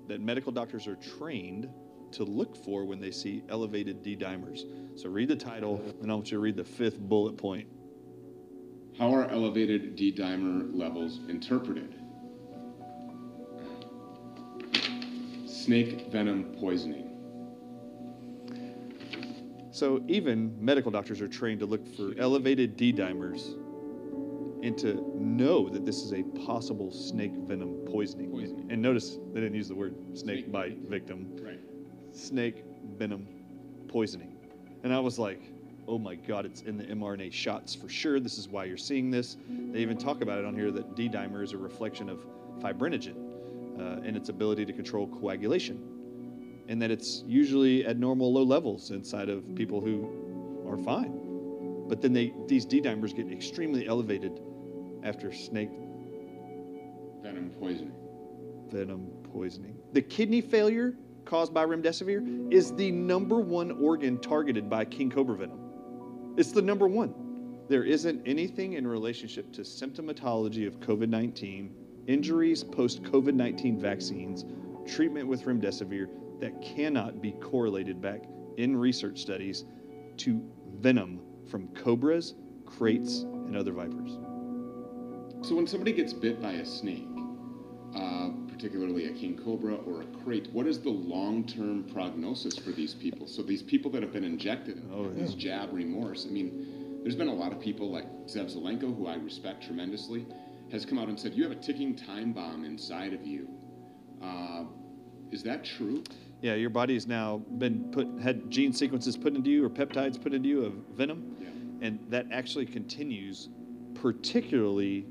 that 0.08 0.20
medical 0.20 0.52
doctors 0.52 0.86
are 0.86 0.96
trained 0.96 1.68
to 2.12 2.24
look 2.24 2.56
for 2.56 2.84
when 2.84 3.00
they 3.00 3.10
see 3.10 3.42
elevated 3.48 4.02
D 4.02 4.16
dimers? 4.16 4.64
So 4.98 5.08
read 5.08 5.28
the 5.28 5.36
title, 5.36 5.80
and 6.02 6.10
I 6.10 6.14
want 6.14 6.30
you 6.30 6.36
to 6.36 6.40
read 6.40 6.56
the 6.56 6.64
fifth 6.64 6.98
bullet 6.98 7.36
point. 7.36 7.66
How 8.98 9.14
are 9.14 9.28
elevated 9.30 9.96
D 9.96 10.12
dimer 10.12 10.68
levels 10.74 11.20
interpreted? 11.28 11.94
Snake 15.46 16.10
venom 16.10 16.56
poisoning. 16.58 17.06
So 19.72 20.02
even 20.08 20.54
medical 20.62 20.90
doctors 20.90 21.20
are 21.20 21.28
trained 21.28 21.60
to 21.60 21.66
look 21.66 21.86
for 21.96 22.12
elevated 22.18 22.76
D 22.76 22.92
dimers 22.92 23.54
and 24.62 24.76
to 24.78 25.14
know 25.18 25.68
that 25.70 25.86
this 25.86 26.02
is 26.02 26.12
a 26.12 26.22
possible 26.44 26.90
snake 26.90 27.32
venom 27.46 27.86
poisoning. 27.86 28.30
And, 28.42 28.70
and 28.70 28.82
notice 28.82 29.16
they 29.32 29.40
didn't 29.40 29.54
use 29.54 29.68
the 29.68 29.74
word 29.74 29.94
snake, 30.14 30.50
bite 30.52 30.78
victim. 30.80 31.28
Right. 31.40 31.60
Snake 32.12 32.64
venom 32.96 33.26
poisoning. 33.88 34.36
And 34.82 34.92
I 34.92 34.98
was 35.00 35.18
like, 35.18 35.42
oh 35.88 35.98
my 35.98 36.14
God, 36.14 36.46
it's 36.46 36.62
in 36.62 36.76
the 36.76 36.84
mRNA 36.84 37.32
shots 37.32 37.74
for 37.74 37.88
sure. 37.88 38.20
This 38.20 38.38
is 38.38 38.48
why 38.48 38.64
you're 38.64 38.76
seeing 38.76 39.10
this. 39.10 39.36
They 39.48 39.80
even 39.80 39.98
talk 39.98 40.20
about 40.22 40.38
it 40.38 40.44
on 40.44 40.54
here 40.54 40.70
that 40.70 40.94
D 40.94 41.08
dimer 41.08 41.42
is 41.42 41.52
a 41.52 41.58
reflection 41.58 42.08
of 42.08 42.24
fibrinogen 42.60 43.16
uh, 43.78 44.00
and 44.06 44.16
its 44.16 44.28
ability 44.28 44.64
to 44.66 44.72
control 44.72 45.06
coagulation. 45.08 46.64
And 46.68 46.80
that 46.80 46.90
it's 46.90 47.24
usually 47.26 47.84
at 47.84 47.98
normal 47.98 48.32
low 48.32 48.44
levels 48.44 48.90
inside 48.92 49.28
of 49.28 49.54
people 49.56 49.80
who 49.80 50.08
are 50.68 50.78
fine. 50.78 51.16
But 51.88 52.00
then 52.00 52.12
they 52.12 52.32
these 52.46 52.64
D 52.64 52.80
dimers 52.80 53.14
get 53.14 53.30
extremely 53.30 53.88
elevated 53.88 54.40
after 55.02 55.32
snake 55.32 55.70
Venom 57.22 57.50
poisoning. 57.58 57.92
venom 58.70 59.10
poisoning. 59.32 59.76
The 59.92 60.02
kidney 60.02 60.40
failure 60.40 60.94
caused 61.30 61.54
by 61.54 61.64
remdesivir 61.64 62.52
is 62.52 62.74
the 62.74 62.90
number 62.90 63.38
one 63.38 63.70
organ 63.70 64.18
targeted 64.18 64.68
by 64.68 64.84
king 64.84 65.08
cobra 65.08 65.36
venom. 65.36 65.60
It's 66.36 66.50
the 66.50 66.60
number 66.60 66.88
one. 66.88 67.14
There 67.68 67.84
isn't 67.84 68.26
anything 68.26 68.72
in 68.72 68.84
relationship 68.84 69.52
to 69.52 69.60
symptomatology 69.60 70.66
of 70.66 70.80
COVID 70.80 71.08
19, 71.08 71.72
injuries 72.08 72.64
post 72.64 73.04
COVID 73.04 73.34
19 73.34 73.78
vaccines, 73.78 74.44
treatment 74.84 75.28
with 75.28 75.44
remdesivir 75.44 76.08
that 76.40 76.60
cannot 76.60 77.22
be 77.22 77.30
correlated 77.32 78.02
back 78.02 78.24
in 78.56 78.76
research 78.76 79.20
studies 79.20 79.64
to 80.16 80.42
venom 80.80 81.20
from 81.48 81.68
cobras, 81.68 82.34
kraits, 82.66 83.20
and 83.20 83.56
other 83.56 83.72
vipers. 83.72 84.18
So 85.42 85.54
when 85.54 85.68
somebody 85.68 85.92
gets 85.92 86.12
bit 86.12 86.42
by 86.42 86.52
a 86.52 86.66
snake, 86.66 87.06
uh, 87.94 88.30
particularly 88.60 89.06
a 89.06 89.12
king 89.12 89.40
cobra 89.42 89.74
or 89.74 90.02
a 90.02 90.04
krait, 90.04 90.52
what 90.52 90.66
is 90.66 90.78
the 90.80 90.90
long-term 90.90 91.84
prognosis 91.84 92.58
for 92.58 92.72
these 92.72 92.92
people? 92.92 93.26
So 93.26 93.42
these 93.42 93.62
people 93.62 93.90
that 93.92 94.02
have 94.02 94.12
been 94.12 94.24
injected 94.24 94.82
Oh, 94.92 95.04
have 95.04 95.16
this 95.16 95.32
jab 95.32 95.72
remorse. 95.72 96.26
I 96.28 96.30
mean, 96.30 97.00
there's 97.02 97.14
been 97.14 97.28
a 97.28 97.34
lot 97.34 97.52
of 97.52 97.60
people 97.60 97.90
like 97.90 98.04
Zev 98.26 98.54
Zelenko, 98.54 98.94
who 98.94 99.06
I 99.06 99.14
respect 99.14 99.64
tremendously, 99.64 100.26
has 100.70 100.84
come 100.84 100.98
out 100.98 101.08
and 101.08 101.18
said 101.18 101.32
you 101.32 101.42
have 101.42 101.52
a 101.52 101.60
ticking 101.60 101.96
time 101.96 102.34
bomb 102.34 102.64
inside 102.64 103.14
of 103.14 103.26
you. 103.26 103.48
Uh, 104.22 104.64
is 105.30 105.42
that 105.44 105.64
true? 105.64 106.04
Yeah, 106.42 106.54
your 106.54 106.70
body's 106.70 107.06
now 107.06 107.38
been 107.56 107.90
put 107.92 108.08
had 108.22 108.50
gene 108.50 108.74
sequences 108.74 109.16
put 109.16 109.34
into 109.34 109.48
you 109.48 109.64
or 109.64 109.70
peptides 109.70 110.20
put 110.20 110.34
into 110.34 110.48
you 110.50 110.64
of 110.66 110.74
venom, 110.94 111.78
and 111.80 111.98
that 112.10 112.26
actually 112.30 112.66
continues, 112.66 113.48
particularly 113.94 115.06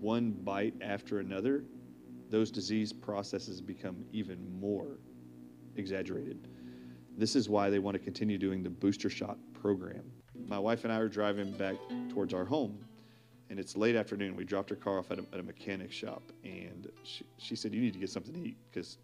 one 0.00 0.32
bite 0.32 0.74
after 0.80 1.20
another. 1.20 1.64
Those 2.34 2.50
disease 2.50 2.92
processes 2.92 3.60
become 3.60 4.04
even 4.10 4.60
more 4.60 4.98
exaggerated. 5.76 6.48
This 7.16 7.36
is 7.36 7.48
why 7.48 7.70
they 7.70 7.78
want 7.78 7.94
to 7.94 8.00
continue 8.00 8.38
doing 8.38 8.60
the 8.60 8.70
booster 8.70 9.08
shot 9.08 9.38
program. 9.52 10.02
My 10.48 10.58
wife 10.58 10.82
and 10.82 10.92
I 10.92 10.96
are 10.96 11.08
driving 11.08 11.52
back 11.52 11.76
towards 12.08 12.34
our 12.34 12.44
home, 12.44 12.84
and 13.50 13.60
it's 13.60 13.76
late 13.76 13.94
afternoon. 13.94 14.34
We 14.34 14.42
dropped 14.42 14.68
her 14.70 14.74
car 14.74 14.98
off 14.98 15.12
at 15.12 15.20
a, 15.20 15.24
at 15.32 15.38
a 15.38 15.44
mechanic 15.44 15.92
shop, 15.92 16.32
and 16.42 16.90
she, 17.04 17.24
she 17.38 17.54
said, 17.54 17.72
"You 17.72 17.80
need 17.80 17.92
to 17.92 18.00
get 18.00 18.10
something 18.10 18.34
to 18.34 18.40
eat 18.40 18.56
because 18.68 18.98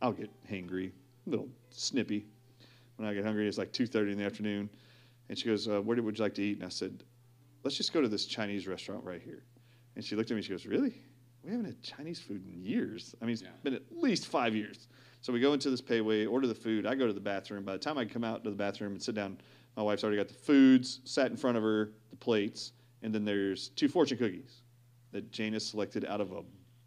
I'll 0.00 0.12
get 0.12 0.30
hangry, 0.48 0.92
a 1.26 1.30
little 1.30 1.48
snippy. 1.70 2.26
When 2.94 3.08
I 3.08 3.12
get 3.12 3.24
hungry, 3.24 3.48
it's 3.48 3.58
like 3.58 3.72
2.30 3.72 4.12
in 4.12 4.18
the 4.18 4.24
afternoon. 4.24 4.70
And 5.28 5.36
she 5.36 5.46
goes, 5.46 5.66
uh, 5.66 5.80
where 5.80 6.00
would 6.00 6.16
you 6.16 6.22
like 6.22 6.34
to 6.34 6.44
eat? 6.44 6.58
And 6.58 6.66
I 6.66 6.68
said, 6.68 7.02
let's 7.64 7.76
just 7.76 7.92
go 7.92 8.00
to 8.00 8.08
this 8.08 8.24
Chinese 8.24 8.68
restaurant 8.68 9.02
right 9.02 9.20
here. 9.20 9.42
And 9.96 10.04
she 10.04 10.14
looked 10.14 10.30
at 10.30 10.34
me, 10.34 10.38
and 10.38 10.44
she 10.44 10.52
goes, 10.52 10.64
really? 10.64 11.02
We 11.42 11.50
haven't 11.50 11.66
had 11.66 11.82
Chinese 11.82 12.18
food 12.18 12.44
in 12.46 12.62
years. 12.62 13.14
I 13.22 13.24
mean, 13.24 13.34
it's 13.34 13.42
been 13.62 13.74
at 13.74 13.82
least 13.90 14.26
five 14.26 14.54
years. 14.54 14.88
So 15.20 15.32
we 15.32 15.40
go 15.40 15.52
into 15.52 15.70
this 15.70 15.80
Pei 15.80 16.00
Wei, 16.00 16.26
order 16.26 16.46
the 16.46 16.54
food. 16.54 16.86
I 16.86 16.94
go 16.94 17.06
to 17.06 17.12
the 17.12 17.20
bathroom. 17.20 17.64
By 17.64 17.72
the 17.72 17.78
time 17.78 17.98
I 17.98 18.04
come 18.04 18.24
out 18.24 18.44
to 18.44 18.50
the 18.50 18.56
bathroom 18.56 18.92
and 18.92 19.02
sit 19.02 19.14
down, 19.14 19.38
my 19.76 19.82
wife's 19.82 20.02
already 20.04 20.16
got 20.16 20.28
the 20.28 20.34
foods 20.34 21.00
sat 21.04 21.30
in 21.30 21.36
front 21.36 21.56
of 21.56 21.62
her, 21.62 21.92
the 22.10 22.16
plates, 22.16 22.72
and 23.02 23.14
then 23.14 23.24
there's 23.24 23.68
two 23.70 23.88
fortune 23.88 24.18
cookies. 24.18 24.62
that 25.12 25.30
Jane 25.32 25.52
has 25.54 25.66
selected 25.66 26.04
out 26.04 26.20
of 26.20 26.32
a 26.32 26.42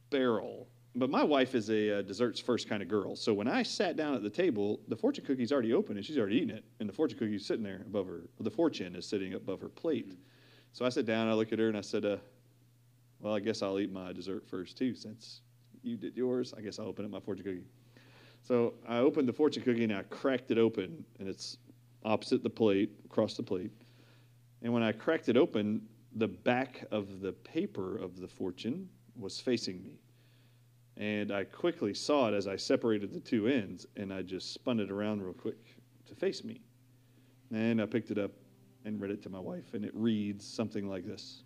barrel. 0.09 0.67
But 0.93 1.09
my 1.09 1.23
wife 1.23 1.55
is 1.55 1.69
a 1.69 1.99
uh, 1.99 2.01
desserts 2.01 2.39
first 2.39 2.67
kind 2.67 2.83
of 2.83 2.89
girl. 2.89 3.15
So 3.15 3.33
when 3.33 3.47
I 3.47 3.63
sat 3.63 3.95
down 3.95 4.13
at 4.13 4.23
the 4.23 4.29
table, 4.29 4.81
the 4.89 4.95
fortune 4.95 5.23
cookie's 5.23 5.51
already 5.53 5.73
open 5.73 5.95
and 5.95 6.05
she's 6.05 6.17
already 6.17 6.37
eaten 6.37 6.49
it. 6.49 6.65
And 6.81 6.89
the 6.89 6.93
fortune 6.93 7.17
cookie's 7.17 7.45
sitting 7.45 7.63
there 7.63 7.83
above 7.85 8.07
her, 8.07 8.23
the 8.41 8.51
fortune 8.51 8.95
is 8.95 9.05
sitting 9.05 9.33
above 9.33 9.61
her 9.61 9.69
plate. 9.69 10.13
So 10.73 10.85
I 10.85 10.89
sat 10.89 11.05
down, 11.05 11.29
I 11.29 11.33
look 11.33 11.53
at 11.53 11.59
her, 11.59 11.69
and 11.69 11.77
I 11.77 11.81
said, 11.81 12.05
uh, 12.05 12.17
Well, 13.21 13.35
I 13.35 13.39
guess 13.39 13.61
I'll 13.61 13.79
eat 13.79 13.91
my 13.91 14.11
dessert 14.13 14.47
first, 14.47 14.77
too, 14.77 14.95
since 14.95 15.41
you 15.83 15.95
did 15.95 16.17
yours. 16.17 16.53
I 16.57 16.61
guess 16.61 16.79
I'll 16.79 16.87
open 16.87 17.05
up 17.05 17.11
my 17.11 17.19
fortune 17.19 17.45
cookie. 17.45 17.65
So 18.41 18.73
I 18.87 18.97
opened 18.97 19.27
the 19.27 19.33
fortune 19.33 19.61
cookie 19.61 19.83
and 19.83 19.93
I 19.93 20.01
cracked 20.03 20.49
it 20.49 20.57
open, 20.57 21.05
and 21.19 21.27
it's 21.29 21.57
opposite 22.03 22.41
the 22.41 22.49
plate, 22.49 22.91
across 23.05 23.35
the 23.35 23.43
plate. 23.43 23.71
And 24.63 24.73
when 24.73 24.81
I 24.81 24.91
cracked 24.91 25.29
it 25.29 25.37
open, 25.37 25.83
the 26.15 26.27
back 26.27 26.83
of 26.91 27.21
the 27.21 27.31
paper 27.31 27.97
of 27.97 28.19
the 28.19 28.27
fortune 28.27 28.89
was 29.15 29.39
facing 29.39 29.83
me. 29.83 29.99
And 30.97 31.31
I 31.31 31.43
quickly 31.43 31.93
saw 31.93 32.27
it 32.27 32.33
as 32.33 32.47
I 32.47 32.55
separated 32.55 33.13
the 33.13 33.19
two 33.19 33.47
ends, 33.47 33.85
and 33.95 34.11
I 34.11 34.23
just 34.23 34.51
spun 34.51 34.79
it 34.79 34.89
around 34.89 35.21
real 35.21 35.33
quick 35.33 35.75
to 36.07 36.15
face 36.15 36.43
me. 36.43 36.61
And 37.53 37.79
I 37.81 37.85
picked 37.85 38.09
it 38.09 38.17
up 38.17 38.31
and 38.83 38.99
read 38.99 39.11
it 39.11 39.21
to 39.23 39.29
my 39.29 39.39
wife, 39.39 39.73
and 39.73 39.85
it 39.85 39.91
reads 39.93 40.45
something 40.45 40.89
like 40.89 41.05
this 41.05 41.43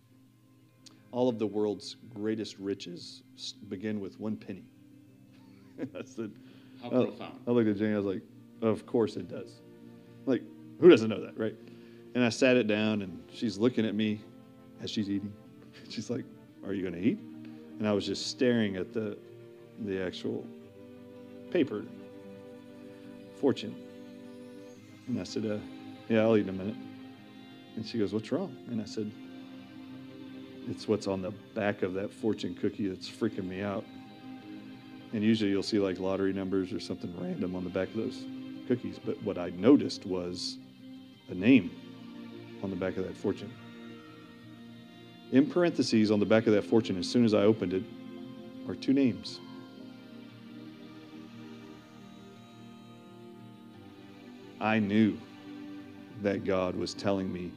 All 1.15 1.29
of 1.29 1.39
the 1.39 1.47
world's 1.47 1.95
greatest 2.13 2.59
riches 2.59 3.23
begin 3.69 4.01
with 4.01 4.19
one 4.19 4.35
penny. 4.35 4.65
I 5.81 6.03
said, 6.03 6.29
How 6.83 6.89
oh, 6.89 7.05
profound. 7.05 7.39
I 7.47 7.51
looked 7.51 7.69
at 7.69 7.77
Jane, 7.77 7.93
I 7.93 7.95
was 7.95 8.05
like, 8.05 8.21
Of 8.61 8.85
course 8.85 9.15
it 9.15 9.29
does. 9.29 9.61
Like, 10.25 10.41
who 10.81 10.89
doesn't 10.89 11.09
know 11.09 11.21
that, 11.21 11.37
right? 11.37 11.55
And 12.15 12.23
I 12.23 12.27
sat 12.27 12.57
it 12.57 12.67
down, 12.67 13.01
and 13.01 13.23
she's 13.31 13.57
looking 13.57 13.85
at 13.85 13.95
me 13.95 14.19
as 14.81 14.91
she's 14.91 15.09
eating. 15.09 15.31
She's 15.89 16.09
like, 16.09 16.25
Are 16.65 16.73
you 16.73 16.81
going 16.81 17.01
to 17.01 17.07
eat? 17.07 17.19
And 17.79 17.87
I 17.87 17.93
was 17.93 18.05
just 18.05 18.27
staring 18.27 18.75
at 18.75 18.93
the, 18.93 19.17
the 19.85 20.01
actual 20.01 20.45
paper 21.49 21.85
fortune. 23.39 23.73
And 25.07 25.21
I 25.21 25.23
said, 25.23 25.45
uh, 25.45 25.59
Yeah, 26.09 26.23
I'll 26.23 26.35
eat 26.35 26.41
in 26.41 26.49
a 26.49 26.51
minute. 26.51 26.75
And 27.77 27.85
she 27.85 27.99
goes, 27.99 28.13
What's 28.13 28.33
wrong? 28.33 28.53
And 28.69 28.81
I 28.81 28.85
said, 28.85 29.09
It's 30.67 30.87
what's 30.87 31.07
on 31.07 31.21
the 31.21 31.31
back 31.53 31.83
of 31.83 31.93
that 31.93 32.11
fortune 32.11 32.55
cookie 32.55 32.87
that's 32.87 33.09
freaking 33.09 33.45
me 33.45 33.61
out. 33.61 33.85
And 35.13 35.23
usually 35.23 35.51
you'll 35.51 35.63
see 35.63 35.79
like 35.79 35.99
lottery 35.99 36.33
numbers 36.33 36.73
or 36.73 36.79
something 36.79 37.13
random 37.19 37.55
on 37.55 37.63
the 37.63 37.69
back 37.69 37.89
of 37.89 37.97
those 37.97 38.25
cookies. 38.67 38.99
But 39.03 39.21
what 39.23 39.37
I 39.37 39.49
noticed 39.51 40.05
was 40.05 40.57
a 41.29 41.35
name 41.35 41.71
on 42.63 42.69
the 42.69 42.75
back 42.75 42.97
of 42.97 43.05
that 43.05 43.15
fortune. 43.15 43.51
In 45.31 45.49
parentheses 45.49 46.11
on 46.11 46.19
the 46.19 46.25
back 46.25 46.47
of 46.47 46.53
that 46.53 46.63
fortune, 46.63 46.97
as 46.97 47.09
soon 47.09 47.25
as 47.25 47.33
I 47.33 47.43
opened 47.43 47.73
it, 47.73 47.83
are 48.67 48.75
two 48.75 48.93
names. 48.93 49.39
I 54.59 54.79
knew 54.79 55.17
that 56.23 56.43
God 56.43 56.75
was 56.75 56.93
telling 56.93 57.31
me, 57.31 57.51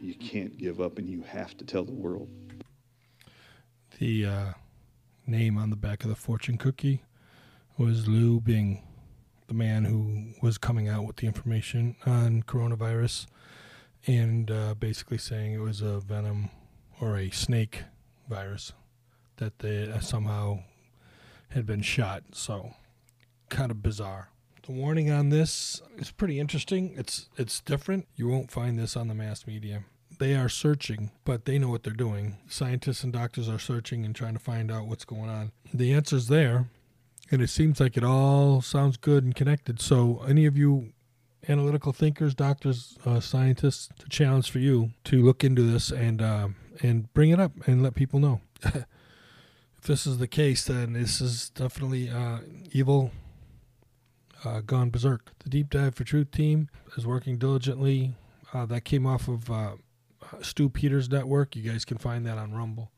you 0.00 0.14
can't 0.14 0.56
give 0.58 0.80
up 0.80 0.98
and 0.98 1.08
you 1.08 1.22
have 1.22 1.56
to 1.58 1.64
tell 1.64 1.84
the 1.84 1.92
world. 1.92 2.28
The 3.98 4.26
uh, 4.26 4.52
name 5.26 5.58
on 5.58 5.70
the 5.70 5.76
back 5.76 6.02
of 6.02 6.08
the 6.08 6.16
fortune 6.16 6.56
cookie 6.56 7.02
was 7.76 8.08
Lou 8.08 8.40
Bing, 8.40 8.82
the 9.46 9.54
man 9.54 9.84
who 9.84 10.34
was 10.42 10.58
coming 10.58 10.88
out 10.88 11.04
with 11.04 11.16
the 11.16 11.26
information 11.26 11.96
on 12.06 12.42
coronavirus 12.42 13.26
and 14.06 14.50
uh, 14.50 14.74
basically 14.74 15.18
saying 15.18 15.52
it 15.52 15.60
was 15.60 15.80
a 15.82 16.00
venom 16.00 16.50
or 17.00 17.16
a 17.16 17.30
snake 17.30 17.84
virus 18.28 18.72
that 19.36 19.58
they 19.58 19.90
uh, 19.90 20.00
somehow 20.00 20.60
had 21.50 21.66
been 21.66 21.82
shot. 21.82 22.22
So, 22.32 22.74
kind 23.48 23.70
of 23.70 23.82
bizarre. 23.82 24.29
The 24.66 24.72
warning 24.72 25.10
on 25.10 25.30
this 25.30 25.80
is 25.96 26.10
pretty 26.10 26.38
interesting. 26.38 26.92
It's 26.96 27.28
it's 27.36 27.60
different. 27.60 28.06
You 28.14 28.28
won't 28.28 28.50
find 28.50 28.78
this 28.78 28.96
on 28.96 29.08
the 29.08 29.14
mass 29.14 29.46
media. 29.46 29.84
They 30.18 30.34
are 30.34 30.50
searching, 30.50 31.12
but 31.24 31.46
they 31.46 31.58
know 31.58 31.70
what 31.70 31.82
they're 31.82 31.94
doing. 31.94 32.36
Scientists 32.48 33.02
and 33.02 33.12
doctors 33.12 33.48
are 33.48 33.58
searching 33.58 34.04
and 34.04 34.14
trying 34.14 34.34
to 34.34 34.38
find 34.38 34.70
out 34.70 34.86
what's 34.86 35.06
going 35.06 35.30
on. 35.30 35.52
The 35.72 35.94
answer's 35.94 36.28
there, 36.28 36.68
and 37.30 37.40
it 37.40 37.48
seems 37.48 37.80
like 37.80 37.96
it 37.96 38.04
all 38.04 38.60
sounds 38.60 38.98
good 38.98 39.24
and 39.24 39.34
connected. 39.34 39.80
So, 39.80 40.22
any 40.28 40.44
of 40.44 40.58
you 40.58 40.92
analytical 41.48 41.92
thinkers, 41.92 42.34
doctors, 42.34 42.98
uh, 43.06 43.20
scientists, 43.20 43.88
the 43.98 44.10
challenge 44.10 44.50
for 44.50 44.58
you 44.58 44.90
to 45.04 45.22
look 45.22 45.42
into 45.42 45.62
this 45.62 45.90
and 45.90 46.20
uh, 46.20 46.48
and 46.82 47.12
bring 47.14 47.30
it 47.30 47.40
up 47.40 47.52
and 47.66 47.82
let 47.82 47.94
people 47.94 48.20
know. 48.20 48.40
if 48.62 48.84
this 49.84 50.06
is 50.06 50.18
the 50.18 50.28
case, 50.28 50.64
then 50.64 50.92
this 50.92 51.20
is 51.22 51.48
definitely 51.50 52.10
uh, 52.10 52.40
evil 52.72 53.10
uh, 54.44 54.60
gone 54.60 54.90
berserk. 54.90 55.32
The 55.40 55.50
Deep 55.50 55.70
Dive 55.70 55.94
for 55.94 56.04
Truth 56.04 56.30
team 56.30 56.68
is 56.96 57.06
working 57.06 57.38
diligently. 57.38 58.14
Uh, 58.52 58.66
that 58.66 58.84
came 58.84 59.06
off 59.06 59.28
of 59.28 59.50
uh, 59.50 59.72
Stu 60.42 60.68
Peters' 60.68 61.10
network. 61.10 61.54
You 61.54 61.62
guys 61.62 61.84
can 61.84 61.98
find 61.98 62.26
that 62.26 62.38
on 62.38 62.52
Rumble 62.52 62.90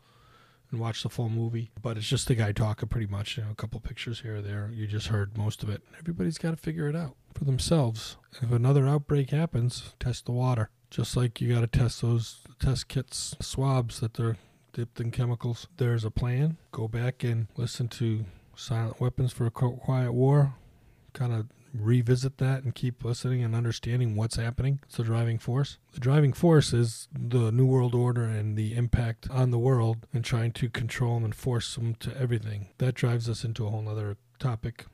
and 0.70 0.80
watch 0.80 1.02
the 1.02 1.08
full 1.08 1.28
movie. 1.28 1.70
But 1.80 1.96
it's 1.96 2.08
just 2.08 2.26
the 2.26 2.34
guy 2.34 2.52
talking 2.52 2.88
pretty 2.88 3.06
much, 3.06 3.36
you 3.36 3.44
know, 3.44 3.50
a 3.50 3.54
couple 3.54 3.78
pictures 3.80 4.20
here 4.20 4.36
or 4.36 4.42
there. 4.42 4.70
You 4.72 4.86
just 4.86 5.08
heard 5.08 5.36
most 5.36 5.62
of 5.62 5.68
it. 5.68 5.82
Everybody's 5.98 6.38
got 6.38 6.52
to 6.52 6.56
figure 6.56 6.88
it 6.88 6.96
out 6.96 7.16
for 7.34 7.44
themselves. 7.44 8.16
If 8.40 8.50
another 8.50 8.88
outbreak 8.88 9.30
happens, 9.30 9.94
test 10.00 10.26
the 10.26 10.32
water. 10.32 10.70
Just 10.90 11.16
like 11.16 11.40
you 11.40 11.54
got 11.54 11.60
to 11.60 11.66
test 11.66 12.02
those 12.02 12.40
test 12.58 12.88
kits, 12.88 13.36
swabs 13.40 14.00
that 14.00 14.14
they're 14.14 14.36
dipped 14.72 15.00
in 15.00 15.10
chemicals. 15.10 15.66
There's 15.76 16.04
a 16.04 16.10
plan. 16.10 16.56
Go 16.70 16.88
back 16.88 17.22
and 17.22 17.46
listen 17.56 17.88
to 17.88 18.24
Silent 18.56 19.00
Weapons 19.00 19.32
for 19.32 19.46
a 19.46 19.50
Quiet 19.50 20.12
War. 20.12 20.54
Kind 21.12 21.32
of 21.32 21.46
revisit 21.74 22.38
that 22.38 22.62
and 22.64 22.74
keep 22.74 23.04
listening 23.04 23.42
and 23.42 23.54
understanding 23.54 24.14
what's 24.14 24.36
happening. 24.36 24.80
It's 24.84 24.96
the 24.96 25.04
driving 25.04 25.38
force. 25.38 25.78
The 25.92 26.00
driving 26.00 26.32
force 26.32 26.72
is 26.72 27.08
the 27.12 27.50
New 27.50 27.66
World 27.66 27.94
Order 27.94 28.24
and 28.24 28.56
the 28.56 28.74
impact 28.74 29.28
on 29.30 29.50
the 29.50 29.58
world 29.58 30.06
and 30.12 30.24
trying 30.24 30.52
to 30.52 30.68
control 30.68 31.14
them 31.14 31.24
and 31.24 31.34
force 31.34 31.74
them 31.74 31.94
to 31.96 32.16
everything. 32.18 32.68
That 32.78 32.94
drives 32.94 33.28
us 33.28 33.44
into 33.44 33.66
a 33.66 33.70
whole 33.70 33.88
other 33.88 34.16
topic. 34.38 34.86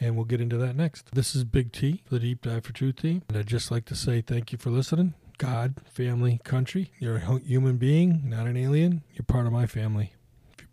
And 0.00 0.16
we'll 0.16 0.24
get 0.24 0.40
into 0.40 0.58
that 0.58 0.76
next. 0.76 1.14
This 1.14 1.34
is 1.34 1.44
Big 1.44 1.72
T, 1.72 2.02
the 2.10 2.18
Deep 2.18 2.42
Dive 2.42 2.64
for 2.64 2.72
Truth 2.72 2.96
team. 2.96 3.22
And 3.28 3.38
I'd 3.38 3.46
just 3.46 3.70
like 3.70 3.86
to 3.86 3.94
say 3.94 4.20
thank 4.20 4.52
you 4.52 4.58
for 4.58 4.70
listening. 4.70 5.14
God, 5.38 5.74
family, 5.90 6.40
country. 6.44 6.92
You're 6.98 7.16
a 7.16 7.38
human 7.38 7.76
being, 7.76 8.22
not 8.24 8.46
an 8.46 8.56
alien. 8.56 9.02
You're 9.12 9.24
part 9.24 9.46
of 9.46 9.52
my 9.52 9.66
family 9.66 10.12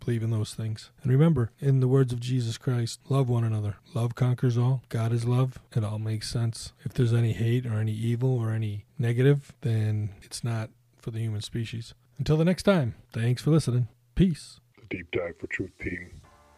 believe 0.04 0.22
in 0.22 0.30
those 0.30 0.54
things. 0.54 0.90
And 1.02 1.10
remember, 1.10 1.50
in 1.60 1.80
the 1.80 1.88
words 1.88 2.12
of 2.12 2.20
Jesus 2.20 2.58
Christ, 2.58 3.00
love 3.08 3.28
one 3.28 3.44
another. 3.44 3.76
Love 3.94 4.14
conquers 4.14 4.58
all. 4.58 4.82
God 4.88 5.12
is 5.12 5.24
love. 5.24 5.58
It 5.74 5.84
all 5.84 5.98
makes 5.98 6.30
sense. 6.30 6.72
If 6.84 6.92
there's 6.94 7.12
any 7.12 7.32
hate 7.32 7.66
or 7.66 7.74
any 7.74 7.92
evil 7.92 8.38
or 8.38 8.50
any 8.50 8.84
negative, 8.98 9.52
then 9.62 10.10
it's 10.22 10.44
not 10.44 10.70
for 10.98 11.10
the 11.10 11.20
human 11.20 11.40
species. 11.40 11.94
Until 12.18 12.36
the 12.36 12.44
next 12.44 12.62
time, 12.64 12.94
thanks 13.12 13.42
for 13.42 13.50
listening. 13.50 13.88
Peace. 14.14 14.60
The 14.76 14.98
Deep 14.98 15.10
Dive 15.10 15.34
for 15.38 15.46
Truth 15.48 15.72
team 15.82 16.10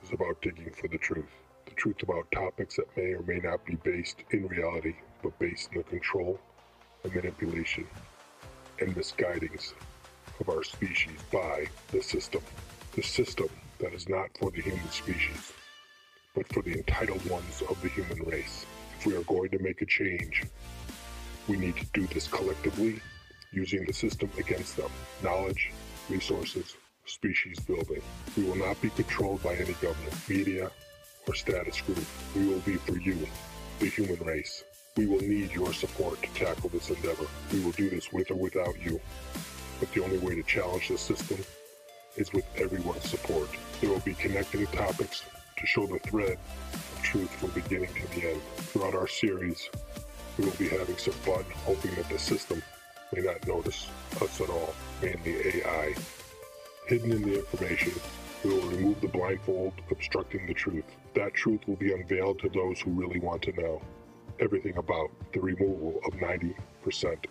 is 0.03 0.12
about 0.12 0.42
digging 0.42 0.70
for 0.70 0.88
the 0.88 0.99
truth. 0.99 1.24
The 1.64 1.74
truth 1.74 2.03
about 2.03 2.30
topics 2.32 2.76
that 2.76 2.94
may 2.97 3.14
or 3.14 3.22
may 3.22 3.38
not 3.38 3.64
be 3.64 3.76
based 3.76 4.18
in 4.30 4.47
reality, 4.49 4.94
but 5.22 5.38
based 5.38 5.70
in 5.72 5.78
the 5.78 5.84
control 5.84 6.38
and 7.05 7.14
manipulation 7.14 7.86
and 8.80 8.94
misguidings 8.94 9.72
of 10.40 10.49
our 10.49 10.62
species 10.62 11.18
by 11.32 11.66
the 11.90 12.03
system. 12.03 12.42
The 12.97 13.03
system 13.03 13.51
that 13.78 13.92
is 13.92 14.09
not 14.09 14.30
for 14.38 14.51
the 14.51 14.62
human 14.62 14.88
species, 14.88 15.53
but 16.34 16.51
for 16.51 16.62
the 16.62 16.72
entitled 16.72 17.22
ones 17.28 17.62
of 17.68 17.78
the 17.82 17.90
human 17.90 18.22
race. 18.22 18.64
If 18.99 19.05
we 19.05 19.14
are 19.14 19.22
going 19.24 19.51
to 19.51 19.59
make 19.59 19.82
a 19.82 19.84
change, 19.84 20.44
we 21.47 21.59
need 21.59 21.76
to 21.76 21.84
do 21.92 22.07
this 22.07 22.26
collectively, 22.26 23.03
using 23.53 23.84
the 23.84 23.92
system 23.92 24.30
against 24.38 24.78
them. 24.78 24.90
Knowledge, 25.22 25.72
resources, 26.09 26.74
species 27.05 27.61
building. 27.61 28.01
We 28.34 28.44
will 28.44 28.57
not 28.57 28.80
be 28.80 28.88
controlled 28.88 29.42
by 29.42 29.57
any 29.57 29.74
government, 29.74 30.16
media, 30.26 30.70
or 31.28 31.34
status 31.34 31.82
group. 31.82 32.07
We 32.34 32.47
will 32.47 32.61
be 32.61 32.76
for 32.76 32.99
you, 32.99 33.18
the 33.78 33.90
human 33.90 34.24
race. 34.24 34.64
We 34.97 35.07
will 35.07 35.20
need 35.20 35.53
your 35.53 35.74
support 35.74 36.22
to 36.22 36.32
tackle 36.32 36.70
this 36.70 36.88
endeavor. 36.88 37.26
We 37.53 37.61
will 37.61 37.72
do 37.72 37.90
this 37.90 38.11
with 38.11 38.30
or 38.30 38.36
without 38.36 38.80
you. 38.82 38.99
But 39.80 39.92
the 39.92 40.03
only 40.03 40.16
way 40.16 40.34
to 40.36 40.42
challenge 40.44 40.88
the 40.88 40.97
system 40.97 41.44
is 42.17 42.33
with 42.33 42.45
everyone's 42.57 43.09
support. 43.09 43.49
There 43.81 43.91
will 43.91 44.01
be 44.01 44.14
connecting 44.14 44.67
topics 44.69 45.25
to 45.57 45.67
show 45.67 45.87
the 45.87 45.99
thread 45.99 46.39
of 46.73 47.03
truth 47.03 47.31
from 47.35 47.51
beginning 47.51 47.91
to 47.95 48.21
the 48.21 48.31
end. 48.31 48.43
Throughout 48.57 48.95
our 48.95 49.09
series, 49.09 49.69
we 50.39 50.45
will 50.45 50.53
be 50.53 50.69
having 50.69 50.97
some 50.99 51.14
fun, 51.14 51.45
hoping 51.64 51.95
that 51.95 52.09
the 52.09 52.19
system 52.19 52.62
may 53.12 53.23
not 53.23 53.47
notice 53.47 53.89
us 54.21 54.41
at 54.41 54.51
all, 54.51 54.75
mainly 55.03 55.62
AI. 55.62 55.95
Hidden 56.89 57.12
in 57.12 57.23
the 57.23 57.39
information, 57.39 57.93
we 58.45 58.51
will 58.51 58.69
remove 58.69 59.01
the 59.01 59.09
blindfold 59.09 59.73
obstructing 59.91 60.47
the 60.47 60.55
truth. 60.55 60.85
That 61.14 61.35
truth 61.35 61.61
will 61.67 61.77
be 61.77 61.93
unveiled 61.93 62.39
to 62.41 62.49
those 62.49 62.81
who 62.81 62.91
really 62.91 63.21
want 63.21 63.43
to 63.43 63.53
know 63.53 63.83
everything 64.39 64.77
about 64.77 65.11
the 65.33 65.41
removal 65.41 66.01
of 66.07 66.12
90% 66.14 66.55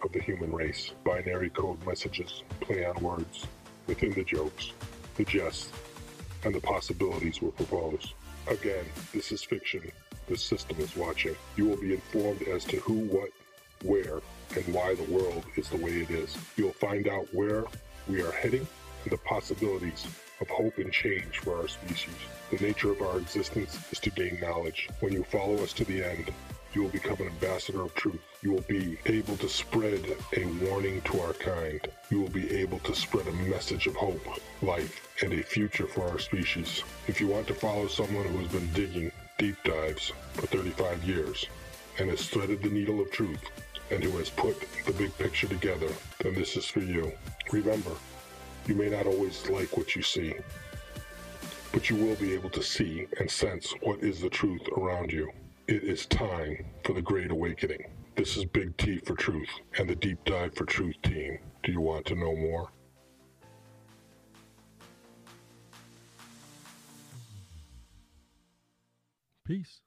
of 0.04 0.12
the 0.12 0.22
human 0.22 0.52
race. 0.52 0.92
Binary 1.04 1.52
code 1.52 1.86
messages, 1.86 2.44
play 2.62 2.84
on 2.84 2.96
words, 3.02 3.46
within 3.88 4.12
the 4.14 4.24
jokes, 4.24 4.72
the 5.16 5.26
jest, 5.26 5.72
and 6.44 6.54
the 6.54 6.62
possibilities 6.62 7.42
will 7.42 7.52
propose. 7.52 8.14
Again, 8.48 8.86
this 9.14 9.32
is 9.32 9.44
fiction. 9.44 9.82
The 10.28 10.38
system 10.38 10.78
is 10.80 10.96
watching. 10.96 11.36
You 11.56 11.66
will 11.66 11.78
be 11.78 11.94
informed 11.94 12.44
as 12.44 12.66
to 12.66 12.78
who, 12.78 13.00
what, 13.06 13.30
where, 13.84 14.22
and 14.56 14.74
why 14.74 14.96
the 14.96 15.12
world 15.12 15.46
is 15.56 15.70
the 15.70 15.78
way 15.78 16.02
it 16.02 16.10
is. 16.10 16.38
You'll 16.56 16.72
find 16.72 17.08
out 17.08 17.28
where 17.34 17.66
we 18.08 18.22
are 18.22 18.32
heading 18.32 18.68
and 19.04 19.12
the 19.12 19.18
possibilities 19.18 20.06
of 20.42 20.48
hope 20.50 20.78
and 20.78 20.92
change 20.92 21.40
for 21.40 21.58
our 21.58 21.68
species. 21.68 22.16
The 22.52 22.58
nature 22.58 22.92
of 22.92 23.02
our 23.02 23.18
existence 23.18 23.78
is 23.92 24.00
to 24.00 24.10
gain 24.10 24.40
knowledge. 24.42 24.90
When 25.00 25.14
you 25.14 25.24
follow 25.24 25.56
us 25.64 25.74
to 25.74 25.86
the 25.86 26.04
end, 26.04 26.32
you 26.74 26.84
will 26.84 26.90
become 26.90 27.18
an 27.20 27.28
ambassador 27.28 27.82
of 27.82 27.96
truth. 27.96 28.22
You 28.46 28.52
will 28.52 28.62
be 28.68 29.00
able 29.08 29.38
to 29.38 29.50
spread 29.50 30.06
a 30.38 30.46
warning 30.64 31.02
to 31.06 31.20
our 31.22 31.34
kind. 31.34 31.82
You 32.12 32.22
will 32.22 32.30
be 32.30 32.48
able 32.58 32.78
to 32.82 32.93
spread 32.93 33.26
a 33.26 33.32
message 33.32 33.88
of 33.88 33.96
hope, 33.96 34.24
life, 34.62 35.18
and 35.24 35.34
a 35.34 35.41
future 35.41 35.88
for 35.88 36.08
our 36.08 36.20
species. 36.20 36.84
If 37.08 37.20
you 37.20 37.26
want 37.26 37.48
to 37.48 37.56
follow 37.56 37.88
someone 37.88 38.28
who 38.28 38.38
has 38.38 38.52
been 38.52 38.72
digging 38.74 39.12
deep 39.39 39.56
dives 39.64 40.14
for 40.34 40.46
35 40.46 41.04
years 41.06 41.48
and 41.98 42.08
has 42.12 42.30
threaded 42.30 42.62
the 42.62 42.70
needle 42.70 43.02
of 43.02 43.10
truth 43.10 43.50
and 43.89 44.04
who 44.04 44.16
has 44.20 44.30
put 44.30 44.56
the 44.86 44.93
big 44.93 45.18
picture 45.18 45.48
together, 45.48 45.89
then 46.20 46.36
this 46.36 46.56
is 46.56 46.68
for 46.68 46.82
you. 46.82 47.12
Remember, 47.52 47.93
you 48.68 48.76
may 48.76 48.89
not 48.89 49.08
always 49.08 49.50
like 49.50 49.76
what 49.76 49.96
you 49.96 50.04
see, 50.04 50.36
but 51.72 51.89
you 51.89 51.96
will 51.96 52.16
be 52.18 52.36
able 52.36 52.52
to 52.52 52.62
see 52.62 53.08
and 53.20 53.28
sense 53.28 53.74
what 53.82 54.02
is 54.02 54.22
the 54.22 54.30
truth 54.30 54.68
around 54.78 55.12
you. 55.12 55.32
It 55.68 55.82
is 55.82 56.06
time 56.06 56.64
for 56.84 56.93
the 56.93 57.02
Great 57.02 57.32
Awakening. 57.32 57.86
This 58.16 58.38
is 58.38 58.45
Big 58.45 58.78
T 58.78 58.99
for 58.99 59.13
Truth 59.13 59.49
and 59.78 59.89
the 59.89 59.95
Deep 59.95 60.24
Dive 60.24 60.55
for 60.55 60.63
Truth 60.63 60.95
team. 61.03 61.38
Do 61.63 61.74
you 61.74 61.82
want 61.82 62.05
to 62.05 62.16
know 62.16 62.34
more? 62.34 62.70
Peace. 69.45 69.82